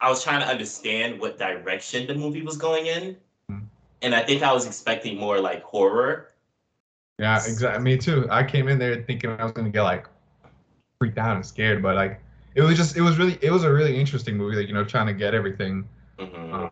I 0.00 0.10
was 0.10 0.22
trying 0.22 0.40
to 0.40 0.46
understand 0.46 1.18
what 1.20 1.38
direction 1.38 2.06
the 2.06 2.14
movie 2.14 2.42
was 2.42 2.56
going 2.56 2.86
in, 2.86 3.16
Mhm. 3.50 3.62
and 4.02 4.14
I 4.14 4.22
think 4.22 4.42
I 4.42 4.52
was 4.52 4.66
expecting 4.66 5.16
more 5.16 5.40
like 5.40 5.62
horror. 5.62 6.28
Yeah, 7.18 7.36
exactly. 7.36 7.82
Me 7.84 7.96
too. 7.96 8.26
I 8.30 8.42
came 8.42 8.68
in 8.68 8.78
there 8.78 9.02
thinking 9.02 9.30
I 9.30 9.44
was 9.44 9.52
gonna 9.52 9.70
get 9.70 9.82
like 9.82 10.06
freaked 10.98 11.18
out 11.18 11.36
and 11.36 11.46
scared, 11.46 11.82
but 11.82 11.94
like 11.96 12.20
it 12.54 12.62
was 12.62 12.76
just 12.76 12.96
it 12.96 13.00
was 13.02 13.18
really 13.18 13.38
it 13.42 13.50
was 13.50 13.64
a 13.64 13.72
really 13.72 13.98
interesting 13.98 14.36
movie. 14.36 14.56
Like 14.56 14.68
you 14.68 14.74
know, 14.74 14.84
trying 14.84 15.06
to 15.06 15.14
get 15.14 15.34
everything, 15.34 15.88
Mhm. 16.18 16.52
um, 16.52 16.70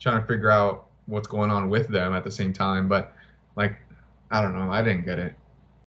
trying 0.00 0.20
to 0.20 0.26
figure 0.26 0.50
out 0.50 0.86
what's 1.06 1.28
going 1.28 1.50
on 1.50 1.68
with 1.70 1.88
them 1.88 2.12
at 2.14 2.24
the 2.24 2.30
same 2.30 2.52
time. 2.52 2.88
But 2.88 3.14
like, 3.56 3.76
I 4.30 4.40
don't 4.42 4.54
know, 4.54 4.70
I 4.72 4.82
didn't 4.82 5.04
get 5.04 5.18
it. 5.18 5.34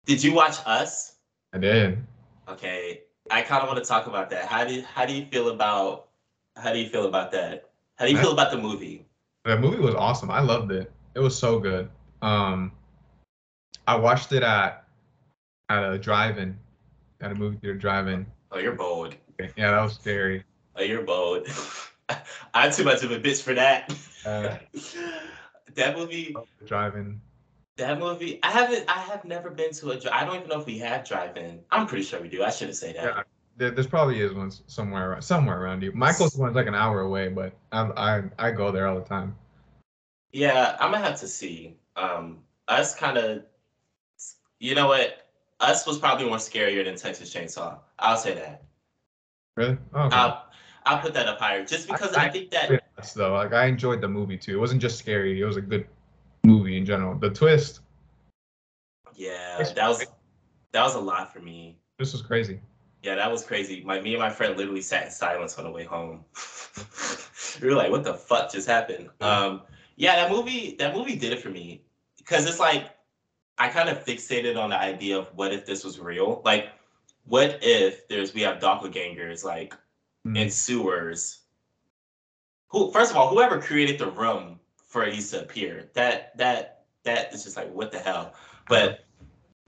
Did 0.06 0.22
you 0.24 0.32
watch 0.34 0.56
Us? 0.66 1.16
I 1.52 1.58
did. 1.58 2.04
Okay, 2.48 3.02
I 3.30 3.42
kind 3.42 3.62
of 3.62 3.68
want 3.68 3.82
to 3.82 3.88
talk 3.88 4.06
about 4.06 4.30
that. 4.30 4.46
How 4.46 4.64
do 4.64 4.74
you, 4.74 4.82
how 4.82 5.04
do 5.04 5.12
you 5.14 5.26
feel 5.26 5.50
about 5.50 6.08
how 6.56 6.72
do 6.72 6.78
you 6.78 6.88
feel 6.88 7.06
about 7.06 7.30
that? 7.32 7.70
How 7.96 8.06
do 8.06 8.12
you 8.12 8.18
I- 8.18 8.22
feel 8.22 8.32
about 8.32 8.50
the 8.50 8.58
movie? 8.58 9.06
the 9.44 9.56
movie 9.58 9.78
was 9.78 9.94
awesome. 9.94 10.30
I 10.30 10.40
loved 10.40 10.70
it. 10.72 10.90
It 11.14 11.20
was 11.20 11.36
so 11.38 11.58
good. 11.58 11.88
Um, 12.22 12.72
I 13.86 13.96
watched 13.96 14.32
it 14.32 14.42
at 14.42 14.84
at 15.70 15.84
a 15.84 15.98
drive-in, 15.98 16.58
at 17.20 17.30
a 17.32 17.34
movie 17.34 17.56
theater 17.58 17.78
drive-in. 17.78 18.26
Oh, 18.52 18.58
you're 18.58 18.74
bold. 18.74 19.14
Yeah, 19.56 19.70
that 19.70 19.82
was 19.82 19.94
scary. 19.94 20.44
Oh, 20.76 20.82
you're 20.82 21.02
bold. 21.02 21.46
I'm 22.54 22.72
too 22.72 22.84
much 22.84 23.02
of 23.04 23.12
a 23.12 23.20
bitch 23.20 23.42
for 23.42 23.54
that. 23.54 23.94
Uh, 24.26 24.56
that 25.74 25.96
movie, 25.96 26.34
drive-in. 26.66 27.20
that 27.76 27.98
movie. 27.98 28.40
I 28.42 28.50
haven't. 28.50 28.84
I 28.88 28.98
have 29.00 29.24
never 29.24 29.50
been 29.50 29.72
to 29.74 29.92
a. 29.92 30.12
I 30.12 30.24
don't 30.24 30.36
even 30.36 30.48
know 30.48 30.60
if 30.60 30.66
we 30.66 30.78
have 30.78 31.06
drive-in. 31.06 31.60
I'm 31.70 31.86
pretty 31.86 32.04
sure 32.04 32.20
we 32.20 32.28
do. 32.28 32.42
I 32.42 32.50
shouldn't 32.50 32.76
say 32.76 32.92
that. 32.92 33.04
Yeah, 33.04 33.22
there, 33.56 33.70
there's 33.70 33.86
probably 33.86 34.20
is 34.20 34.34
one 34.34 34.50
somewhere 34.66 35.12
around, 35.12 35.22
somewhere 35.22 35.62
around 35.62 35.82
you. 35.82 35.92
My 35.92 36.12
closest 36.12 36.40
one's 36.40 36.56
like 36.56 36.66
an 36.66 36.74
hour 36.74 37.02
away, 37.02 37.28
but 37.28 37.52
I 37.70 37.82
I, 37.96 38.22
I 38.38 38.50
go 38.50 38.72
there 38.72 38.88
all 38.88 38.96
the 38.96 39.04
time. 39.06 39.36
Yeah, 40.32 40.76
I'm 40.80 40.92
gonna 40.92 41.04
have 41.04 41.20
to 41.20 41.28
see. 41.28 41.76
Um, 41.96 42.38
us 42.68 42.94
kind 42.94 43.18
of, 43.18 43.42
you 44.58 44.74
know 44.74 44.88
what? 44.88 45.26
Us 45.60 45.86
was 45.86 45.98
probably 45.98 46.26
more 46.26 46.38
scarier 46.38 46.84
than 46.84 46.96
Texas 46.96 47.34
Chainsaw. 47.34 47.78
I'll 48.00 48.16
say 48.16 48.34
that. 48.34 48.62
Really? 49.56 49.78
Oh, 49.94 50.02
okay. 50.04 50.16
I'll, 50.16 50.46
I'll 50.86 51.00
put 51.00 51.14
that 51.14 51.28
up 51.28 51.38
higher, 51.38 51.64
just 51.64 51.86
because 51.86 52.14
I, 52.14 52.28
think 52.28 52.50
that. 52.50 52.82
Though, 53.14 53.32
like 53.32 53.52
I 53.52 53.66
enjoyed 53.66 54.00
the 54.00 54.08
movie 54.08 54.36
too. 54.36 54.56
It 54.56 54.60
wasn't 54.60 54.82
just 54.82 54.98
scary; 54.98 55.40
it 55.40 55.44
was 55.44 55.56
a 55.56 55.62
good 55.62 55.86
movie 56.44 56.76
in 56.76 56.84
general. 56.84 57.18
The 57.18 57.30
twist, 57.30 57.80
Yeah, 59.14 59.62
that 59.74 59.88
was 59.88 60.04
that 60.72 60.82
was 60.82 60.94
a 60.94 61.00
lot 61.00 61.32
for 61.32 61.40
me. 61.40 61.78
this 61.98 62.12
was 62.12 62.22
crazy. 62.22 62.60
Yeah, 63.02 63.14
that 63.14 63.30
was 63.30 63.44
crazy. 63.44 63.82
My 63.84 64.00
me 64.00 64.12
and 64.12 64.20
my 64.20 64.28
friend 64.28 64.56
literally 64.56 64.82
sat 64.82 65.06
in 65.06 65.10
silence 65.10 65.56
on 65.58 65.64
the 65.64 65.70
way 65.70 65.84
home. 65.84 66.24
we 67.62 67.68
were 67.68 67.74
like, 67.74 67.90
"What 67.90 68.04
the 68.04 68.14
fuck 68.14 68.52
just 68.52 68.68
happened?" 68.68 69.08
Um, 69.20 69.62
yeah, 69.96 70.16
that 70.16 70.30
movie 70.30 70.76
that 70.78 70.94
movie 70.94 71.16
did 71.16 71.32
it 71.32 71.40
for 71.40 71.48
me 71.48 71.82
because 72.18 72.46
it's 72.46 72.60
like 72.60 72.90
I 73.56 73.68
kind 73.68 73.88
of 73.88 74.04
fixated 74.04 74.56
on 74.56 74.70
the 74.70 74.78
idea 74.78 75.18
of 75.18 75.28
what 75.34 75.52
if 75.52 75.66
this 75.66 75.84
was 75.84 75.98
real? 75.98 76.42
Like, 76.44 76.70
what 77.24 77.58
if 77.62 78.08
there's 78.08 78.34
we 78.34 78.42
have 78.42 78.58
doppelgangers 78.60 79.44
like 79.44 79.74
Mm. 80.26 80.36
in 80.38 80.50
sewers? 80.50 81.40
Who 82.68 82.90
first 82.92 83.10
of 83.10 83.16
all, 83.16 83.28
whoever 83.28 83.60
created 83.60 83.98
the 83.98 84.10
room 84.10 84.60
for 84.86 85.10
these 85.10 85.30
to 85.30 85.42
appear, 85.42 85.90
that 85.94 86.36
that 86.36 86.84
that 87.04 87.32
is 87.32 87.44
just 87.44 87.56
like 87.56 87.72
what 87.72 87.90
the 87.90 87.98
hell. 87.98 88.34
But 88.68 89.04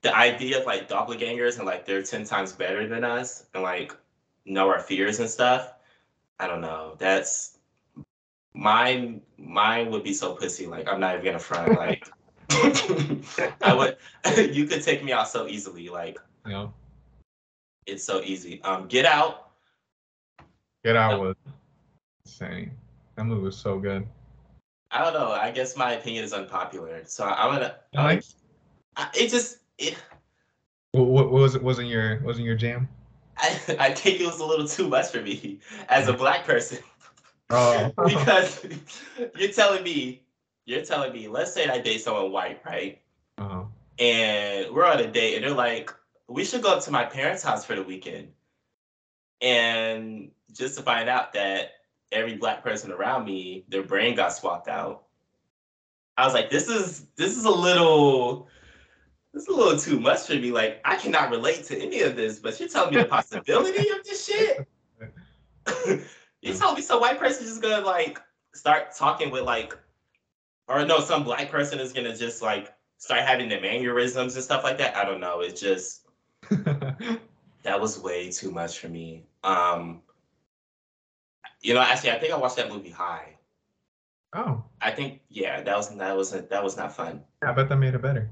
the 0.02 0.14
idea 0.14 0.60
of 0.60 0.66
like 0.66 0.88
doppelgangers 0.88 1.56
and 1.58 1.66
like 1.66 1.86
they're 1.86 2.02
ten 2.02 2.24
times 2.24 2.52
better 2.52 2.86
than 2.86 3.04
us 3.04 3.46
and 3.54 3.62
like 3.62 3.96
know 4.44 4.68
our 4.68 4.80
fears 4.80 5.20
and 5.20 5.30
stuff. 5.30 5.72
I 6.38 6.46
don't 6.46 6.60
know. 6.60 6.96
That's 6.98 7.58
mine. 8.54 9.22
Mine 9.38 9.90
would 9.90 10.02
be 10.04 10.12
so 10.14 10.34
pussy. 10.34 10.66
Like 10.66 10.88
I'm 10.88 11.00
not 11.00 11.14
even 11.14 11.24
gonna 11.24 11.38
front. 11.38 11.74
Like 11.74 12.08
I 13.62 13.74
would. 13.74 13.96
you 14.54 14.66
could 14.66 14.82
take 14.82 15.02
me 15.02 15.12
out 15.12 15.28
so 15.28 15.46
easily. 15.46 15.88
Like 15.88 16.18
You 16.44 16.52
know, 16.52 16.74
it's 17.86 18.04
so 18.04 18.20
easy. 18.22 18.62
Um, 18.62 18.86
Get 18.88 19.04
Out. 19.04 19.50
Get 20.84 20.96
Out 20.96 21.20
was 21.20 21.36
insane. 22.24 22.72
That 23.16 23.24
movie 23.24 23.42
was 23.42 23.56
so 23.56 23.78
good. 23.78 24.06
I 24.90 25.02
don't 25.04 25.14
know. 25.14 25.30
I 25.32 25.50
guess 25.50 25.76
my 25.76 25.92
opinion 25.92 26.24
is 26.24 26.32
unpopular, 26.32 27.02
so 27.04 27.24
I'm 27.24 27.52
gonna. 27.54 27.76
I 27.96 28.04
like- 28.04 28.24
it 29.14 29.28
just. 29.30 29.58
It, 29.78 29.96
What, 30.92 31.08
what 31.08 31.30
was 31.30 31.54
it? 31.54 31.62
Wasn't 31.62 31.88
your 31.88 32.20
wasn't 32.22 32.46
your 32.46 32.56
jam? 32.56 32.88
I, 33.38 33.60
I 33.78 33.94
think 33.94 34.20
it 34.20 34.26
was 34.26 34.40
a 34.40 34.44
little 34.44 34.68
too 34.68 34.88
much 34.88 35.08
for 35.10 35.22
me 35.22 35.60
as 35.88 36.08
a 36.08 36.12
black 36.12 36.44
person. 36.44 36.78
Oh, 37.48 37.90
because 38.06 38.66
you're 39.36 39.52
telling 39.52 39.82
me, 39.82 40.22
you're 40.66 40.84
telling 40.84 41.12
me, 41.12 41.28
let's 41.28 41.52
say 41.52 41.68
I 41.68 41.78
date 41.80 42.02
someone 42.02 42.30
white, 42.30 42.60
right? 42.66 43.00
oh, 43.38 43.68
And 43.98 44.70
we're 44.74 44.84
on 44.84 45.00
a 45.00 45.06
date, 45.10 45.36
and 45.36 45.44
they're 45.44 45.50
like, 45.54 45.90
we 46.32 46.44
should 46.44 46.62
go 46.62 46.72
up 46.72 46.82
to 46.84 46.90
my 46.90 47.04
parents' 47.04 47.42
house 47.42 47.64
for 47.64 47.74
the 47.74 47.82
weekend. 47.82 48.28
And 49.40 50.30
just 50.52 50.76
to 50.76 50.82
find 50.82 51.08
out 51.08 51.32
that 51.34 51.72
every 52.10 52.36
black 52.36 52.62
person 52.62 52.92
around 52.92 53.24
me, 53.24 53.64
their 53.68 53.82
brain 53.82 54.14
got 54.14 54.32
swapped 54.32 54.68
out. 54.68 55.04
I 56.16 56.24
was 56.24 56.34
like, 56.34 56.50
this 56.50 56.68
is 56.68 57.06
this 57.16 57.36
is 57.36 57.44
a 57.44 57.50
little 57.50 58.48
this 59.32 59.44
is 59.44 59.48
a 59.48 59.52
little 59.52 59.78
too 59.78 59.98
much 59.98 60.26
for 60.26 60.34
me. 60.34 60.52
Like, 60.52 60.80
I 60.84 60.96
cannot 60.96 61.30
relate 61.30 61.64
to 61.64 61.78
any 61.78 62.02
of 62.02 62.16
this, 62.16 62.38
but 62.38 62.58
you're 62.60 62.68
telling 62.68 62.94
me 62.94 63.00
the 63.00 63.08
possibility 63.08 63.88
of 63.90 64.04
this 64.04 64.26
shit. 64.26 64.68
you 66.42 66.54
told 66.54 66.76
me 66.76 66.82
some 66.82 67.00
white 67.00 67.18
person 67.18 67.46
just 67.46 67.62
gonna 67.62 67.84
like 67.84 68.20
start 68.54 68.94
talking 68.94 69.30
with 69.30 69.42
like, 69.42 69.76
or 70.68 70.84
no, 70.84 71.00
some 71.00 71.24
black 71.24 71.50
person 71.50 71.80
is 71.80 71.92
gonna 71.92 72.16
just 72.16 72.42
like 72.42 72.72
start 72.98 73.22
having 73.22 73.48
the 73.48 73.60
mannerisms 73.60 74.34
and 74.34 74.44
stuff 74.44 74.62
like 74.62 74.78
that. 74.78 74.96
I 74.96 75.04
don't 75.04 75.20
know. 75.20 75.40
It's 75.40 75.60
just 75.60 76.01
that 77.62 77.80
was 77.80 77.98
way 78.00 78.30
too 78.30 78.50
much 78.50 78.78
for 78.78 78.88
me. 78.88 79.24
Um, 79.44 80.02
you 81.60 81.74
know, 81.74 81.80
actually, 81.80 82.10
I 82.12 82.18
think 82.18 82.32
I 82.32 82.36
watched 82.36 82.56
that 82.56 82.68
movie 82.70 82.90
High. 82.90 83.36
oh, 84.34 84.64
I 84.80 84.90
think 84.90 85.20
yeah, 85.28 85.62
that 85.62 85.76
was 85.76 85.94
that 85.96 86.16
was 86.16 86.30
that 86.32 86.62
was 86.64 86.76
not 86.76 86.94
fun. 86.94 87.22
yeah, 87.42 87.50
I 87.50 87.52
bet 87.52 87.68
that 87.68 87.76
made 87.76 87.94
it 87.94 88.02
better. 88.02 88.30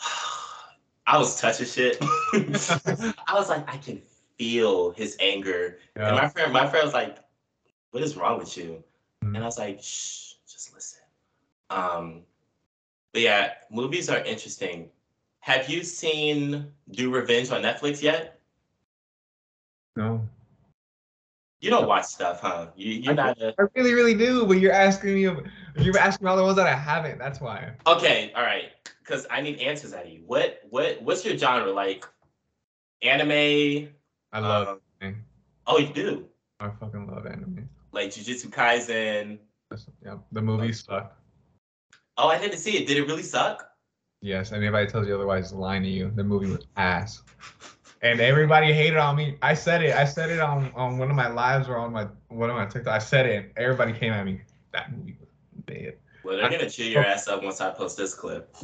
I 1.06 1.18
was 1.18 1.40
touching 1.40 1.66
shit. 1.66 1.98
I 2.32 3.34
was 3.34 3.48
like, 3.48 3.68
I 3.68 3.76
can 3.78 4.00
feel 4.38 4.92
his 4.92 5.16
anger. 5.20 5.78
And 5.96 6.16
my 6.16 6.28
friend, 6.28 6.52
my 6.52 6.66
friend 6.68 6.84
was 6.84 6.94
like, 6.94 7.18
"What 7.90 8.02
is 8.02 8.16
wrong 8.16 8.38
with 8.38 8.56
you?" 8.56 8.82
Mhm. 9.24 9.34
And 9.34 9.38
I 9.38 9.46
was 9.46 9.58
like, 9.58 9.82
"Shh, 9.82 10.34
just 10.48 10.72
listen." 10.72 11.00
Um, 11.68 12.22
but 13.12 13.22
yeah, 13.22 13.52
movies 13.70 14.08
are 14.08 14.18
interesting. 14.20 14.88
Have 15.40 15.68
you 15.68 15.82
seen 15.82 16.70
Do 16.90 17.10
Revenge 17.12 17.50
on 17.50 17.62
Netflix 17.62 18.02
yet? 18.02 18.38
No, 19.96 20.26
You 21.60 21.70
don't 21.70 21.88
watch 21.88 22.04
stuff, 22.04 22.40
huh? 22.40 22.68
You 22.76 22.92
you're 22.92 23.14
not 23.14 23.40
a 23.40 23.54
I 23.58 23.64
really, 23.74 23.92
really 23.92 24.14
do. 24.14 24.46
But 24.46 24.58
you're 24.60 24.72
asking 24.72 25.14
me. 25.14 25.22
You're 25.76 25.98
asking 25.98 26.26
all 26.26 26.36
the 26.36 26.42
ones 26.44 26.56
that 26.56 26.66
I 26.66 26.74
haven't. 26.76 27.18
That's 27.18 27.40
why. 27.40 27.72
okay. 27.86 28.32
All 28.36 28.42
right, 28.42 28.70
because 29.02 29.26
I 29.30 29.40
need 29.40 29.58
answers 29.60 29.92
out 29.92 30.04
of 30.04 30.10
you. 30.10 30.22
What 30.26 30.60
what 30.70 31.02
what's 31.02 31.24
your 31.24 31.36
genre 31.36 31.72
like? 31.72 32.06
Anime? 33.02 33.88
I 34.32 34.38
love. 34.40 34.68
um, 34.68 34.80
anime. 35.00 35.24
oh, 35.66 35.78
you 35.78 35.92
do 35.92 36.26
I 36.60 36.68
fucking 36.70 37.06
love 37.08 37.26
anime. 37.26 37.68
like 37.92 38.10
Jujutsu 38.10 38.48
Kaisen. 38.48 39.38
Yeah, 40.04 40.16
the 40.32 40.42
movies 40.42 40.84
suck. 40.84 41.16
Oh, 42.16 42.28
I 42.28 42.38
didn't 42.38 42.58
see 42.58 42.76
it. 42.76 42.86
Did 42.86 42.98
it 42.98 43.06
really 43.06 43.22
suck? 43.22 43.69
Yes, 44.22 44.52
and 44.52 44.62
anybody 44.62 44.86
tells 44.86 45.06
you 45.06 45.14
otherwise 45.14 45.46
is 45.46 45.52
lying 45.54 45.82
to 45.82 45.88
you. 45.88 46.12
The 46.14 46.24
movie 46.24 46.50
was 46.50 46.66
ass. 46.76 47.22
And 48.02 48.20
everybody 48.20 48.72
hated 48.72 48.98
on 48.98 49.16
me. 49.16 49.36
I 49.42 49.54
said 49.54 49.82
it. 49.82 49.94
I 49.94 50.04
said 50.04 50.30
it 50.30 50.40
on, 50.40 50.70
on 50.74 50.98
one 50.98 51.10
of 51.10 51.16
my 51.16 51.28
lives 51.28 51.68
or 51.68 51.76
on 51.76 51.92
my 51.92 52.06
one 52.28 52.48
of 52.50 52.56
my 52.56 52.66
TikTok. 52.66 52.94
I 52.94 52.98
said 52.98 53.26
it. 53.26 53.52
Everybody 53.56 53.92
came 53.92 54.12
at 54.12 54.24
me. 54.24 54.40
That 54.72 54.92
movie 54.96 55.16
was 55.20 55.28
bad. 55.66 55.94
Well, 56.24 56.36
they're 56.36 56.50
gonna 56.50 56.70
cheer 56.70 56.90
your 56.90 57.04
ass 57.04 57.28
up 57.28 57.42
once 57.42 57.60
I 57.60 57.70
post 57.70 57.96
this 57.96 58.14
clip. 58.14 58.54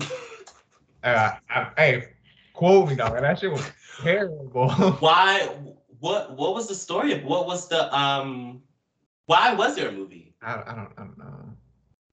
Uh, 1.03 1.33
I, 1.51 1.69
hey, 1.77 2.09
quote 2.55 2.89
me, 2.89 2.97
dog. 2.97 3.13
That 3.13 3.39
shit 3.39 3.51
was 3.51 3.71
terrible. 4.03 4.71
why? 5.01 5.49
What? 6.01 6.37
What 6.37 6.55
was 6.55 6.67
the 6.67 6.75
story? 6.75 7.13
of 7.13 7.25
What 7.25 7.47
was 7.47 7.69
the 7.69 7.95
um? 7.97 8.63
Why 9.27 9.55
was 9.55 9.77
there 9.77 9.89
a 9.89 9.93
movie? 9.93 10.35
I, 10.43 10.55
I 10.55 10.75
don't 10.75 10.93
I 10.97 11.03
don't 11.03 11.19
know. 11.19 11.46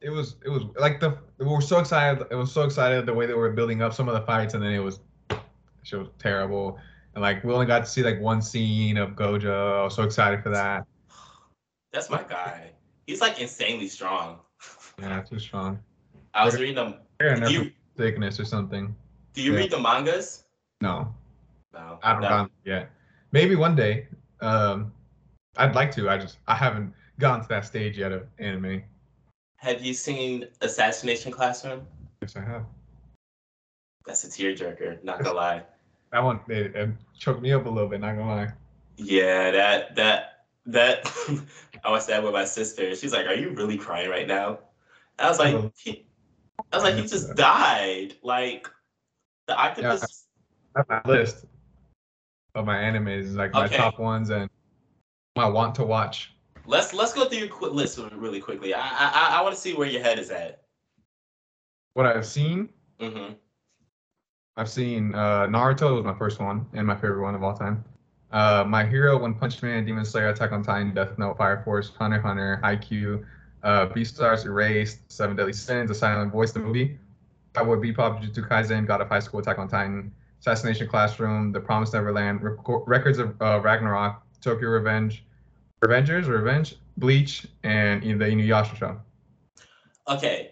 It 0.03 0.09
was 0.09 0.35
it 0.45 0.49
was 0.49 0.63
like 0.77 0.99
the 0.99 1.17
we 1.37 1.45
were 1.45 1.61
so 1.61 1.79
excited. 1.79 2.25
It 2.29 2.35
was 2.35 2.51
so 2.51 2.63
excited 2.63 3.05
the 3.05 3.13
way 3.13 3.25
they 3.25 3.33
were 3.33 3.49
building 3.51 3.81
up 3.81 3.93
some 3.93 4.09
of 4.09 4.13
the 4.15 4.21
fights, 4.21 4.53
and 4.53 4.61
then 4.61 4.73
it 4.73 4.79
was 4.79 4.99
shit 5.83 5.97
was 5.99 6.09
terrible. 6.19 6.77
And 7.15 7.21
like 7.21 7.43
we 7.43 7.53
only 7.53 7.65
got 7.65 7.79
to 7.79 7.85
see 7.85 8.03
like 8.03 8.19
one 8.19 8.41
scene 8.41 8.97
of 8.97 9.11
Gojo. 9.11 9.79
I 9.79 9.83
was 9.83 9.95
so 9.95 10.03
excited 10.03 10.43
for 10.43 10.49
that. 10.49 10.85
That's 11.93 12.09
my 12.09 12.21
guy. 12.23 12.71
He's 13.07 13.21
like 13.21 13.39
insanely 13.39 13.87
strong. 13.87 14.39
Yeah, 14.99 15.21
too 15.21 15.39
strong. 15.39 15.79
I 16.33 16.43
was 16.43 16.59
reading 16.59 16.75
them. 16.75 16.95
They're 17.19 17.35
Do 17.35 17.45
in 17.45 17.51
you 17.51 17.71
thickness 17.95 18.39
or 18.39 18.45
something. 18.45 18.95
do 19.33 19.41
you 19.41 19.53
Yeah. 19.53 19.59
read 19.59 19.71
the 19.71 19.79
mangas? 19.79 20.43
No, 20.81 21.13
No. 21.73 21.99
I 22.03 22.09
haven't 22.09 22.23
no. 22.23 22.29
gone 22.29 22.49
yet. 22.65 22.91
Maybe 23.31 23.55
one 23.55 23.75
day. 23.75 24.07
Um, 24.41 24.91
I'd 25.55 25.75
like 25.75 25.91
to. 25.91 26.09
I 26.09 26.17
just 26.17 26.39
I 26.47 26.55
haven't 26.55 26.93
gotten 27.19 27.41
to 27.43 27.47
that 27.49 27.65
stage 27.65 27.97
yet 27.97 28.11
of 28.11 28.27
anime. 28.39 28.83
Have 29.63 29.81
you 29.81 29.93
seen 29.93 30.45
Assassination 30.59 31.31
Classroom? 31.31 31.87
Yes, 32.21 32.35
I 32.35 32.41
have. 32.41 32.65
That's 34.05 34.25
a 34.25 34.27
tearjerker. 34.27 35.01
Not 35.05 35.23
gonna 35.23 35.35
lie. 35.35 35.63
That 36.11 36.23
one 36.23 36.41
it, 36.47 36.75
it 36.75 36.89
choked 37.17 37.41
me 37.41 37.53
up 37.53 37.65
a 37.65 37.69
little 37.69 37.89
bit. 37.89 37.99
Not 38.01 38.17
gonna 38.17 38.29
lie. 38.29 38.51
Yeah, 38.97 39.49
that 39.49 39.95
that 39.95 40.45
that 40.67 41.11
I 41.83 41.89
watched 41.89 42.05
that 42.07 42.21
with 42.21 42.33
my 42.33 42.45
sister. 42.45 42.93
She's 42.95 43.13
like, 43.13 43.25
"Are 43.25 43.33
you 43.33 43.49
really 43.51 43.77
crying 43.77 44.11
right 44.11 44.27
now?" 44.27 44.59
I 45.17 45.27
was 45.27 45.39
like, 45.39 45.55
he, 45.75 46.05
"I 46.71 46.75
was 46.77 46.83
like, 46.83 46.93
he 46.95 47.07
just 47.07 47.33
died." 47.35 48.13
Like 48.21 48.69
the 49.47 49.57
octopus. 49.57 50.27
Have 50.75 50.87
my 50.87 51.01
list 51.05 51.45
of 52.53 52.65
my 52.67 52.75
animes, 52.75 53.33
like 53.33 53.53
my 53.53 53.67
top 53.67 53.97
ones 53.97 54.29
and 54.29 54.51
my 55.35 55.47
want 55.47 55.73
to 55.75 55.83
watch. 55.83 56.32
Let's 56.65 56.93
let's 56.93 57.13
go 57.13 57.25
through 57.25 57.39
your 57.39 57.47
quick 57.49 57.73
list 57.73 57.99
really 58.15 58.39
quickly. 58.39 58.73
I 58.73 58.79
I 58.79 59.37
I 59.39 59.41
want 59.41 59.53
to 59.53 59.59
see 59.59 59.73
where 59.73 59.87
your 59.87 60.01
head 60.01 60.17
is 60.19 60.29
at. 60.31 60.61
What 61.93 62.05
I've 62.05 62.25
seen, 62.25 62.69
hmm 62.99 63.33
I've 64.55 64.69
seen 64.69 65.15
uh, 65.15 65.47
Naruto 65.47 65.95
was 65.95 66.05
my 66.05 66.13
first 66.17 66.39
one 66.39 66.65
and 66.73 66.85
my 66.85 66.95
favorite 66.95 67.21
one 67.21 67.35
of 67.35 67.43
all 67.43 67.55
time. 67.55 67.83
Uh, 68.31 68.63
my 68.67 68.85
Hero, 68.85 69.17
One 69.19 69.33
Punch 69.35 69.61
Man, 69.61 69.85
Demon 69.85 70.05
Slayer, 70.05 70.29
Attack 70.29 70.51
on 70.51 70.63
Titan, 70.63 70.93
Death 70.93 71.17
Note, 71.17 71.37
Fire 71.37 71.61
Force, 71.63 71.91
Hunter 71.97 72.19
Hunter, 72.19 72.59
IQ, 72.63 73.23
uh, 73.63 73.87
Beastars, 73.87 74.45
Erased, 74.45 74.99
Seven 75.11 75.35
Deadly 75.35 75.53
Sins, 75.53 75.91
A 75.91 75.95
Silent 75.95 76.31
Voice, 76.31 76.51
the 76.51 76.59
movie. 76.59 76.97
Cowboy 77.53 77.75
Bebop, 77.75 78.21
Jujutsu 78.21 78.47
Kaisen, 78.47 78.87
God 78.87 79.01
of 79.01 79.09
High 79.09 79.19
School, 79.19 79.39
Attack 79.39 79.59
on 79.59 79.67
Titan, 79.67 80.11
Assassination 80.39 80.87
Classroom, 80.87 81.51
The 81.51 81.59
Promised 81.59 81.93
Neverland, 81.93 82.41
Rec- 82.41 82.57
Records 82.87 83.19
of 83.19 83.39
uh, 83.39 83.59
Ragnarok, 83.61 84.23
Tokyo 84.41 84.69
Revenge, 84.69 85.23
Revengers, 85.83 86.27
Revenge, 86.27 86.75
Bleach, 86.97 87.45
and 87.63 88.03
in 88.03 88.17
the 88.17 88.25
Inuyasha 88.25 88.77
show. 88.77 88.99
Okay. 90.07 90.51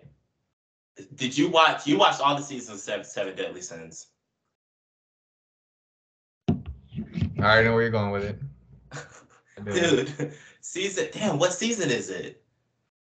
Did 1.16 1.38
you 1.38 1.50
watch? 1.50 1.88
You 1.88 1.98
watched 1.98 2.20
all 2.22 2.36
the 2.36 2.42
seasons 2.44 2.78
of 2.78 2.80
Seven, 2.82 3.06
Seven 3.06 3.36
Deadly 3.36 3.62
Sins. 3.62 4.08
I 6.50 6.56
already 7.40 7.68
know 7.68 7.74
where 7.74 7.82
you're 7.82 7.92
going 7.92 8.12
with 8.12 8.24
it. 8.24 8.40
Dude, 9.74 10.34
season. 10.62 11.08
Damn, 11.12 11.40
what 11.40 11.54
season 11.54 11.90
is 11.90 12.10
it? 12.10 12.44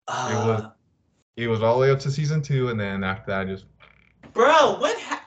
Uh, 0.09 0.45
was- 0.47 0.71
It 1.37 1.49
was 1.49 1.63
all 1.63 1.75
the 1.77 1.81
way 1.81 1.91
up 1.91 1.99
to 2.01 2.11
season 2.11 2.43
two, 2.43 2.69
and 2.69 2.79
then 2.79 3.03
after 3.03 3.31
that, 3.31 3.41
I 3.41 3.45
just 3.45 3.65
bro, 4.33 4.77
what? 4.79 5.01
Ha- 5.01 5.25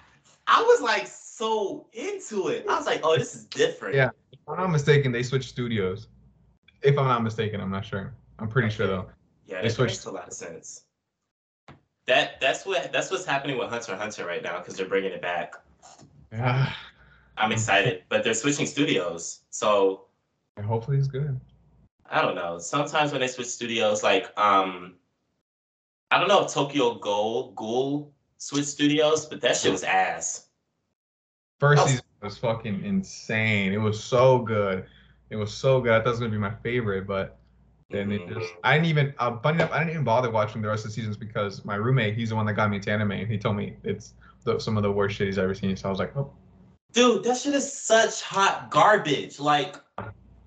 I 0.48 0.62
was 0.62 0.82
like 0.82 1.08
so 1.08 1.88
into 1.94 2.50
it. 2.50 2.66
I 2.70 2.78
was 2.78 2.86
like, 2.86 3.02
oh, 3.04 3.18
this 3.18 3.34
is 3.36 3.46
different. 3.46 3.96
Yeah. 3.96 4.10
if 4.32 4.40
I'm 4.48 4.58
not 4.58 4.68
mistaken, 4.72 5.12
they 5.12 5.24
switched 5.24 5.50
studios. 5.50 6.08
If 6.84 6.98
I'm 6.98 7.06
not 7.08 7.24
mistaken, 7.24 7.62
I'm 7.62 7.72
not 7.72 7.86
sure. 7.86 8.14
I'm 8.40 8.48
pretty 8.48 8.70
sure 8.70 8.88
though. 8.88 9.10
Yeah, 9.46 9.62
They 9.62 9.70
that 9.70 9.80
makes 9.80 10.06
a 10.06 10.12
lot 10.12 10.28
of 10.28 10.34
sense. 10.34 10.84
That 12.06 12.40
that's 12.42 12.66
what 12.66 12.92
that's 12.92 13.10
what's 13.12 13.26
happening 13.26 13.58
with 13.58 13.70
Hunter 13.70 13.96
Hunter 13.96 14.26
right 14.26 14.44
now 14.44 14.60
because 14.60 14.76
they're 14.76 14.88
bringing 14.88 15.12
it 15.12 15.22
back. 15.22 15.56
Yeah. 16.32 16.72
I'm 17.38 17.52
excited, 17.52 18.04
but 18.10 18.24
they're 18.24 18.34
switching 18.36 18.66
studios, 18.68 19.40
so 19.50 20.06
And 20.58 20.66
hopefully 20.66 20.98
it's 20.98 21.08
good. 21.08 21.40
I 22.10 22.22
don't 22.22 22.36
know. 22.36 22.60
Sometimes 22.60 23.12
when 23.12 23.22
they 23.22 23.28
switch 23.28 23.48
studios, 23.48 24.04
like 24.04 24.38
um, 24.38 24.96
I 26.12 26.20
don't 26.20 26.28
know 26.28 26.46
if 26.46 26.54
Tokyo 26.54 26.96
Ghoul 26.96 27.54
Ghoul 27.54 28.14
switched 28.38 28.68
studios, 28.68 29.26
but 29.26 29.42
that 29.42 29.56
shit 29.58 29.72
was 29.72 29.84
ass. 29.84 30.48
First 31.60 31.82
Oh. 31.84 31.88
season 31.88 32.04
was 32.22 32.38
fucking 32.38 32.84
insane. 32.84 33.72
It 33.74 33.78
was 33.78 34.02
so 34.04 34.40
good. 34.40 34.86
It 35.30 35.36
was 35.36 35.54
so 35.54 35.82
good. 35.82 35.94
I 35.94 36.00
thought 36.00 36.08
it 36.08 36.12
was 36.12 36.20
gonna 36.20 36.32
be 36.32 36.38
my 36.38 36.54
favorite, 36.64 37.08
but 37.08 37.40
then 37.90 38.12
it 38.12 38.28
just. 38.28 38.54
I 38.64 38.76
didn't 38.76 38.88
even 38.88 39.14
uh, 39.18 39.38
funny 39.40 39.56
enough, 39.56 39.72
I 39.72 39.80
didn't 39.80 39.92
even 39.92 40.04
bother 40.04 40.30
watching 40.30 40.62
the 40.62 40.68
rest 40.68 40.86
of 40.86 40.92
the 40.92 40.96
seasons 40.96 41.18
because 41.18 41.64
my 41.66 41.76
roommate, 41.76 42.16
he's 42.16 42.30
the 42.30 42.36
one 42.36 42.46
that 42.46 42.54
got 42.54 42.70
me 42.70 42.78
into 42.78 42.92
anime, 42.92 43.12
and 43.12 43.32
he 43.32 43.38
told 43.38 43.56
me 43.56 43.78
it's 43.84 44.14
the, 44.44 44.60
some 44.60 44.78
of 44.78 44.84
the 44.84 44.92
worst 44.92 45.16
shit 45.16 45.28
he's 45.28 45.38
ever 45.38 45.54
seen. 45.54 45.76
So 45.76 45.88
I 45.88 45.92
was 45.92 46.00
like, 46.00 46.16
oh, 46.16 46.32
Dude, 46.94 47.24
that 47.24 47.38
shit 47.38 47.56
is 47.56 47.74
such 47.74 48.22
hot 48.22 48.70
garbage. 48.70 49.40
Like 49.40 49.78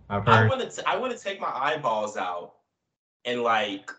I've 0.08 0.28
I 0.28 0.46
want 0.46 0.70
to, 0.70 0.88
I 0.88 0.96
want 0.96 1.16
to 1.16 1.22
take 1.22 1.40
my 1.40 1.50
eyeballs 1.52 2.16
out 2.16 2.54
and 3.24 3.42
like 3.42 3.90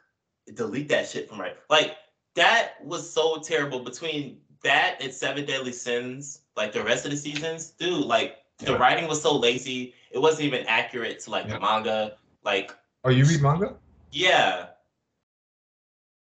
delete 0.53 0.88
that 0.88 1.09
shit 1.09 1.28
from 1.28 1.41
right. 1.41 1.57
Like 1.69 1.97
that 2.36 2.75
was 2.84 3.11
so 3.11 3.39
terrible. 3.39 3.82
Between 3.82 4.39
that 4.63 4.97
and 5.01 5.13
Seven 5.13 5.45
Deadly 5.45 5.73
Sins, 5.73 6.43
like 6.55 6.71
the 6.71 6.82
rest 6.82 7.03
of 7.03 7.11
the 7.11 7.17
seasons, 7.17 7.71
dude, 7.71 8.05
like 8.05 8.38
the 8.60 8.72
Yeah. 8.72 8.78
writing 8.78 9.08
was 9.08 9.22
so 9.22 9.36
lazy. 9.36 9.93
It 10.12 10.20
wasn't 10.20 10.43
even 10.45 10.66
accurate 10.68 11.20
to 11.22 11.30
like 11.32 11.45
Yeah. 11.47 11.53
the 11.55 11.60
manga. 11.60 12.18
Like, 12.43 12.76
Oh, 13.03 13.10
you 13.10 13.26
read 13.26 13.41
manga? 13.41 13.76
yeah, 14.12 14.68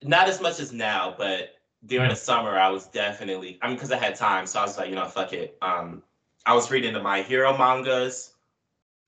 not 0.02 0.28
as 0.28 0.40
much 0.40 0.60
as 0.60 0.72
now, 0.72 1.14
but 1.16 1.54
during 1.86 2.08
the 2.10 2.16
summer, 2.16 2.58
I 2.58 2.68
was 2.68 2.86
definitely. 2.86 3.58
I 3.62 3.66
mean, 3.68 3.76
because 3.76 3.92
I 3.92 3.96
had 3.98 4.14
time, 4.16 4.46
so 4.46 4.60
I 4.60 4.62
was 4.62 4.76
like, 4.76 4.88
you 4.88 4.94
know, 4.94 5.06
fuck 5.06 5.32
it. 5.32 5.56
Um, 5.62 6.02
I 6.46 6.54
was 6.54 6.70
reading 6.70 6.92
the 6.92 7.02
My 7.02 7.22
Hero 7.22 7.56
mangas. 7.56 8.34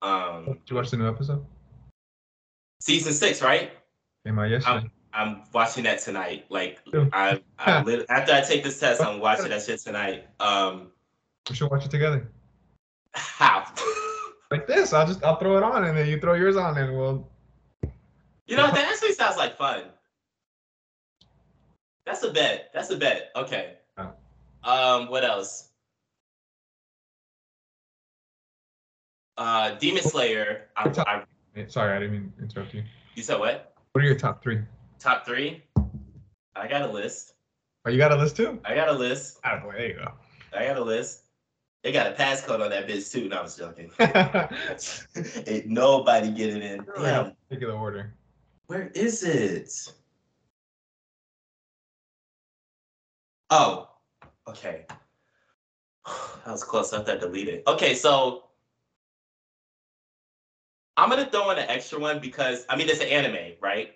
Um, 0.03 0.45
Did 0.47 0.61
you 0.71 0.77
watch 0.77 0.91
the 0.91 0.97
new 0.97 1.09
episode? 1.09 1.45
season 2.81 3.12
six, 3.12 3.43
right? 3.43 3.73
Am 4.27 4.39
I 4.39 4.47
yesterday. 4.47 4.89
I'm 5.12 5.43
watching 5.53 5.83
that 5.85 5.99
tonight. 6.01 6.47
Like 6.49 6.81
I, 7.12 7.41
I 7.59 8.05
after 8.09 8.33
I 8.33 8.41
take 8.41 8.62
this 8.62 8.79
test, 8.79 9.01
I'm 9.03 9.19
watching 9.21 9.49
that 9.49 9.62
shit 9.62 9.81
tonight. 9.81 10.27
Um, 10.39 10.93
we 11.49 11.57
should 11.57 11.71
watch 11.71 11.85
it 11.85 11.91
together. 11.91 12.31
How? 13.15 13.65
Like 14.51 14.67
this. 14.67 14.95
I'll 14.95 15.07
just 15.07 15.23
I'll 15.23 15.37
throw 15.37 15.59
it 15.59 15.63
on, 15.63 15.85
and 15.85 15.95
then 15.95 16.09
you 16.09 16.19
throw 16.19 16.33
yours 16.33 16.57
on, 16.57 16.79
and 16.79 16.97
we'll. 16.97 17.29
you 18.47 18.57
know 18.57 18.67
that 18.67 18.89
actually 18.91 19.13
sounds 19.13 19.37
like 19.37 19.59
fun. 19.59 19.83
That's 22.07 22.23
a 22.23 22.31
bet. 22.33 22.71
That's 22.73 22.89
a 22.89 22.97
bet. 22.97 23.31
Okay. 23.37 23.75
Oh. 23.99 24.11
Um, 24.65 25.11
what 25.11 25.23
else? 25.23 25.69
Uh, 29.37 29.73
Demon 29.75 30.03
Slayer. 30.03 30.69
I, 30.77 30.89
I, 31.55 31.67
Sorry, 31.67 31.95
I 31.95 32.01
didn't 32.01 32.13
mean 32.13 32.33
to 32.39 32.43
interrupt 32.45 32.73
you. 32.73 32.83
you 33.15 33.23
said 33.23 33.39
what? 33.39 33.75
What 33.93 34.03
are 34.03 34.07
your 34.07 34.17
top 34.17 34.43
three? 34.43 34.61
Top 34.99 35.27
three? 35.27 35.63
I 36.57 36.67
got 36.67 36.83
a 36.83 36.91
list. 36.91 37.35
Oh, 37.85 37.91
you 37.91 37.99
got 37.99 38.13
a 38.13 38.17
list 38.17 38.37
too? 38.37 38.59
I 38.65 38.75
got 38.75 38.89
a 38.89 38.93
list. 38.93 39.43
Boy, 39.43 39.73
there 39.77 39.89
you 39.89 39.95
go. 39.95 40.13
I 40.57 40.65
got 40.67 40.79
a 40.79 40.83
list. 40.83 41.28
They 41.83 41.93
got 41.93 42.09
a 42.09 42.14
passcode 42.14 42.61
on 42.62 42.70
that 42.70 42.89
bitch 42.89 43.11
too. 43.12 43.29
No, 43.29 43.37
I 43.39 43.43
was 43.43 43.57
joking. 43.57 43.91
Ain't 45.47 45.66
nobody 45.66 46.31
getting 46.31 46.62
in. 46.62 46.85
Damn, 46.97 47.33
Particular 47.49 47.74
order. 47.79 48.14
where 48.66 48.89
is 48.95 49.22
it? 49.22 49.70
Oh, 53.51 53.89
okay. 54.49 54.87
That 56.45 56.53
was 56.53 56.64
close 56.64 56.93
enough 56.95 57.05
that 57.07 57.18
I 57.18 57.20
deleted. 57.20 57.62
Okay, 57.66 57.95
so 57.95 58.45
I'm 60.97 61.11
gonna 61.11 61.26
throw 61.31 61.51
in 61.51 61.59
an 61.59 61.68
extra 61.68 61.99
one 61.99 62.20
because 62.20 62.64
I 62.70 62.76
mean 62.76 62.89
it's 62.89 63.01
an 63.03 63.09
anime, 63.09 63.53
right? 63.61 63.91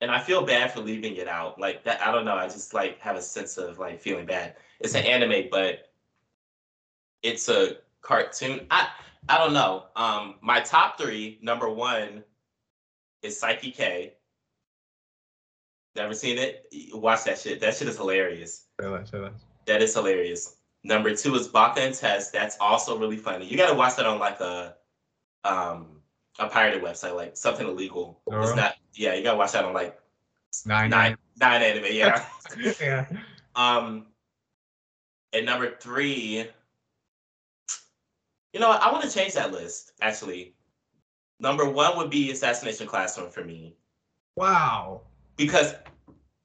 And 0.00 0.10
I 0.10 0.20
feel 0.20 0.42
bad 0.46 0.72
for 0.72 0.80
leaving 0.80 1.16
it 1.16 1.26
out. 1.26 1.58
Like 1.58 1.82
that, 1.84 2.00
I 2.00 2.12
don't 2.12 2.24
know. 2.24 2.36
I 2.36 2.46
just 2.46 2.72
like 2.74 3.00
have 3.00 3.16
a 3.16 3.22
sense 3.22 3.58
of 3.58 3.78
like 3.80 4.00
feeling 4.00 4.24
bad. 4.26 4.54
It's 4.78 4.94
an 4.94 5.04
anime, 5.04 5.48
but 5.50 5.88
it's 7.24 7.48
a 7.48 7.78
cartoon. 8.02 8.66
I 8.70 8.88
I 9.28 9.38
don't 9.38 9.54
know. 9.54 9.86
Um, 9.96 10.36
my 10.40 10.60
top 10.60 10.98
three. 10.98 11.38
Number 11.42 11.68
one 11.68 12.22
is 13.22 13.40
Saiki 13.40 13.74
K. 13.74 14.12
Never 15.96 16.14
seen 16.14 16.38
it? 16.38 16.66
Watch 16.92 17.24
that 17.24 17.38
shit. 17.38 17.60
That 17.60 17.74
shit 17.74 17.88
is 17.88 17.96
hilarious. 17.96 18.66
That, 19.66 19.80
is 19.80 19.94
hilarious. 19.94 20.56
Number 20.82 21.14
two 21.16 21.34
is 21.36 21.48
Baka 21.48 21.80
and 21.80 21.94
Test. 21.94 22.32
That's 22.32 22.56
also 22.60 22.98
really 22.98 23.16
funny. 23.16 23.46
You 23.46 23.56
gotta 23.56 23.74
watch 23.74 23.96
that 23.96 24.06
on 24.06 24.18
like 24.18 24.40
a 24.40 24.74
um 25.44 26.00
a 26.38 26.48
pirated 26.48 26.82
website, 26.82 27.14
like 27.14 27.36
something 27.36 27.66
illegal. 27.66 28.20
It's 28.26 28.54
not 28.56 28.76
yeah, 28.92 29.14
you 29.14 29.22
gotta 29.22 29.38
watch 29.38 29.52
that 29.52 29.64
on 29.64 29.72
like 29.72 29.98
Nine. 30.66 30.90
nine 30.90 31.16
nine 31.40 31.62
anime, 31.62 31.86
yeah. 31.90 32.24
yeah. 32.80 33.06
um 33.56 34.06
and 35.32 35.46
number 35.46 35.74
three, 35.80 36.46
you 38.54 38.60
know? 38.60 38.70
I 38.70 38.90
want 38.90 39.04
to 39.04 39.10
change 39.10 39.34
that 39.34 39.52
list, 39.52 39.92
actually. 40.00 40.54
Number 41.40 41.68
one 41.68 41.98
would 41.98 42.08
be 42.08 42.30
Assassination 42.30 42.86
Classroom 42.86 43.28
for 43.28 43.44
me. 43.44 43.76
Wow. 44.36 45.02
Because 45.36 45.74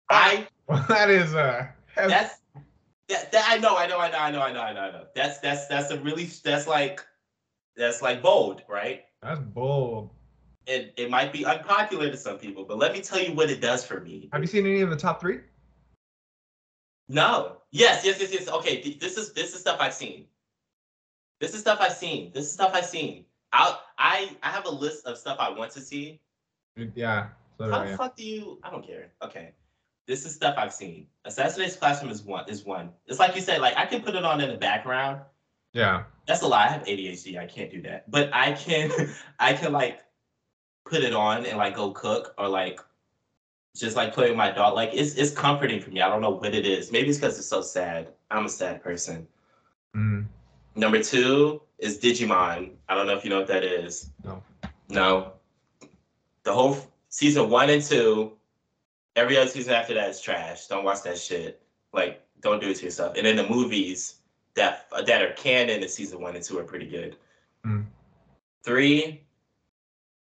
I 0.10 0.47
that 0.89 1.10
is 1.10 1.34
uh. 1.34 1.68
heavy. 1.95 2.10
that's 2.10 2.39
that, 3.07 3.32
that 3.32 3.45
I 3.47 3.57
know, 3.57 3.76
I 3.76 3.88
know, 3.88 3.99
I 3.99 4.10
know, 4.10 4.18
I 4.18 4.32
know, 4.32 4.41
I 4.41 4.51
know, 4.51 4.62
I 4.62 4.74
know, 4.74 4.82
I 4.82 4.91
know. 4.91 5.05
That's 5.16 5.39
that's 5.39 5.68
that's 5.68 5.91
a 5.91 5.99
really 5.99 6.26
that's 6.26 6.68
like 6.68 7.05
that's 7.76 8.01
like 8.01 8.22
bold, 8.22 8.64
right? 8.68 9.03
That's 9.22 9.39
bold. 9.39 10.10
It 10.68 10.93
it 10.97 11.10
might 11.10 11.32
be 11.34 11.45
unpopular 11.45 12.12
to 12.12 12.18
some 12.18 12.38
people, 12.38 12.66
but 12.66 12.78
let 12.78 12.93
me 12.93 13.01
tell 13.01 13.20
you 13.20 13.34
what 13.34 13.49
it 13.49 13.62
does 13.62 13.84
for 13.84 14.01
me. 14.01 14.30
Have 14.34 14.41
you 14.41 14.47
seen 14.47 14.66
any 14.66 14.82
of 14.82 14.89
the 14.89 14.95
top 14.95 15.22
three? 15.22 15.39
No. 17.07 17.57
Yes, 17.72 18.05
yes, 18.05 18.20
yes, 18.20 18.32
yes. 18.32 18.47
Okay, 18.47 18.82
th- 18.82 18.99
this 18.99 19.18
is 19.18 19.34
this 19.34 19.53
is 19.53 19.62
stuff 19.62 19.78
I've 19.80 19.93
seen. 19.93 20.26
This 21.40 21.54
is 21.54 21.62
stuff 21.62 21.80
I've 21.82 21.94
seen. 21.94 22.32
This 22.34 22.46
is 22.46 22.52
stuff 22.54 22.72
I've 22.74 22.86
seen. 22.86 23.26
I 23.54 23.78
I 23.98 24.36
I 24.44 24.50
have 24.50 24.66
a 24.66 24.70
list 24.70 25.06
of 25.06 25.18
stuff 25.18 25.38
I 25.40 25.50
want 25.50 25.72
to 25.72 25.82
see. 25.82 26.20
Yeah. 26.96 27.30
So 27.58 27.70
How 27.70 27.84
the 27.84 27.90
yeah. 27.90 27.98
fuck 27.98 28.16
do 28.16 28.24
you? 28.24 28.60
I 28.64 28.70
don't 28.70 28.86
care. 28.86 29.12
Okay, 29.24 29.52
this 30.08 30.26
is 30.26 30.36
stuff 30.36 30.56
I've 30.58 30.74
seen. 30.74 31.08
Assassination 31.26 31.78
Classroom 31.80 32.12
is 32.12 32.24
one. 32.24 32.48
Is 32.50 32.66
one. 32.66 32.92
It's 33.08 33.20
like 33.20 33.36
you 33.36 33.42
said. 33.42 33.62
Like 33.62 33.78
I 33.78 33.86
can 33.86 34.02
put 34.02 34.16
it 34.16 34.24
on 34.24 34.42
in 34.42 34.50
the 34.50 34.58
background, 34.58 35.22
Yeah. 35.74 36.04
That's 36.28 36.42
a 36.42 36.48
lie. 36.48 36.66
I 36.66 36.68
have 36.68 36.84
ADHD. 36.84 37.40
I 37.40 37.46
can't 37.48 37.72
do 37.72 37.82
that. 37.84 38.10
But 38.12 38.30
I 38.34 38.54
can 38.54 38.92
I 39.40 39.54
can 39.54 39.74
like 39.74 40.02
put 40.86 41.04
it 41.04 41.14
on 41.14 41.46
and 41.46 41.58
like 41.58 41.76
go 41.76 41.92
cook 41.92 42.34
or 42.38 42.48
like 42.48 42.80
just 43.76 43.96
like 43.96 44.14
play 44.14 44.30
with 44.30 44.38
my 44.38 44.52
dog. 44.52 44.74
Like 44.76 44.92
it's 44.94 45.16
it's 45.16 45.32
comforting 45.32 45.82
for 45.82 45.90
me. 45.92 46.02
I 46.02 46.10
don't 46.10 46.22
know 46.22 46.32
what 46.32 46.54
it 46.54 46.66
is. 46.66 46.92
Maybe 46.92 47.10
it's 47.10 47.18
because 47.20 47.38
it's 47.38 47.48
so 47.48 47.62
sad. 47.62 48.10
I'm 48.32 48.46
a 48.46 48.50
sad 48.50 48.84
person. 48.84 49.28
Mm. 49.96 50.28
Number 50.76 51.03
two 51.03 51.61
is 51.78 51.99
Digimon. 51.99 52.72
I 52.88 52.95
don't 52.95 53.07
know 53.07 53.15
if 53.15 53.24
you 53.24 53.30
know 53.30 53.39
what 53.39 53.47
that 53.47 53.63
is. 53.63 54.11
No. 54.24 54.43
No. 54.89 55.34
The 56.43 56.53
whole 56.53 56.78
season 57.09 57.49
one 57.49 57.70
and 57.70 57.84
two, 57.84 58.34
every 59.15 59.38
other 59.38 59.49
season 59.49 59.74
after 59.74 59.93
that 59.93 60.09
is 60.09 60.22
trash. 60.22 60.67
Don't 60.67 60.84
watch 60.84 61.03
that 61.03 61.17
shit. 61.17 61.61
Like, 61.93 62.22
don't 62.41 62.61
do 62.61 62.70
it 62.70 62.78
to 62.78 62.86
yourself. 62.86 63.15
And 63.17 63.26
then 63.26 63.36
the 63.36 63.47
movies 63.47 64.15
that 64.55 64.88
that 65.05 65.22
are 65.22 65.34
canon 65.34 65.84
in 65.84 65.89
season 65.89 66.22
one 66.22 66.36
and 66.36 66.43
two 66.43 66.57
are 66.59 66.63
pretty 66.63 66.88
good. 66.88 67.17
Mm. 67.65 67.86
Three 68.63 69.24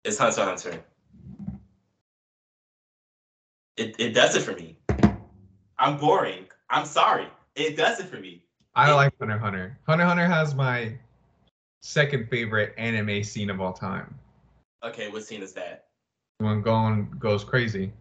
is 0.04 0.18
Hunter 0.18 0.44
Hunter. 0.44 0.84
It 3.78 3.96
it 4.00 4.14
does 4.14 4.36
it 4.36 4.42
for 4.42 4.54
me. 4.54 4.78
I'm 5.78 5.98
boring. 5.98 6.46
I'm 6.70 6.86
sorry. 6.86 7.28
It 7.56 7.76
does 7.76 8.00
it 8.00 8.08
for 8.08 8.18
me. 8.18 8.44
I 8.76 8.88
Yeah. 8.90 8.94
like 8.96 9.14
Hunter 9.20 9.38
Hunter. 9.38 9.80
Hunter 9.88 10.06
Hunter 10.06 10.26
has 10.28 10.56
my 10.56 10.98
second 11.82 12.30
favorite 12.30 12.74
anime 12.78 13.24
scene 13.24 13.50
of 13.50 13.60
all 13.60 13.74
time. 13.74 14.18
Okay, 14.84 15.10
what 15.10 15.24
scene 15.24 15.42
is 15.44 15.54
that? 15.54 15.88
When 16.40 16.62
Gon 16.62 17.10
goes 17.20 17.44
crazy. 17.44 17.92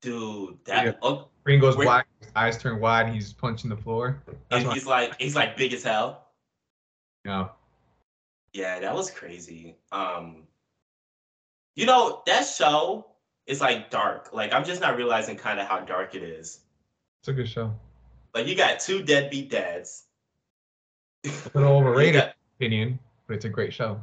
Dude, 0.00 0.58
that 0.64 0.84
Yeah. 0.86 0.92
oh, 1.02 1.28
Green 1.44 1.60
goes 1.60 1.76
black, 1.76 2.06
his 2.20 2.30
eyes 2.36 2.58
turn 2.58 2.80
wide, 2.80 3.12
he's 3.12 3.32
punching 3.32 3.68
the 3.70 3.76
floor. 3.76 4.22
That's 4.48 4.64
and 4.64 4.72
he's 4.72 4.86
like 4.86 5.20
he's 5.20 5.34
like 5.36 5.56
big 5.56 5.72
as 5.72 5.82
hell. 5.82 6.28
yeah. 7.24 7.48
Yeah, 8.52 8.80
that 8.80 8.94
was 8.94 9.10
crazy. 9.10 9.78
Um 9.90 10.46
you 11.74 11.86
know, 11.86 12.22
that 12.26 12.42
show 12.42 13.06
is 13.46 13.60
like 13.60 13.90
dark. 13.90 14.32
Like 14.32 14.52
I'm 14.52 14.64
just 14.64 14.80
not 14.80 14.96
realizing 14.96 15.36
kind 15.36 15.58
of 15.60 15.66
how 15.66 15.80
dark 15.80 16.14
it 16.14 16.22
is. 16.22 16.60
It's 17.20 17.28
a 17.28 17.32
good 17.32 17.48
show. 17.48 17.74
Like 18.34 18.46
you 18.46 18.54
got 18.54 18.80
two 18.80 19.02
deadbeat 19.02 19.50
dads. 19.50 20.04
A 21.24 21.30
little 21.54 21.76
overrated 21.78 22.14
got- 22.14 22.34
opinion, 22.58 22.98
but 23.26 23.34
it's 23.34 23.44
a 23.44 23.48
great 23.48 23.72
show. 23.72 24.00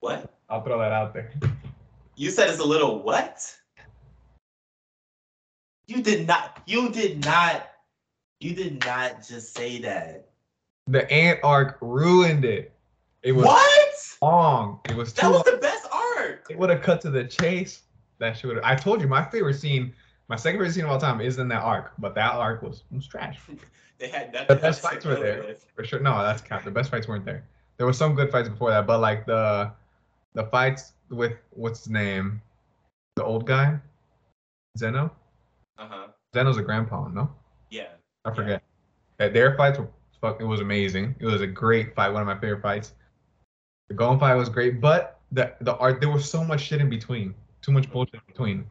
what? 0.00 0.28
I'll 0.48 0.62
throw 0.62 0.78
that 0.78 0.92
out 0.92 1.14
there. 1.14 1.32
You 2.16 2.30
said 2.30 2.50
it's 2.50 2.58
a 2.58 2.64
little 2.64 3.02
what? 3.02 3.56
You 5.86 6.02
did 6.02 6.26
not 6.26 6.62
you 6.66 6.90
did 6.90 7.24
not 7.24 7.68
you 8.40 8.54
did 8.54 8.84
not 8.84 9.26
just 9.26 9.54
say 9.56 9.78
that. 9.80 10.28
The 10.88 11.10
ant 11.10 11.40
arc 11.42 11.78
ruined 11.80 12.44
it. 12.44 12.72
It 13.22 13.32
was 13.32 13.46
What? 13.46 14.16
long. 14.20 14.80
It 14.90 14.96
was 14.96 15.12
too 15.12 15.22
That 15.22 15.28
was 15.32 15.46
long. 15.46 15.54
the 15.54 15.60
best 15.60 15.86
arc. 15.92 16.46
It 16.50 16.58
would 16.58 16.70
have 16.70 16.82
cut 16.82 17.00
to 17.02 17.10
the 17.10 17.24
chase. 17.24 17.82
That 18.18 18.36
should 18.36 18.56
have. 18.56 18.64
I 18.64 18.74
told 18.74 19.00
you 19.00 19.08
my 19.08 19.24
favorite 19.24 19.54
scene, 19.54 19.94
my 20.32 20.36
second 20.36 20.60
favorite 20.60 20.72
scene 20.72 20.84
of 20.84 20.90
all 20.90 20.98
time 20.98 21.20
is 21.20 21.38
in 21.38 21.46
that 21.48 21.62
arc, 21.62 21.92
but 21.98 22.14
that 22.14 22.32
arc 22.32 22.62
was, 22.62 22.84
was 22.90 23.06
trash. 23.06 23.38
They 23.98 24.08
had 24.08 24.32
nothing 24.32 24.46
The 24.48 24.56
best 24.56 24.80
fights 24.80 25.04
were 25.04 25.14
there. 25.16 25.44
with. 25.44 25.66
For 25.76 25.84
sure. 25.84 26.00
No, 26.00 26.22
that's 26.22 26.40
cap. 26.40 26.64
The 26.64 26.70
best 26.70 26.90
fights 26.90 27.06
weren't 27.06 27.26
there. 27.26 27.44
There 27.76 27.86
were 27.86 27.92
some 27.92 28.14
good 28.14 28.32
fights 28.32 28.48
before 28.48 28.70
that, 28.70 28.86
but 28.86 28.98
like 29.00 29.26
the 29.26 29.70
the 30.32 30.44
fights 30.44 30.94
with 31.10 31.34
what's 31.50 31.80
his 31.80 31.90
name? 31.90 32.40
The 33.16 33.22
old 33.24 33.46
guy? 33.46 33.78
Zeno? 34.78 35.12
Uh-huh. 35.78 36.06
Zeno's 36.34 36.56
a 36.56 36.62
grandpa, 36.62 37.08
no? 37.08 37.30
Yeah. 37.70 37.90
I 38.24 38.34
forget. 38.34 38.62
Uh, 39.20 39.28
Their 39.28 39.54
fights 39.56 39.78
were 39.78 39.88
fuck 40.22 40.40
it 40.40 40.44
was 40.46 40.60
amazing. 40.60 41.14
It 41.20 41.26
was 41.26 41.42
a 41.42 41.46
great 41.46 41.94
fight, 41.94 42.08
one 42.08 42.22
of 42.22 42.26
my 42.26 42.38
favorite 42.38 42.62
fights. 42.62 42.94
The 43.90 43.94
Golem 43.94 44.18
fight 44.18 44.34
was 44.34 44.48
great, 44.48 44.80
but 44.80 45.20
the 45.30 45.52
the 45.60 45.76
art 45.76 46.00
there 46.00 46.10
was 46.10 46.28
so 46.28 46.42
much 46.42 46.62
shit 46.62 46.80
in 46.80 46.88
between. 46.88 47.34
Too 47.60 47.72
much 47.72 47.88
bullshit 47.92 48.14
in 48.14 48.20
between. 48.26 48.66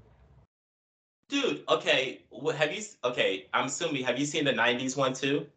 Dude, 1.31 1.63
okay. 1.69 2.23
What 2.29 2.55
have 2.57 2.73
you 2.73 2.83
okay, 3.05 3.47
I'm 3.53 3.67
assuming 3.67 4.03
have 4.03 4.19
you 4.19 4.25
seen 4.25 4.43
the 4.43 4.51
90s 4.51 4.97
one 4.97 5.13
too? 5.13 5.47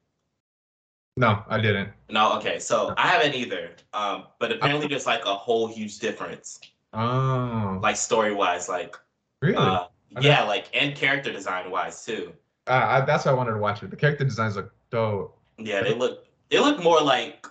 No, 1.16 1.42
I 1.48 1.60
didn't. 1.60 1.90
No, 2.10 2.36
okay. 2.38 2.60
So 2.60 2.94
I 2.96 3.08
haven't 3.08 3.34
either. 3.34 3.72
Um, 3.92 4.26
but 4.38 4.52
apparently 4.52 4.86
there's 4.86 5.06
like 5.06 5.24
a 5.26 5.34
whole 5.34 5.66
huge 5.66 5.98
difference. 5.98 6.60
Oh, 6.92 7.80
Like 7.82 7.96
story 7.96 8.32
wise, 8.32 8.68
like 8.68 8.96
really? 9.42 9.56
uh 9.56 9.86
yeah, 10.20 10.44
like 10.44 10.66
and 10.72 10.94
character 10.94 11.32
design 11.32 11.72
wise 11.72 12.04
too. 12.04 12.32
Uh, 12.68 12.86
I, 12.88 13.00
that's 13.04 13.24
why 13.24 13.32
I 13.32 13.34
wanted 13.34 13.52
to 13.52 13.58
watch 13.58 13.82
it. 13.82 13.90
The 13.90 13.96
character 13.96 14.24
designs 14.24 14.54
look 14.54 14.72
dope. 14.90 15.36
Yeah, 15.58 15.82
they 15.82 15.92
look 15.94 16.26
they 16.50 16.60
look 16.60 16.80
more 16.84 17.00
like 17.00 17.46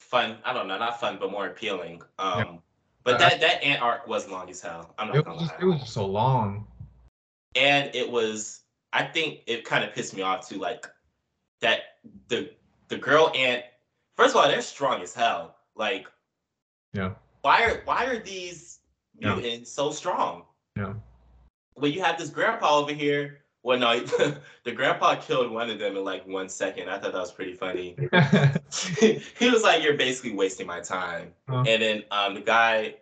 fun. 0.00 0.36
I 0.44 0.52
don't 0.52 0.68
know, 0.68 0.76
not 0.78 1.00
fun, 1.00 1.16
but 1.18 1.30
more 1.30 1.46
appealing. 1.46 2.02
Um 2.18 2.38
Yeah. 2.38 2.56
but 3.04 3.18
that 3.18 3.40
that 3.40 3.62
ant 3.64 3.80
arc 3.80 4.06
was 4.06 4.28
long 4.28 4.50
as 4.50 4.60
hell. 4.60 4.94
I'm 4.98 5.08
not 5.08 5.16
It 5.16 5.24
gonna 5.24 5.36
was 5.36 5.44
just 5.48 5.54
lie. 5.54 5.60
it 5.62 5.64
was 5.64 5.80
just 5.80 5.92
so 5.94 6.04
long. 6.04 6.66
And 7.56 7.94
it 7.94 8.08
was 8.10 8.62
i 8.92 9.02
think 9.02 9.40
it 9.46 9.64
kind 9.64 9.84
of 9.84 9.92
pissed 9.94 10.14
me 10.14 10.22
off 10.22 10.48
too 10.48 10.58
like 10.58 10.86
that 11.60 11.80
the 12.28 12.50
the 12.88 12.96
girl 12.96 13.32
ant 13.34 13.64
first 14.16 14.34
of 14.34 14.40
all 14.40 14.48
they're 14.48 14.62
strong 14.62 15.02
as 15.02 15.14
hell 15.14 15.56
like 15.74 16.06
Yeah. 16.92 17.12
why 17.42 17.64
are 17.64 17.82
why 17.84 18.06
are 18.06 18.18
these 18.18 18.78
Yeah. 19.18 19.34
mutants 19.34 19.70
so 19.70 19.90
strong 19.90 20.44
Yeah. 20.76 20.94
when 21.74 21.92
you 21.92 22.02
have 22.02 22.18
this 22.18 22.30
grandpa 22.30 22.78
over 22.78 22.92
here 22.92 23.38
well 23.62 23.78
no 23.84 24.00
the 24.64 24.72
grandpa 24.72 25.16
killed 25.16 25.50
one 25.50 25.70
of 25.70 25.78
them 25.78 25.96
in 25.96 26.04
like 26.04 26.26
one 26.26 26.48
second 26.48 26.88
i 26.88 26.98
thought 26.98 27.12
that 27.12 27.20
was 27.20 27.32
pretty 27.32 27.54
funny 27.54 27.96
he 29.00 29.50
was 29.50 29.62
like 29.62 29.82
you're 29.82 29.96
basically 29.96 30.32
wasting 30.32 30.66
my 30.66 30.80
time 30.80 31.32
Huh. 31.48 31.64
and 31.66 31.82
then 31.82 32.02
um 32.10 32.34
the 32.34 32.40
guy 32.40 32.94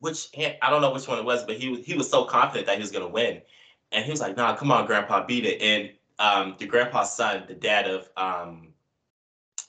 which 0.00 0.28
i 0.36 0.68
don't 0.68 0.82
know 0.82 0.92
which 0.92 1.08
one 1.08 1.18
it 1.18 1.24
was 1.24 1.44
but 1.44 1.56
he 1.56 1.68
was 1.68 1.84
he 1.84 1.94
was 1.94 2.10
so 2.10 2.24
confident 2.24 2.66
that 2.66 2.74
he 2.76 2.80
was 2.82 2.90
gonna 2.90 3.08
win 3.08 3.40
and 3.94 4.04
he 4.04 4.10
was 4.10 4.20
like, 4.20 4.36
nah, 4.36 4.56
come 4.56 4.72
on, 4.72 4.86
grandpa, 4.86 5.24
beat 5.24 5.46
it. 5.46 5.62
And 5.62 5.90
um, 6.18 6.56
the 6.58 6.66
grandpa's 6.66 7.12
son, 7.12 7.44
the 7.46 7.54
dad 7.54 7.88
of, 7.88 8.08
um, 8.16 8.68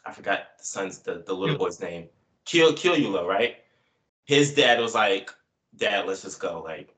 I 0.06 0.12
forgot 0.12 0.58
the 0.58 0.66
son's, 0.66 1.00
the, 1.00 1.24
the 1.26 1.34
little 1.34 1.58
boy's 1.58 1.80
name, 1.80 2.10
Kill 2.46 2.74
Killua, 2.74 3.26
right? 3.26 3.58
His 4.26 4.54
dad 4.54 4.80
was 4.80 4.96
like, 4.96 5.32
dad, 5.78 6.08
let's 6.08 6.24
just 6.24 6.40
go. 6.40 6.62
Like, 6.64 6.94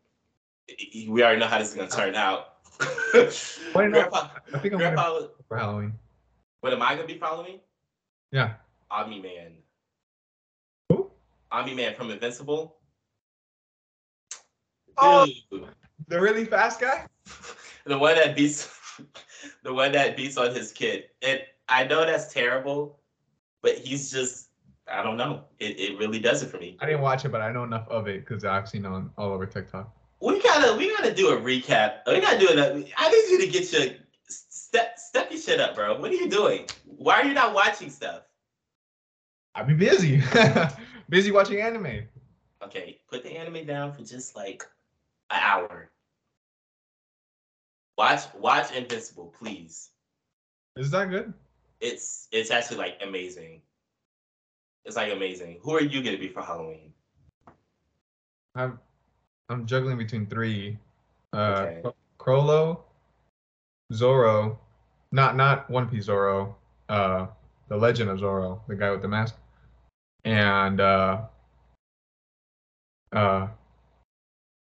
we 1.07 1.21
already 1.21 1.39
know 1.39 1.47
how 1.47 1.59
this 1.59 1.69
is 1.69 1.75
going 1.75 1.89
to 1.89 1.95
turn 1.95 2.15
out. 2.15 2.53
Grandpa, 3.73 4.29
I 4.53 4.59
think 4.59 4.73
I'm 4.73 4.79
grandpa, 4.79 5.13
gonna 5.13 5.27
for 5.47 5.57
Halloween. 5.57 5.93
what 6.61 6.73
am 6.73 6.81
I 6.81 6.95
going 6.95 7.07
to 7.07 7.13
be 7.13 7.19
following? 7.19 7.59
Yeah. 8.31 8.53
Omni 8.91 9.21
Man. 9.21 9.53
Who? 10.89 11.09
Omni 11.51 11.73
Man 11.73 11.95
from 11.95 12.11
Invincible. 12.11 12.77
Oh. 14.97 15.25
Dude. 15.49 15.67
The 16.07 16.21
really 16.21 16.45
fast 16.45 16.79
guy? 16.79 17.07
The 17.85 17.97
one 17.97 18.15
that 18.15 18.35
beats 18.35 18.69
the 19.63 19.73
one 19.73 19.91
that 19.93 20.17
beats 20.17 20.37
on 20.37 20.53
his 20.53 20.71
kid. 20.71 21.05
And 21.21 21.41
I 21.69 21.83
know 21.85 22.05
that's 22.05 22.33
terrible, 22.33 22.99
but 23.61 23.77
he's 23.77 24.11
just 24.11 24.49
I 24.91 25.03
don't 25.03 25.17
know. 25.17 25.43
It, 25.59 25.79
it 25.79 25.99
really 25.99 26.19
does 26.19 26.43
it 26.43 26.47
for 26.47 26.57
me. 26.57 26.77
I 26.79 26.85
didn't 26.85 27.01
watch 27.01 27.25
it, 27.25 27.29
but 27.29 27.41
I 27.41 27.51
know 27.51 27.63
enough 27.63 27.87
of 27.89 28.07
it 28.07 28.25
because 28.25 28.45
I've 28.45 28.69
seen 28.69 28.85
on 28.85 29.11
all 29.17 29.31
over 29.31 29.45
TikTok. 29.45 29.93
We 30.21 30.41
gotta 30.41 30.75
we 30.77 30.89
gotta 30.95 31.13
do 31.13 31.29
a 31.29 31.37
recap. 31.37 31.99
We 32.07 32.19
gotta 32.21 32.39
do 32.39 32.47
it. 32.49 32.93
I 32.97 33.09
need 33.09 33.31
you 33.31 33.39
to 33.39 33.47
get 33.47 33.71
your 33.71 33.95
step 34.27 34.97
step 34.97 35.31
your 35.31 35.39
shit 35.39 35.59
up, 35.59 35.75
bro. 35.75 35.99
What 35.99 36.11
are 36.11 36.15
you 36.15 36.29
doing? 36.29 36.67
Why 36.85 37.21
are 37.21 37.25
you 37.25 37.33
not 37.33 37.53
watching 37.53 37.89
stuff? 37.89 38.23
I'd 39.55 39.67
be 39.67 39.73
busy. 39.73 40.21
busy 41.09 41.31
watching 41.31 41.61
anime. 41.61 42.03
Okay, 42.63 42.99
put 43.09 43.23
the 43.23 43.31
anime 43.37 43.65
down 43.65 43.93
for 43.93 44.03
just 44.03 44.35
like 44.35 44.63
an 45.29 45.39
hour. 45.41 45.89
Watch 47.97 48.23
watch 48.35 48.71
Invincible, 48.73 49.33
please. 49.37 49.89
Is 50.75 50.91
that 50.91 51.09
good? 51.09 51.33
It's 51.79 52.27
it's 52.31 52.51
actually 52.51 52.77
like 52.77 52.99
amazing. 53.01 53.61
It's 54.85 54.95
like 54.95 55.11
amazing. 55.11 55.59
Who 55.61 55.75
are 55.75 55.81
you 55.81 56.03
gonna 56.03 56.17
be 56.17 56.27
for 56.27 56.41
Halloween? 56.41 56.93
I'm 58.55 58.79
I'm 59.49 59.65
juggling 59.65 59.97
between 59.97 60.27
three. 60.27 60.77
Uh 61.33 61.37
Okay. 61.37 61.81
Cro- 61.81 61.95
Chrollo, 62.19 62.79
Zorro, 63.91 64.57
not 65.11 65.35
not 65.35 65.69
One 65.69 65.87
Piece 65.89 66.05
Zoro, 66.05 66.55
uh 66.89 67.27
the 67.69 67.77
Legend 67.77 68.09
of 68.09 68.19
Zorro, 68.19 68.61
the 68.67 68.75
guy 68.75 68.91
with 68.91 69.01
the 69.01 69.07
mask. 69.07 69.35
And 70.23 70.79
uh 70.79 71.21
uh 73.13 73.47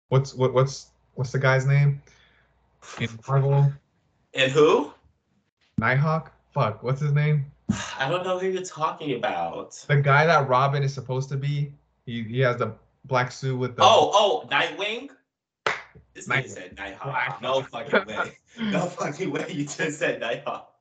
what's 0.09 0.33
what 0.33 0.53
what's 0.53 0.91
what's 1.15 1.31
the 1.31 1.39
guy's 1.39 1.65
name? 1.65 2.01
In 2.99 3.09
Marvel? 3.27 3.71
And 4.33 4.51
who? 4.51 4.93
Nighthawk? 5.77 6.31
Fuck, 6.53 6.83
what's 6.83 7.01
his 7.01 7.11
name? 7.11 7.45
I 7.99 8.09
don't 8.09 8.23
know 8.23 8.39
who 8.39 8.47
you're 8.47 8.63
talking 8.63 9.15
about. 9.15 9.73
The 9.87 9.97
guy 10.01 10.25
that 10.25 10.47
Robin 10.47 10.83
is 10.83 10.93
supposed 10.93 11.29
to 11.29 11.37
be. 11.37 11.73
He 12.05 12.23
he 12.23 12.39
has 12.41 12.57
the 12.57 12.73
black 13.05 13.31
suit 13.31 13.57
with 13.57 13.75
the 13.75 13.83
Oh, 13.83 14.11
oh, 14.13 14.47
Nightwing? 14.51 15.09
This 16.13 16.27
Night- 16.27 16.45
nigga 16.45 16.49
said 16.49 16.77
Nighthawk. 16.77 17.41
No 17.41 17.61
fucking 17.63 18.05
way. 18.07 18.37
No 18.61 18.85
fucking 18.85 19.31
way 19.31 19.47
you 19.51 19.65
just 19.65 19.99
said 19.99 20.21
Nighthawk. 20.21 20.71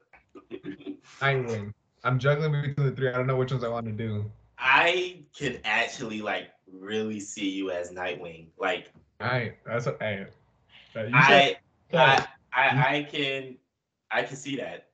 Nightwing. 1.21 1.73
I'm 2.05 2.19
juggling 2.19 2.53
between 2.53 2.87
the 2.87 2.93
three. 2.95 3.09
I 3.09 3.13
don't 3.13 3.27
know 3.27 3.37
which 3.37 3.51
ones 3.51 3.65
I 3.65 3.69
want 3.69 3.87
to 3.87 3.93
do. 3.93 4.31
I 4.59 5.23
can 5.37 5.59
actually 5.65 6.21
like 6.23 6.51
really 6.73 7.19
see 7.19 7.49
you 7.51 7.71
as 7.71 7.91
Nightwing. 7.91 8.47
Like 8.59 8.93
All 9.21 9.27
right, 9.29 9.55
that's 9.67 9.87
what. 9.87 9.97
Hey, 10.01 10.27
you 10.95 11.11
I, 11.13 11.29
said- 11.29 11.57
I, 11.97 12.27
I, 12.53 12.97
I 12.97 13.03
can, 13.11 13.57
I 14.11 14.23
can 14.23 14.37
see 14.37 14.57
that. 14.57 14.89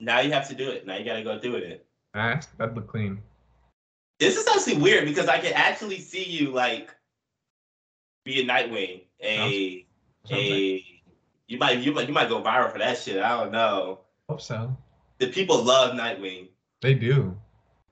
Now 0.00 0.20
you 0.20 0.32
have 0.32 0.48
to 0.48 0.54
do 0.54 0.70
it. 0.70 0.86
Now 0.86 0.96
you 0.96 1.04
got 1.04 1.14
to 1.16 1.22
go 1.22 1.38
do 1.38 1.54
it. 1.56 1.86
That's 2.12 2.46
that'd 2.58 2.74
look 2.74 2.86
clean. 2.88 3.20
This 4.20 4.36
is 4.36 4.46
actually 4.48 4.76
weird 4.82 5.04
because 5.06 5.28
I 5.28 5.38
can 5.38 5.52
actually 5.54 5.98
see 6.00 6.24
you 6.24 6.50
like 6.50 6.94
be 8.24 8.40
a 8.40 8.44
Nightwing. 8.44 9.02
A, 9.20 9.86
Sounds 10.26 10.40
like- 10.40 10.40
a, 10.40 10.84
you 11.46 11.58
might, 11.58 11.78
you 11.80 11.92
might, 11.92 12.08
you 12.08 12.14
might 12.14 12.28
go 12.28 12.42
viral 12.42 12.72
for 12.72 12.78
that 12.78 12.96
shit. 12.98 13.22
I 13.22 13.42
don't 13.42 13.52
know. 13.52 14.00
Hope 14.28 14.40
so. 14.40 14.76
The 15.18 15.26
people 15.28 15.62
love 15.62 15.94
Nightwing. 15.94 16.48
They 16.80 16.94
do. 16.94 17.36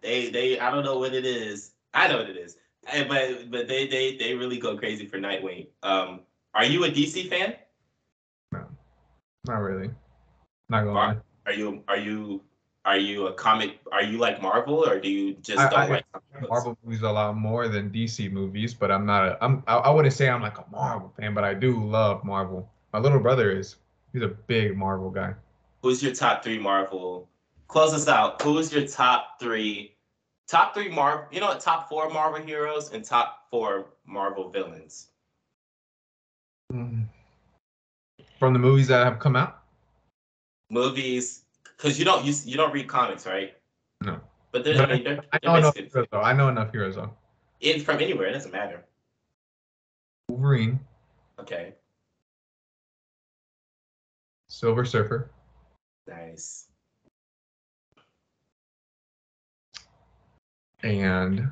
They, 0.01 0.31
they, 0.31 0.59
I 0.59 0.71
don't 0.71 0.85
know 0.85 0.99
what 0.99 1.15
it 1.15 1.25
is. 1.27 1.73
I 1.95 2.09
know 2.09 2.19
what 2.19 2.31
it 2.31 2.37
is. 2.37 2.57
But, 2.85 3.51
but 3.51 3.69
they, 3.69 3.87
they, 3.87 4.17
they 4.17 4.35
really 4.35 4.59
go 4.59 4.77
crazy 4.77 5.07
for 5.07 5.19
Nightwing. 5.19 5.69
Um, 5.83 6.21
are 6.55 6.65
you 6.65 6.85
a 6.85 6.89
DC 6.89 7.29
fan? 7.29 7.55
Not 9.47 9.57
really. 9.59 9.90
Not 10.68 10.80
gonna 10.80 10.93
Mar- 10.93 11.14
lie. 11.14 11.20
Are 11.47 11.53
you, 11.53 11.82
are 11.88 11.97
you, 11.97 12.43
are 12.84 12.97
you 12.99 13.26
a 13.26 13.32
comic? 13.34 13.78
Are 13.90 14.03
you 14.03 14.18
like 14.18 14.40
Marvel 14.40 14.88
or 14.88 15.01
do 15.01 15.09
you 15.09 15.34
just 15.34 15.59
I- 15.59 15.70
don't 15.70 15.80
I- 15.80 15.88
like? 15.88 16.05
Marvel 16.49 16.76
movies 16.84 17.03
a 17.03 17.11
lot 17.11 17.36
more 17.36 17.68
than 17.68 17.90
DC 17.90 18.30
movies, 18.32 18.74
but 18.74 18.90
I'm 18.90 19.07
not 19.07 19.26
a. 19.26 19.45
I'm. 19.45 19.62
I, 19.66 19.76
I 19.76 19.90
wouldn't 19.90 20.14
say 20.14 20.28
I'm 20.28 20.43
like 20.43 20.59
a 20.59 20.64
Marvel 20.72 21.12
fan, 21.16 21.34
but 21.34 21.45
I 21.45 21.55
do 21.55 21.84
love 21.84 22.24
Marvel. 22.24 22.68
My 22.93 22.99
little 22.99 23.20
brother 23.20 23.57
is. 23.57 23.76
He's 24.12 24.22
a 24.22 24.28
big 24.28 24.76
Marvel 24.76 25.11
guy. 25.11 25.34
Who's 25.82 26.03
your 26.03 26.12
top 26.14 26.43
three 26.43 26.59
Marvel? 26.59 27.28
Close 27.68 27.95
us 27.95 28.09
out. 28.09 28.40
Who's 28.43 28.72
your 28.72 28.86
top 28.86 29.38
three? 29.40 29.97
Top 30.49 30.74
three 30.74 30.88
Marvel. 30.88 31.26
You 31.30 31.40
know 31.40 31.49
what? 31.49 31.61
Top 31.61 31.88
four 31.88 32.11
Marvel 32.11 32.45
heroes 32.45 32.93
and 32.93 33.05
top 33.05 33.47
four 33.51 33.86
Marvel 34.07 34.51
villains. 34.51 35.09
Mm. 36.72 37.07
From 38.43 38.55
the 38.55 38.59
movies 38.59 38.88
that 38.88 39.05
have 39.07 39.20
come 39.20 39.36
out. 39.36 39.62
Movies, 40.68 41.45
because 41.62 41.97
you 41.97 42.05
don't 42.05 42.24
you, 42.24 42.34
you 42.45 42.57
don't 42.57 42.72
read 42.72 42.88
comics, 42.88 43.24
right? 43.24 43.55
No. 44.01 44.18
But 44.51 44.64
But 44.64 44.80
I 44.80 44.95
mean, 44.95 45.05
they're, 45.05 45.20
I 45.32 45.38
they're 45.40 45.53
know 45.53 45.59
enough 45.59 45.76
heroes 45.76 46.07
though. 46.11 46.20
I 46.22 46.32
know 46.32 46.49
enough 46.49 46.72
heroes 46.72 46.97
though. 46.97 47.14
in 47.61 47.80
from 47.80 48.01
anywhere. 48.01 48.26
It 48.26 48.32
doesn't 48.32 48.51
matter. 48.51 48.84
Wolverine, 50.28 50.80
Okay, 51.38 51.74
Silver 54.49 54.84
Surfer, 54.84 55.30
nice. 56.09 56.66
and 60.82 61.49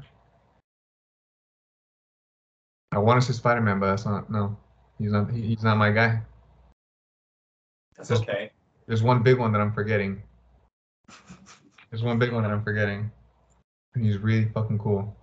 I 2.91 2.99
want 2.99 3.23
to 3.23 3.27
say 3.29 3.33
Spider 3.33 3.61
Man, 3.61 3.79
but 3.79 3.87
that's 3.87 4.07
not. 4.07 4.29
No, 4.29 4.57
he's 4.99 5.13
not. 5.13 5.31
He, 5.31 5.43
he's 5.43 5.63
not 5.63 5.77
my 5.77 5.93
guy. 5.93 6.23
That's 8.01 8.09
Just- 8.09 8.23
okay. 8.23 8.51
There's 8.87 9.03
one 9.03 9.23
big 9.23 9.39
one 9.39 9.53
that 9.53 9.61
I'm 9.61 9.73
forgetting. 9.73 10.23
There's 11.91 12.03
one 12.03 12.19
big 12.19 12.33
one 12.33 12.43
that 12.43 12.51
I'm 12.51 12.65
forgetting. 12.65 13.11
And 13.95 14.05
he's 14.05 14.17
really 14.17 14.47
fucking 14.47 14.79
cool. 14.79 15.15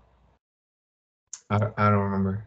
I, 1.49 1.57
don't- 1.57 1.73
I 1.75 1.89
don't 1.89 1.99
remember. 1.99 2.45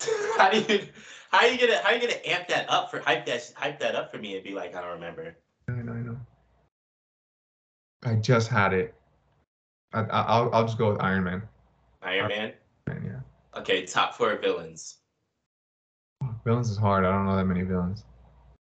how 0.36 0.50
do 0.50 0.60
you 0.60 0.88
how 1.30 1.46
you 1.46 1.58
gonna 1.58 1.80
how 1.82 1.90
you 1.92 2.00
gonna 2.00 2.20
amp 2.24 2.48
that 2.48 2.68
up 2.68 2.90
for 2.90 2.98
hype 3.00 3.26
that 3.26 3.52
hype 3.54 3.78
that 3.78 3.94
up 3.94 4.10
for 4.10 4.18
me 4.18 4.34
and 4.34 4.42
be 4.42 4.54
like 4.54 4.74
I 4.74 4.80
don't 4.80 4.92
remember. 4.94 5.36
I 5.68 5.72
know, 5.72 5.92
I 5.92 5.96
know. 6.00 6.16
I 8.02 8.14
just 8.16 8.48
had 8.48 8.72
it. 8.72 8.94
I, 9.92 10.00
I, 10.00 10.20
I'll, 10.22 10.54
I'll 10.54 10.64
just 10.64 10.78
go 10.78 10.90
with 10.92 11.00
Iron 11.02 11.24
Man. 11.24 11.42
Iron 12.02 12.28
Man. 12.28 12.52
Man, 12.88 13.04
yeah. 13.04 13.60
Okay, 13.60 13.84
top 13.84 14.14
four 14.14 14.36
villains. 14.38 14.99
Villains 16.44 16.70
is 16.70 16.76
hard. 16.78 17.04
I 17.04 17.12
don't 17.12 17.26
know 17.26 17.36
that 17.36 17.44
many 17.44 17.62
villains. 17.62 18.04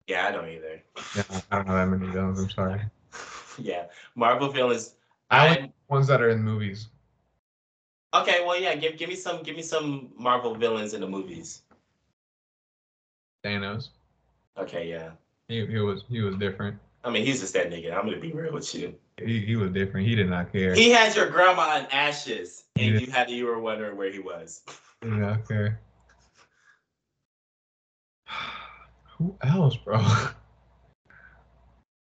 Yeah, 0.08 0.28
I 0.28 0.32
don't 0.32 0.48
either. 0.50 0.82
Yeah, 1.16 1.24
I 1.52 1.58
don't 1.58 1.68
know 1.68 1.76
that 1.76 1.88
many 1.88 2.12
villains. 2.12 2.40
I'm 2.40 2.50
sorry. 2.50 2.82
yeah, 3.58 3.86
Marvel 4.16 4.50
villains. 4.50 4.96
I 5.30 5.50
like 5.50 5.72
ones 5.90 6.08
that 6.08 6.22
are 6.22 6.30
in 6.30 6.42
movies. 6.42 6.88
okay, 8.14 8.44
well, 8.46 8.60
yeah, 8.60 8.76
give 8.76 8.98
give 8.98 9.10
me 9.10 9.16
some 9.16 9.44
give 9.44 9.56
me 9.56 9.62
some 9.62 10.10
Marvel 10.18 10.56
villains 10.56 10.94
in 10.94 11.02
the 11.02 11.08
movies. 11.08 11.64
Thanos. 13.44 13.90
Okay, 14.58 14.90
yeah. 14.90 15.12
He, 15.48 15.66
he 15.66 15.80
was 15.80 16.04
he 16.10 16.22
was 16.22 16.36
different. 16.38 16.78
I 17.04 17.10
mean, 17.10 17.26
he's 17.26 17.40
just 17.42 17.54
that 17.54 17.70
nigga. 17.70 17.94
I'm 17.94 18.06
gonna 18.06 18.20
be 18.20 18.32
real 18.32 18.54
with 18.54 18.74
you. 18.74 18.96
He, 19.18 19.40
he 19.46 19.56
was 19.56 19.72
different. 19.72 20.08
He 20.08 20.16
did 20.16 20.30
not 20.30 20.52
care. 20.52 20.74
He 20.74 20.90
had 20.92 21.16
your 21.16 21.30
grandma 21.30 21.80
in 21.80 21.86
ashes, 21.88 22.66
and 22.76 22.94
Yeah. 22.94 23.00
you 23.00 23.12
had 23.12 23.30
you 23.30 23.46
were 23.46 23.60
wondering 23.60 23.98
where 23.98 24.12
he 24.12 24.20
was. 24.20 24.64
He 25.04 25.10
did 25.12 25.20
not 25.20 25.48
care. 25.48 25.80
Who 29.18 29.36
else, 29.42 29.78
bro? 29.78 30.00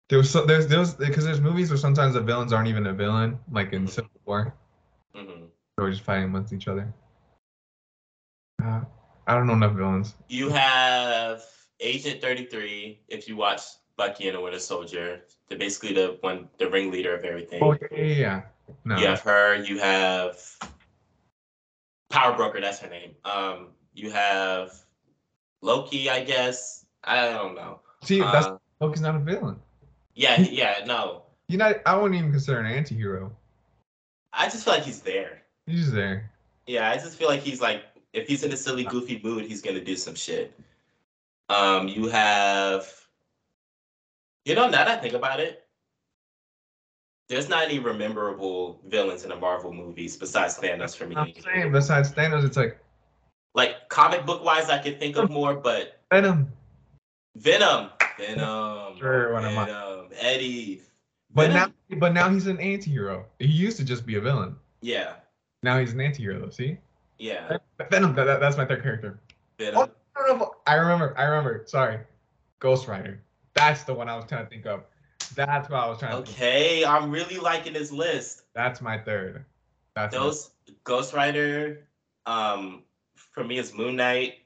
There 0.08 0.18
was 0.18 0.30
so 0.30 0.46
there's 0.46 0.68
there's 0.68 0.94
because 0.94 1.24
there's 1.24 1.40
movies 1.40 1.68
where 1.68 1.76
sometimes 1.76 2.14
the 2.14 2.20
villains 2.20 2.52
aren't 2.52 2.68
even 2.68 2.86
a 2.86 2.92
villain, 2.92 3.40
like 3.50 3.72
in 3.72 3.88
Civil 3.88 4.10
War. 4.24 4.54
hmm 5.12 5.46
They're 5.76 5.90
just 5.90 6.02
fighting 6.02 6.26
amongst 6.26 6.52
each 6.52 6.68
other. 6.68 6.94
Uh, 8.64 8.82
I 9.26 9.34
don't 9.34 9.48
know 9.48 9.54
enough 9.54 9.74
villains. 9.74 10.14
You 10.28 10.48
have 10.50 11.42
Agent 11.80 12.20
33. 12.20 13.00
If 13.08 13.28
you 13.28 13.36
watch 13.36 13.62
Bucky 13.96 14.28
and 14.28 14.36
the 14.36 14.40
Winter 14.40 14.60
Soldier, 14.60 15.22
they're 15.48 15.58
basically 15.58 15.92
the 15.92 16.18
one 16.20 16.48
the 16.58 16.70
ringleader 16.70 17.12
of 17.16 17.24
everything. 17.24 17.62
Oh 17.62 17.72
yeah, 17.72 17.88
yeah, 17.98 18.14
yeah. 18.14 18.42
No, 18.84 18.98
You 18.98 19.06
have 19.06 19.20
her. 19.22 19.56
You 19.56 19.80
have 19.80 20.38
Power 22.10 22.36
Broker. 22.36 22.60
That's 22.60 22.78
her 22.78 22.88
name. 22.88 23.16
Um, 23.24 23.70
you 23.92 24.10
have 24.12 24.70
Loki. 25.62 26.08
I 26.08 26.22
guess. 26.22 26.85
I 27.06 27.30
don't 27.30 27.54
know. 27.54 27.80
see, 28.02 28.20
that's 28.20 28.46
Uh, 28.46 28.58
Loki's 28.80 29.00
not 29.00 29.14
a 29.14 29.18
villain. 29.20 29.58
yeah, 30.14 30.40
yeah. 30.50 30.84
No, 30.86 31.22
You 31.48 31.58
know, 31.58 31.72
I 31.86 31.96
wouldn't 31.96 32.18
even 32.18 32.30
consider 32.32 32.60
an 32.60 32.66
anti-hero. 32.66 33.34
I 34.32 34.46
just 34.46 34.64
feel 34.64 34.74
like 34.74 34.82
he's 34.82 35.00
there. 35.00 35.42
He's 35.66 35.80
just 35.80 35.94
there. 35.94 36.30
Yeah, 36.66 36.90
I 36.90 36.96
just 36.96 37.16
feel 37.16 37.28
like 37.28 37.40
he's 37.40 37.60
like 37.60 37.84
if 38.12 38.26
he's 38.26 38.42
in 38.42 38.52
a 38.52 38.56
silly, 38.56 38.84
goofy 38.84 39.20
mood, 39.22 39.44
he's 39.46 39.62
gonna 39.62 39.80
do 39.80 39.96
some 39.96 40.14
shit. 40.14 40.58
Um, 41.48 41.86
you 41.86 42.08
have, 42.08 42.92
you 44.44 44.54
know, 44.54 44.64
now 44.64 44.84
that 44.84 44.88
I 44.88 44.96
think 44.96 45.14
about 45.14 45.38
it, 45.38 45.64
there's 47.28 47.48
not 47.48 47.64
any 47.64 47.78
memorable 47.78 48.80
villains 48.86 49.22
in 49.22 49.30
the 49.30 49.36
Marvel 49.36 49.72
movies 49.72 50.16
besides 50.16 50.58
Thanos 50.58 50.96
for 50.96 51.06
me. 51.06 51.16
I'm 51.16 51.32
saying 51.40 51.72
besides 51.72 52.10
Thanos, 52.12 52.44
it's 52.44 52.56
like 52.56 52.78
Like 53.54 53.88
comic 53.88 54.26
book 54.26 54.44
wise, 54.44 54.70
I 54.70 54.78
could 54.78 54.98
think 54.98 55.16
of 55.16 55.30
more, 55.30 55.54
but 55.54 56.00
Venom. 56.12 56.52
Venom, 57.36 57.90
Venom, 58.18 58.96
Sure, 58.98 59.32
what 59.32 59.44
am 59.44 59.58
I- 59.58 59.64
Venom, 59.66 60.08
Eddie. 60.18 60.82
But 61.34 61.48
Venom- 61.50 61.74
now, 61.90 61.98
but 61.98 62.12
now 62.14 62.30
he's 62.30 62.46
an 62.46 62.58
anti-hero. 62.60 63.26
He 63.38 63.46
used 63.46 63.76
to 63.76 63.84
just 63.84 64.06
be 64.06 64.16
a 64.16 64.20
villain. 64.20 64.56
yeah, 64.80 65.14
Now 65.62 65.78
he's 65.78 65.92
an 65.92 66.00
anti-hero, 66.00 66.40
though. 66.40 66.48
See, 66.50 66.78
yeah, 67.18 67.58
Venom. 67.90 68.14
That, 68.14 68.24
that- 68.24 68.40
that's 68.40 68.56
my 68.56 68.64
third 68.64 68.82
character. 68.82 69.20
Venom. 69.58 69.76
Oh, 69.78 69.90
I 70.16 70.26
don't 70.26 70.38
know. 70.38 70.44
if- 70.46 70.50
I 70.66 70.74
remember. 70.76 71.14
I 71.18 71.24
remember. 71.24 71.64
Sorry, 71.66 71.98
Ghost 72.60 72.88
Rider. 72.88 73.20
That's 73.54 73.84
the 73.84 73.92
one 73.94 74.08
I 74.08 74.16
was 74.16 74.24
trying 74.26 74.44
to 74.44 74.50
think 74.50 74.64
of. 74.66 74.84
That's 75.34 75.68
what 75.68 75.78
I 75.80 75.88
was 75.88 75.98
trying 75.98 76.12
to. 76.12 76.30
Okay, 76.30 76.84
I'm 76.84 77.10
really 77.10 77.36
liking 77.38 77.72
this 77.74 77.90
list. 77.92 78.42
That's 78.54 78.80
my 78.80 78.96
third. 78.98 79.44
That's 79.94 80.14
my- 80.14 80.20
Those 80.22 80.50
Ghost 80.84 81.12
Rider, 81.12 81.86
um, 82.24 82.84
for 83.14 83.44
me 83.44 83.58
is 83.58 83.74
Moon 83.74 83.96
Knight. 83.96 84.38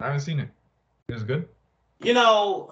I 0.00 0.06
haven't 0.06 0.20
seen 0.20 0.40
it. 0.40 0.48
It 1.08 1.14
was 1.14 1.22
good. 1.22 1.48
You 2.00 2.14
know, 2.14 2.70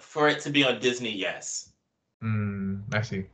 for 0.00 0.28
it 0.28 0.40
to 0.40 0.50
be 0.50 0.64
on 0.64 0.80
Disney, 0.80 1.12
yes. 1.12 1.70
Mm, 2.22 2.82
I 2.92 3.02
see. 3.02 3.24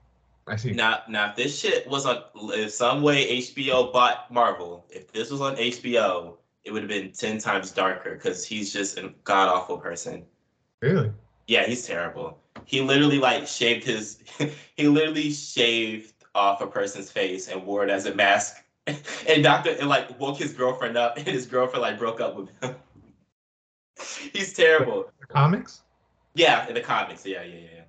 I 0.46 0.56
see. 0.56 0.72
Now, 0.72 1.02
now 1.08 1.30
if 1.30 1.36
this 1.36 1.58
shit 1.58 1.86
was 1.88 2.06
on, 2.06 2.22
if 2.34 2.72
some 2.72 3.02
way 3.02 3.38
HBO 3.38 3.92
bought 3.92 4.32
Marvel, 4.32 4.86
if 4.90 5.12
this 5.12 5.30
was 5.30 5.40
on 5.40 5.56
HBO, 5.56 6.36
it 6.64 6.72
would 6.72 6.82
have 6.82 6.88
been 6.88 7.12
ten 7.12 7.38
times 7.38 7.70
darker 7.70 8.14
because 8.14 8.44
he's 8.44 8.72
just 8.72 8.98
a 8.98 9.12
god 9.24 9.48
awful 9.48 9.78
person. 9.78 10.24
Really? 10.80 11.12
Yeah, 11.46 11.66
he's 11.66 11.86
terrible. 11.86 12.38
He 12.64 12.80
literally 12.80 13.18
like 13.18 13.46
shaved 13.46 13.84
his, 13.84 14.22
he 14.76 14.88
literally 14.88 15.30
shaved 15.30 16.14
off 16.34 16.60
a 16.60 16.66
person's 16.66 17.10
face 17.10 17.48
and 17.48 17.64
wore 17.64 17.84
it 17.84 17.90
as 17.90 18.06
a 18.06 18.14
mask. 18.14 18.56
And 19.28 19.42
Doctor 19.42 19.76
and 19.78 19.88
like 19.90 20.18
woke 20.18 20.38
his 20.38 20.54
girlfriend 20.54 20.96
up, 20.96 21.18
and 21.18 21.26
his 21.26 21.44
girlfriend 21.44 21.82
like 21.82 21.98
broke 21.98 22.22
up 22.22 22.36
with 22.36 22.48
him. 22.62 22.74
he's 24.32 24.52
terrible. 24.52 25.10
The 25.20 25.26
comics? 25.26 25.82
Yeah, 26.34 26.66
in 26.68 26.74
the 26.74 26.80
comics. 26.80 27.24
Yeah, 27.26 27.42
yeah, 27.42 27.54
yeah. 27.54 27.82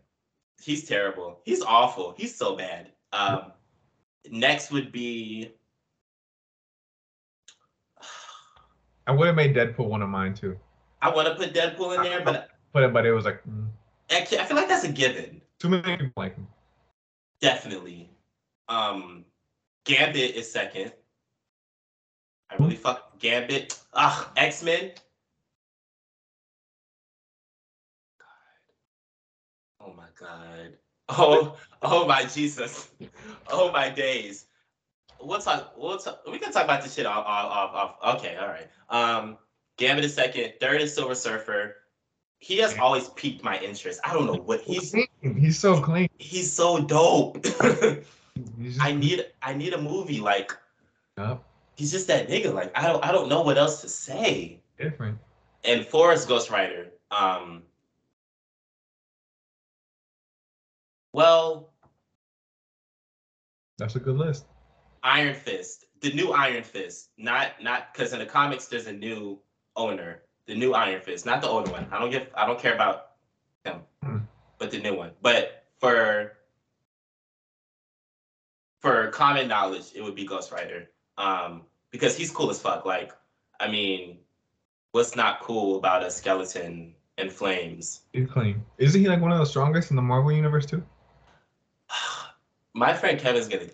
He's 0.61 0.87
terrible. 0.87 1.39
He's 1.45 1.61
awful. 1.61 2.13
He's 2.17 2.35
so 2.35 2.55
bad. 2.55 2.91
Um, 3.13 3.51
next 4.29 4.71
would 4.71 4.91
be 4.91 5.53
I 9.09 9.11
would 9.11 9.25
have 9.25 9.35
made 9.35 9.55
Deadpool 9.55 9.87
one 9.87 10.03
of 10.03 10.09
mine 10.09 10.35
too. 10.35 10.55
I 11.01 11.09
want 11.09 11.27
to 11.27 11.33
put 11.33 11.51
Deadpool 11.51 11.97
in 11.97 12.03
there, 12.03 12.21
but 12.23 12.49
But 12.73 12.93
but 12.93 13.07
it 13.07 13.11
was 13.11 13.25
like, 13.25 13.41
mm, 13.43 13.67
Actually, 14.11 14.39
I 14.39 14.45
feel 14.45 14.55
like 14.55 14.67
that's 14.67 14.83
a 14.83 14.91
given. 14.91 15.41
Too 15.57 15.69
many 15.69 15.97
people 15.97 16.11
like 16.15 16.35
him. 16.35 16.47
Definitely. 17.41 18.11
Um, 18.67 19.25
Gambit 19.85 20.35
is 20.35 20.51
second. 20.51 20.93
I 22.51 22.55
really 22.57 22.75
fuck 22.75 23.17
Gambit. 23.17 23.79
Ah, 23.95 24.31
X 24.37 24.61
Men. 24.61 24.91
God. 30.19 30.77
Oh, 31.09 31.57
oh 31.81 32.05
my 32.07 32.25
Jesus. 32.25 32.89
Oh 33.51 33.71
my 33.71 33.89
days. 33.89 34.45
We'll 35.21 35.39
talk. 35.39 35.73
We'll 35.77 35.97
talk. 35.97 36.21
We 36.29 36.39
can 36.39 36.51
talk 36.51 36.65
about 36.65 36.83
this 36.83 36.93
shit 36.93 37.05
off. 37.05 37.25
off, 37.25 37.73
off, 37.73 37.97
off. 38.01 38.15
Okay, 38.17 38.37
all 38.37 38.47
right. 38.47 38.67
Um, 38.89 39.37
Gambit 39.77 40.05
is 40.05 40.13
second. 40.13 40.53
Third 40.59 40.81
is 40.81 40.93
Silver 40.93 41.15
Surfer. 41.15 41.77
He 42.39 42.57
has 42.59 42.77
always 42.77 43.09
piqued 43.09 43.43
my 43.43 43.59
interest. 43.59 43.99
I 44.03 44.13
don't 44.13 44.25
know 44.25 44.41
what 44.45 44.61
he's. 44.61 44.95
He's 45.21 45.59
so 45.59 45.81
clean. 45.81 46.09
He's 46.17 46.51
so 46.51 46.79
dope. 46.79 47.45
He's 48.57 48.79
I 48.79 48.93
need. 48.93 49.25
I 49.41 49.53
need 49.53 49.73
a 49.73 49.81
movie 49.81 50.21
like. 50.21 50.53
up, 51.17 51.43
He's 51.75 51.91
just 51.91 52.07
that 52.07 52.29
nigga. 52.29 52.53
Like 52.53 52.71
I 52.77 52.87
don't. 52.87 53.03
I 53.03 53.11
don't 53.11 53.27
know 53.27 53.41
what 53.41 53.57
else 53.57 53.81
to 53.81 53.89
say. 53.89 54.61
different. 54.77 55.17
And 55.65 55.85
Forrest 55.85 56.27
Ghost 56.27 56.49
Rider. 56.49 56.91
Um. 57.11 57.63
Well, 61.13 61.73
That's 63.77 63.95
a 63.95 63.99
good 63.99 64.17
list. 64.17 64.45
Iron 65.03 65.33
Fist, 65.33 65.85
the 66.01 66.11
new 66.11 66.31
Iron 66.33 66.63
Fist, 66.63 67.09
not 67.17 67.61
not 67.63 67.93
because 67.93 68.11
in 68.13 68.19
the 68.19 68.25
comics 68.25 68.67
there's 68.67 68.87
a 68.87 68.91
new 68.93 69.39
owner, 69.77 70.21
the 70.45 70.55
new 70.55 70.73
Iron 70.73 71.01
Fist, 71.01 71.25
not 71.25 71.41
the 71.41 71.47
older 71.47 71.71
one. 71.71 71.87
I 71.91 71.99
don't 71.99 72.11
give, 72.11 72.27
I 72.35 72.45
don't 72.45 72.59
care 72.59 72.73
about 72.73 73.11
him, 73.63 73.79
Hmm. 74.03 74.17
but 74.57 74.69
the 74.71 74.79
new 74.79 74.95
one. 74.95 75.11
But 75.21 75.63
for 75.79 76.33
for 78.81 79.07
common 79.07 79.47
knowledge, 79.47 79.91
it 79.95 80.01
would 80.01 80.15
be 80.15 80.25
Ghost 80.25 80.51
Rider, 80.51 80.89
um, 81.17 81.63
because 81.91 82.17
he's 82.17 82.31
cool 82.31 82.49
as 82.49 82.61
fuck. 82.61 82.85
Like, 82.85 83.13
I 83.59 83.69
mean, 83.69 84.19
what's 84.91 85.15
not 85.15 85.41
cool 85.41 85.77
about 85.77 86.03
a 86.03 86.11
skeleton 86.11 86.93
in 87.17 87.29
flames? 87.29 88.01
He's 88.13 88.29
clean. 88.29 88.63
Isn't 88.77 88.99
he 89.01 89.07
like 89.07 89.21
one 89.21 89.31
of 89.31 89.39
the 89.39 89.45
strongest 89.45 89.89
in 89.89 89.95
the 89.95 90.01
Marvel 90.01 90.31
universe 90.31 90.65
too? 90.65 90.83
My 92.79 92.93
friend 92.93 93.19
Kevin's 93.19 93.49
gonna 93.49 93.67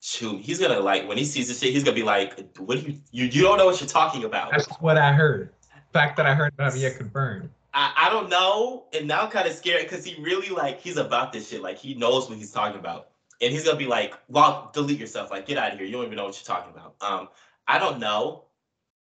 chew. 0.00 0.32
me. 0.32 0.42
He's 0.42 0.58
gonna 0.58 0.80
like 0.80 1.06
when 1.06 1.18
he 1.18 1.24
sees 1.26 1.48
this 1.48 1.60
shit. 1.60 1.72
He's 1.74 1.84
gonna 1.84 1.94
be 1.94 2.02
like, 2.02 2.56
"What 2.56 2.78
do 2.80 2.90
you 2.90 2.98
you 3.12 3.26
you 3.26 3.42
don't 3.42 3.58
know 3.58 3.66
what 3.66 3.78
you're 3.78 3.88
talking 3.88 4.24
about." 4.24 4.50
That's 4.50 4.66
what 4.80 4.96
I 4.96 5.12
heard. 5.12 5.52
Fact 5.92 6.16
that 6.16 6.24
I 6.24 6.34
heard 6.34 6.54
that 6.56 6.74
yet 6.76 6.96
confirmed. 6.96 7.50
I, 7.74 7.92
I 7.94 8.10
don't 8.10 8.30
know, 8.30 8.86
and 8.94 9.06
now 9.06 9.20
I'm 9.20 9.30
kind 9.30 9.46
of 9.46 9.52
scared 9.54 9.82
because 9.82 10.02
he 10.02 10.20
really 10.22 10.48
like 10.48 10.80
he's 10.80 10.96
about 10.96 11.32
this 11.32 11.50
shit. 11.50 11.60
Like 11.60 11.76
he 11.76 11.92
knows 11.92 12.26
what 12.28 12.38
he's 12.38 12.50
talking 12.50 12.80
about, 12.80 13.10
and 13.42 13.52
he's 13.52 13.64
gonna 13.64 13.76
be 13.76 13.86
like, 13.86 14.14
"Well, 14.28 14.70
delete 14.72 14.98
yourself. 14.98 15.30
Like 15.30 15.46
get 15.46 15.58
out 15.58 15.72
of 15.72 15.78
here. 15.78 15.86
You 15.86 15.92
don't 15.92 16.06
even 16.06 16.16
know 16.16 16.24
what 16.24 16.40
you're 16.40 16.56
talking 16.56 16.72
about." 16.72 16.94
Um, 17.02 17.28
I 17.66 17.78
don't 17.78 18.00
know. 18.00 18.44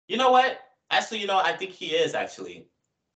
You 0.08 0.16
know 0.16 0.32
what? 0.32 0.58
Actually, 0.90 1.20
you 1.20 1.28
know, 1.28 1.38
I 1.38 1.52
think 1.52 1.70
he 1.70 1.94
is 1.94 2.14
actually. 2.14 2.66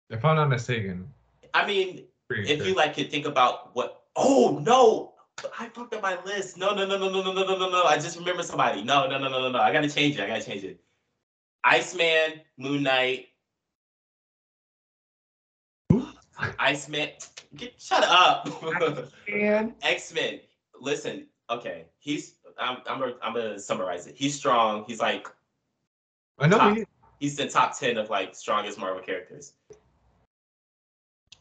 If 0.10 0.26
I'm 0.26 0.36
not 0.36 0.50
mistaken. 0.50 1.08
I 1.54 1.66
mean, 1.66 2.04
Pretty 2.28 2.52
if 2.52 2.60
sure. 2.60 2.68
you 2.68 2.76
like 2.76 2.96
could 2.96 3.10
think 3.10 3.26
about 3.26 3.74
what. 3.78 4.04
Oh 4.18 4.60
no, 4.62 5.11
I 5.60 5.70
fucked 5.70 5.94
up 5.94 6.02
my 6.02 6.22
list. 6.24 6.58
No, 6.58 6.74
no, 6.74 6.86
no, 6.86 6.98
no, 6.98 7.10
no, 7.10 7.22
no, 7.22 7.34
no, 7.34 7.44
no, 7.44 7.58
no, 7.58 7.70
no. 7.70 7.84
I 7.84 7.96
just 7.96 8.18
remember 8.18 8.44
somebody. 8.44 8.84
No, 8.84 9.08
no, 9.08 9.18
no, 9.18 9.30
no, 9.30 9.42
no, 9.42 9.52
no. 9.52 9.60
I 9.60 9.72
gotta 9.72 9.90
change 9.90 10.16
it. 10.16 10.22
I 10.22 10.28
gotta 10.28 10.44
change 10.44 10.64
it. 10.64 10.80
Iceman, 11.64 12.42
Moon 12.58 12.84
Knight. 12.84 13.28
Iceman, 16.60 17.10
get 17.56 17.80
shut 17.80 18.04
up. 18.04 18.50
X 19.84 20.14
Men. 20.14 20.40
Listen, 20.80 21.28
okay. 21.50 21.86
He's. 22.00 22.36
I'm. 22.60 22.78
I'm. 22.88 23.00
Gonna, 23.00 23.14
I'm 23.22 23.34
gonna 23.34 23.60
summarize 23.60 24.08
it. 24.08 24.16
He's 24.16 24.36
strong. 24.36 24.86
He's 24.88 25.00
like. 25.00 25.28
I 26.40 26.48
know 26.48 26.58
Top. 26.58 26.76
he 26.78 26.86
He's 27.20 27.36
the 27.36 27.48
top 27.48 27.78
ten 27.78 27.98
of 27.98 28.10
like 28.10 28.34
strongest 28.34 28.80
Marvel 28.80 29.04
characters. 29.04 29.54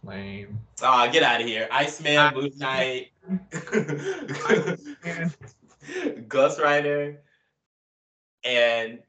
Lame. 0.05 0.59
Ah, 0.83 1.07
get 1.09 1.23
out 1.23 1.41
of 1.41 1.47
here. 1.47 1.69
Iceman, 1.71 2.35
Moon 2.35 2.53
Knight. 2.57 3.09
Ghost 6.29 6.61
Rider, 6.61 7.23
and 8.45 9.01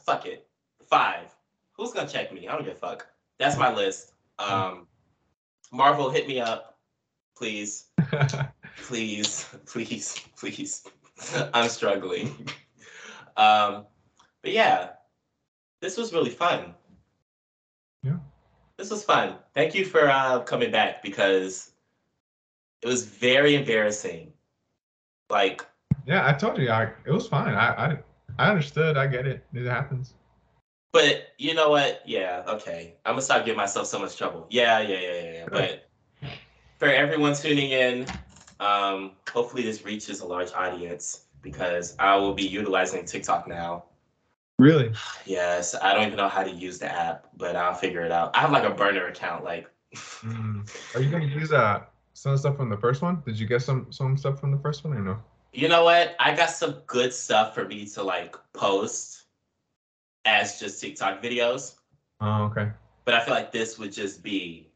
fuck 0.00 0.26
it. 0.26 0.46
Five. 0.88 1.34
Who's 1.76 1.92
gonna 1.92 2.08
check 2.08 2.32
me? 2.32 2.48
I 2.48 2.52
don't 2.52 2.64
give 2.64 2.74
a 2.74 2.76
fuck. 2.76 3.06
That's 3.38 3.56
my 3.56 3.74
list. 3.74 4.12
Um, 4.38 4.86
Marvel, 5.72 6.10
hit 6.10 6.26
me 6.26 6.40
up, 6.40 6.78
please. 7.36 7.86
please, 8.86 9.46
please, 9.66 10.18
please. 10.36 10.84
I'm 11.52 11.68
struggling. 11.68 12.48
Um, 13.38 13.86
but 14.42 14.50
yeah, 14.50 14.90
this 15.80 15.96
was 15.96 16.12
really 16.12 16.30
fun. 16.30 16.74
This 18.78 18.90
was 18.90 19.02
fun. 19.02 19.34
Thank 19.54 19.74
you 19.74 19.84
for 19.84 20.08
uh, 20.08 20.40
coming 20.40 20.70
back 20.70 21.02
because 21.02 21.72
it 22.80 22.86
was 22.86 23.04
very 23.04 23.56
embarrassing. 23.56 24.32
Like, 25.28 25.66
yeah, 26.06 26.26
I 26.26 26.32
told 26.32 26.58
you, 26.58 26.70
I 26.70 26.92
it 27.04 27.10
was 27.10 27.26
fine. 27.26 27.54
I 27.54 27.68
I 27.74 27.98
I 28.38 28.50
understood. 28.50 28.96
I 28.96 29.08
get 29.08 29.26
it. 29.26 29.44
It 29.52 29.66
happens. 29.66 30.14
but 30.92 31.34
you 31.38 31.54
know 31.54 31.70
what? 31.70 32.02
Yeah, 32.06 32.44
okay. 32.46 32.94
I'm 33.04 33.12
gonna 33.12 33.22
stop 33.22 33.44
giving 33.44 33.56
myself 33.58 33.88
so 33.88 33.98
much 33.98 34.16
trouble. 34.16 34.46
Yeah, 34.48 34.80
yeah, 34.80 35.00
yeah, 35.00 35.12
yeah. 35.12 35.32
yeah. 35.32 35.46
But 35.50 35.88
for 36.78 36.88
everyone 36.88 37.34
tuning 37.34 37.72
in, 37.72 38.06
um, 38.60 39.12
hopefully 39.28 39.64
this 39.64 39.84
reaches 39.84 40.20
a 40.20 40.26
large 40.26 40.52
audience 40.52 41.22
because 41.42 41.96
I 41.98 42.14
will 42.16 42.32
be 42.32 42.46
utilizing 42.46 43.04
TikTok 43.04 43.48
now. 43.48 43.84
Really? 44.58 44.92
Yes, 45.24 45.74
I 45.80 45.94
don't 45.94 46.06
even 46.06 46.16
know 46.16 46.28
how 46.28 46.42
to 46.42 46.50
use 46.50 46.78
the 46.78 46.90
app, 46.92 47.28
but 47.36 47.54
I'll 47.56 47.74
figure 47.74 48.02
it 48.02 48.10
out. 48.10 48.36
I 48.36 48.40
have 48.40 48.50
like 48.50 48.64
a 48.64 48.70
burner 48.74 49.06
account. 49.06 49.44
Like, 49.44 49.68
Mm. 49.94 50.68
Are 50.94 51.00
you 51.00 51.10
gonna 51.10 51.24
use 51.24 51.52
uh 51.52 51.80
some 52.12 52.36
stuff 52.36 52.56
from 52.56 52.68
the 52.68 52.76
first 52.76 53.00
one? 53.02 53.22
Did 53.24 53.38
you 53.38 53.46
get 53.46 53.62
some 53.62 53.90
some 53.90 54.16
stuff 54.16 54.40
from 54.40 54.50
the 54.50 54.58
first 54.58 54.84
one 54.84 54.94
or 54.94 55.00
no? 55.00 55.18
you 55.52 55.66
know 55.68 55.82
what? 55.84 56.14
I 56.20 56.34
got 56.36 56.50
some 56.50 56.82
good 56.86 57.12
stuff 57.14 57.54
for 57.54 57.64
me 57.64 57.86
to 57.86 58.02
like 58.02 58.36
post 58.52 59.24
as 60.26 60.60
just 60.60 60.80
TikTok 60.80 61.22
videos, 61.22 61.76
Oh, 62.20 62.42
okay. 62.44 62.68
but 63.06 63.14
I 63.14 63.24
feel 63.24 63.32
like 63.32 63.50
this 63.50 63.78
would 63.78 63.92
just 63.92 64.22
be 64.22 64.68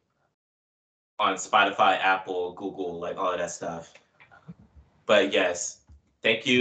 on 1.18 1.34
Spotify, 1.34 1.98
Apple, 2.00 2.52
Google, 2.54 2.98
like 2.98 3.18
all 3.18 3.32
of 3.32 3.38
that 3.38 3.50
stuff. 3.50 3.92
But 5.04 5.32
yes, 5.32 5.80
thank 6.22 6.46
you 6.46 6.60